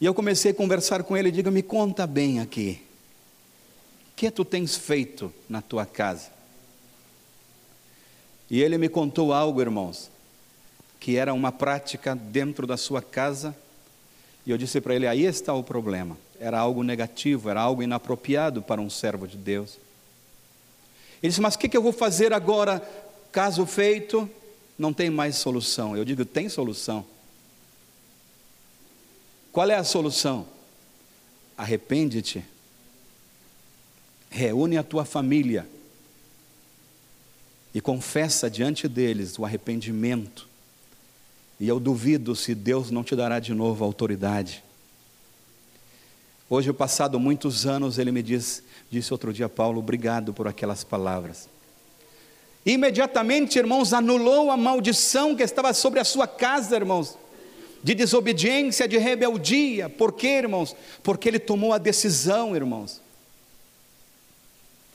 E 0.00 0.04
eu 0.04 0.14
comecei 0.14 0.50
a 0.50 0.54
conversar 0.54 1.02
com 1.02 1.16
ele 1.16 1.28
e 1.28 1.32
digo: 1.32 1.50
me 1.50 1.62
conta 1.62 2.06
bem 2.06 2.40
aqui. 2.40 2.82
O 4.12 4.14
que 4.16 4.30
tu 4.30 4.44
tens 4.44 4.76
feito 4.76 5.32
na 5.48 5.62
tua 5.62 5.86
casa? 5.86 6.30
E 8.50 8.60
ele 8.60 8.76
me 8.76 8.88
contou 8.88 9.32
algo, 9.32 9.60
irmãos, 9.60 10.10
que 11.00 11.16
era 11.16 11.32
uma 11.32 11.50
prática 11.50 12.14
dentro 12.14 12.66
da 12.66 12.76
sua 12.76 13.00
casa. 13.00 13.56
E 14.44 14.50
eu 14.50 14.58
disse 14.58 14.80
para 14.80 14.94
ele: 14.94 15.06
aí 15.06 15.24
está 15.24 15.54
o 15.54 15.62
problema. 15.62 16.18
Era 16.38 16.58
algo 16.58 16.82
negativo, 16.82 17.48
era 17.48 17.60
algo 17.60 17.82
inapropriado 17.82 18.60
para 18.60 18.80
um 18.80 18.90
servo 18.90 19.26
de 19.26 19.36
Deus. 19.36 19.78
Ele 21.22 21.30
disse: 21.30 21.40
Mas 21.40 21.54
o 21.54 21.58
que, 21.58 21.68
que 21.68 21.76
eu 21.76 21.82
vou 21.82 21.92
fazer 21.92 22.32
agora? 22.32 22.82
Caso 23.30 23.64
feito, 23.64 24.28
não 24.82 24.92
tem 24.92 25.08
mais 25.08 25.36
solução. 25.36 25.96
Eu 25.96 26.04
digo, 26.04 26.24
tem 26.24 26.48
solução. 26.48 27.06
Qual 29.52 29.70
é 29.70 29.76
a 29.76 29.84
solução? 29.84 30.46
Arrepende-te, 31.56 32.44
reúne 34.28 34.76
a 34.76 34.82
tua 34.82 35.04
família 35.04 35.68
e 37.72 37.80
confessa 37.80 38.50
diante 38.50 38.88
deles 38.88 39.38
o 39.38 39.44
arrependimento, 39.44 40.48
e 41.60 41.68
eu 41.68 41.78
duvido 41.78 42.34
se 42.34 42.54
Deus 42.54 42.90
não 42.90 43.04
te 43.04 43.14
dará 43.14 43.38
de 43.38 43.54
novo 43.54 43.84
autoridade. 43.84 44.64
Hoje, 46.50 46.72
passado 46.72 47.20
muitos 47.20 47.66
anos, 47.66 47.98
ele 47.98 48.10
me 48.10 48.22
diz, 48.22 48.62
disse 48.90 49.12
outro 49.12 49.32
dia, 49.32 49.48
Paulo, 49.48 49.78
obrigado 49.78 50.34
por 50.34 50.48
aquelas 50.48 50.82
palavras. 50.82 51.51
Imediatamente, 52.64 53.58
irmãos, 53.58 53.92
anulou 53.92 54.50
a 54.50 54.56
maldição 54.56 55.34
que 55.34 55.42
estava 55.42 55.72
sobre 55.74 55.98
a 55.98 56.04
sua 56.04 56.28
casa, 56.28 56.76
irmãos, 56.76 57.18
de 57.82 57.94
desobediência, 57.94 58.86
de 58.86 58.98
rebeldia. 58.98 59.88
Por 59.88 60.12
quê, 60.12 60.38
irmãos? 60.38 60.76
Porque 61.02 61.28
ele 61.28 61.40
tomou 61.40 61.72
a 61.72 61.78
decisão, 61.78 62.54
irmãos. 62.54 63.00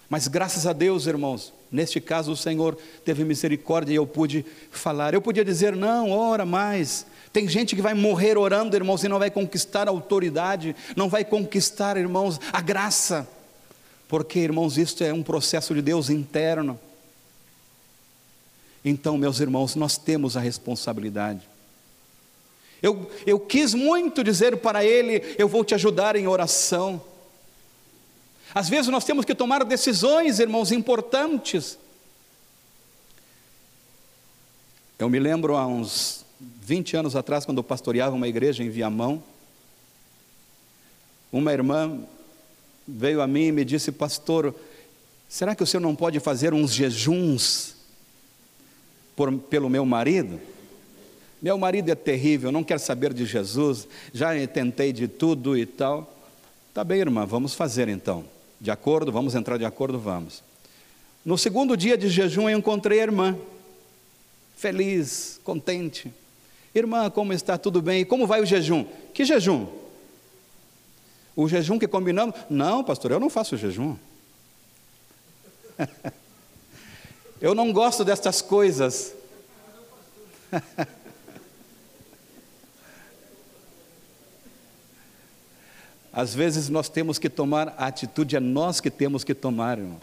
Mas 0.09 0.29
graças 0.29 0.65
a 0.65 0.71
Deus, 0.71 1.05
irmãos, 1.05 1.53
neste 1.69 1.99
caso 1.99 2.31
o 2.31 2.37
Senhor 2.37 2.77
teve 3.03 3.25
misericórdia 3.25 3.91
e 3.91 3.97
eu 3.97 4.07
pude 4.07 4.45
falar. 4.71 5.13
Eu 5.13 5.21
podia 5.21 5.43
dizer, 5.43 5.75
não, 5.75 6.11
ora 6.11 6.45
mais. 6.45 7.05
Tem 7.33 7.45
gente 7.49 7.75
que 7.75 7.81
vai 7.81 7.93
morrer 7.93 8.37
orando, 8.37 8.77
irmãos, 8.77 9.03
e 9.03 9.09
não 9.09 9.19
vai 9.19 9.29
conquistar 9.29 9.89
a 9.89 9.91
autoridade, 9.91 10.73
não 10.95 11.09
vai 11.09 11.25
conquistar, 11.25 11.97
irmãos, 11.97 12.39
a 12.53 12.61
graça. 12.61 13.27
Porque, 14.07 14.39
irmãos, 14.39 14.77
isto 14.77 15.03
é 15.03 15.11
um 15.11 15.21
processo 15.21 15.73
de 15.75 15.81
Deus 15.81 16.09
interno. 16.09 16.79
Então, 18.89 19.17
meus 19.17 19.41
irmãos, 19.41 19.75
nós 19.75 19.97
temos 19.97 20.37
a 20.37 20.39
responsabilidade. 20.39 21.41
Eu, 22.81 23.11
eu 23.25 23.37
quis 23.37 23.73
muito 23.73 24.23
dizer 24.23 24.57
para 24.57 24.85
ele: 24.85 25.35
eu 25.37 25.47
vou 25.49 25.65
te 25.65 25.75
ajudar 25.75 26.15
em 26.15 26.25
oração. 26.25 27.01
Às 28.55 28.69
vezes 28.69 28.87
nós 28.87 29.03
temos 29.03 29.25
que 29.25 29.35
tomar 29.35 29.65
decisões, 29.65 30.39
irmãos, 30.39 30.71
importantes. 30.71 31.77
Eu 34.97 35.09
me 35.09 35.19
lembro 35.19 35.57
há 35.57 35.67
uns 35.67 36.25
20 36.39 36.95
anos 36.95 37.15
atrás, 37.15 37.43
quando 37.43 37.57
eu 37.57 37.63
pastoreava 37.65 38.15
uma 38.15 38.27
igreja 38.27 38.63
em 38.63 38.69
Viamão, 38.69 39.21
uma 41.29 41.51
irmã 41.51 41.99
veio 42.87 43.21
a 43.21 43.27
mim 43.27 43.47
e 43.47 43.51
me 43.51 43.65
disse: 43.65 43.91
Pastor, 43.91 44.55
será 45.27 45.53
que 45.53 45.61
o 45.61 45.67
senhor 45.67 45.81
não 45.81 45.93
pode 45.93 46.21
fazer 46.21 46.53
uns 46.53 46.71
jejuns 46.71 47.76
por, 49.17 49.33
pelo 49.33 49.69
meu 49.69 49.83
marido? 49.83 50.39
Meu 51.41 51.57
marido 51.57 51.89
é 51.91 51.95
terrível, 51.95 52.51
não 52.51 52.63
quer 52.63 52.79
saber 52.79 53.13
de 53.13 53.25
Jesus, 53.25 53.87
já 54.13 54.29
tentei 54.47 54.93
de 54.93 55.07
tudo 55.07 55.57
e 55.57 55.65
tal. 55.65 56.15
Tá 56.73 56.83
bem, 56.83 56.99
irmã, 56.99 57.25
vamos 57.25 57.53
fazer 57.55 57.89
então. 57.89 58.23
De 58.61 58.71
acordo, 58.71 59.11
vamos 59.11 59.35
entrar 59.35 59.57
de 59.57 59.65
acordo, 59.65 59.99
vamos. 59.99 60.43
No 61.25 61.37
segundo 61.37 61.75
dia 61.75 61.97
de 61.97 62.07
jejum 62.09 62.49
eu 62.49 62.57
encontrei 62.57 62.99
a 62.99 63.03
irmã, 63.03 63.37
feliz, 64.55 65.39
contente. 65.43 66.13
Irmã, 66.73 67.09
como 67.09 67.33
está? 67.33 67.57
Tudo 67.57 67.81
bem? 67.81 68.01
E 68.01 68.05
como 68.05 68.27
vai 68.27 68.41
o 68.41 68.45
jejum? 68.45 68.85
Que 69.13 69.25
jejum? 69.25 69.67
O 71.35 71.47
jejum 71.47 71.79
que 71.79 71.87
combinamos? 71.87 72.35
Não, 72.49 72.83
pastor, 72.83 73.11
eu 73.11 73.19
não 73.19 73.29
faço 73.29 73.57
jejum. 73.57 73.95
Eu 77.39 77.53
não 77.53 77.71
gosto 77.71 78.03
destas 78.03 78.41
coisas. 78.41 79.13
Às 86.11 86.33
vezes 86.33 86.67
nós 86.67 86.89
temos 86.89 87.19
que 87.19 87.29
tomar 87.29 87.75
a 87.77 87.85
atitude, 87.85 88.35
é 88.35 88.39
nós 88.39 88.81
que 88.81 88.89
temos 88.89 89.23
que 89.23 89.35
tomar, 89.35 89.77
irmão. 89.77 89.99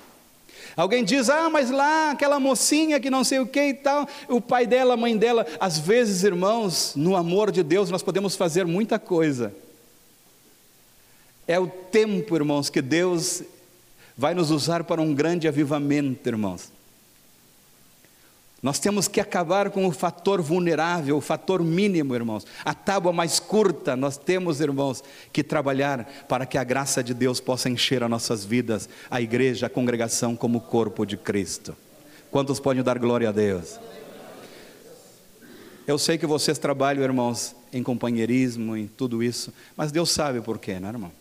Alguém 0.77 1.05
diz, 1.05 1.29
ah, 1.29 1.51
mas 1.51 1.71
lá 1.71 2.13
aquela 2.13 2.39
mocinha 2.39 3.01
que 3.01 3.11
não 3.11 3.25
sei 3.25 3.41
o 3.41 3.47
que 3.47 3.61
e 3.61 3.75
tal, 3.75 4.09
o 4.29 4.41
pai 4.41 4.65
dela, 4.67 4.95
a 4.95 4.97
mãe 4.97 5.17
dela. 5.17 5.45
Às 5.59 5.79
vezes, 5.79 6.23
irmãos, 6.23 6.95
no 6.95 7.17
amor 7.17 7.51
de 7.51 7.65
Deus 7.65 7.91
nós 7.91 8.03
podemos 8.03 8.37
fazer 8.37 8.65
muita 8.65 8.99
coisa. 8.99 9.53
É 11.49 11.59
o 11.59 11.67
tempo, 11.67 12.37
irmãos, 12.37 12.71
que 12.71 12.81
Deus 12.81 13.43
vai 14.17 14.35
nos 14.35 14.51
usar 14.53 14.85
para 14.85 15.03
um 15.03 15.13
grande 15.13 15.49
avivamento, 15.49 16.29
irmãos. 16.29 16.74
Nós 18.65 18.79
temos 18.79 19.07
que 19.07 19.21
acabar 19.21 19.69
com 19.69 19.87
o 19.87 19.93
fator 19.93 20.41
vulnerável, 20.41 21.19
o 21.19 21.21
fator 21.21 21.63
mínimo, 21.63 22.15
irmãos. 22.15 22.47
A 22.65 22.73
tábua 22.73 23.13
mais 23.13 23.39
curta, 23.39 23.95
nós 23.95 24.17
temos, 24.17 24.59
irmãos, 24.59 25.05
que 25.31 25.45
trabalhar 25.45 26.25
para 26.27 26.47
que 26.47 26.57
a 26.57 26.65
graça 26.65 27.05
de 27.05 27.13
Deus 27.13 27.41
possa 27.41 27.69
encher 27.69 28.03
as 28.03 28.09
nossas 28.09 28.43
vidas, 28.43 28.89
a 29.11 29.21
igreja, 29.21 29.67
a 29.67 29.69
congregação, 29.69 30.35
como 30.35 30.63
corpo 30.63 31.05
de 31.05 31.15
Cristo. 31.19 31.77
Quantos 32.31 32.59
podem 32.59 32.83
dar 32.83 32.99
glória 32.99 33.29
a 33.29 33.33
Deus? 33.33 33.79
Eu 35.87 35.99
sei 35.99 36.17
que 36.17 36.27
vocês 36.27 36.57
trabalham, 36.57 37.05
irmãos, 37.05 37.55
em 37.71 37.83
companheirismo, 37.83 38.75
em 38.75 38.87
tudo 38.87 39.23
isso, 39.23 39.53
mas 39.77 39.93
Deus 39.93 40.11
sabe 40.11 40.41
por 40.41 40.59
quê, 40.59 40.81
né, 40.81 40.89
irmão? 40.89 41.13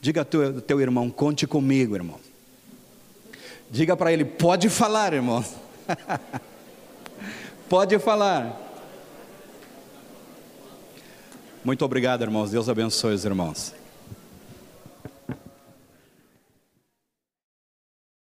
Diga 0.00 0.22
ao 0.22 0.24
teu, 0.24 0.58
teu 0.62 0.80
irmão, 0.80 1.10
conte 1.10 1.46
comigo, 1.46 1.94
irmão. 1.94 2.18
Diga 3.70 3.94
para 3.94 4.10
ele, 4.10 4.24
pode 4.24 4.70
falar, 4.70 5.12
irmão. 5.12 5.44
Pode 7.68 7.98
falar. 7.98 8.58
Muito 11.62 11.84
obrigado, 11.84 12.22
irmãos. 12.22 12.50
Deus 12.50 12.68
abençoe 12.68 13.14
os 13.14 13.24
irmãos. 13.26 13.77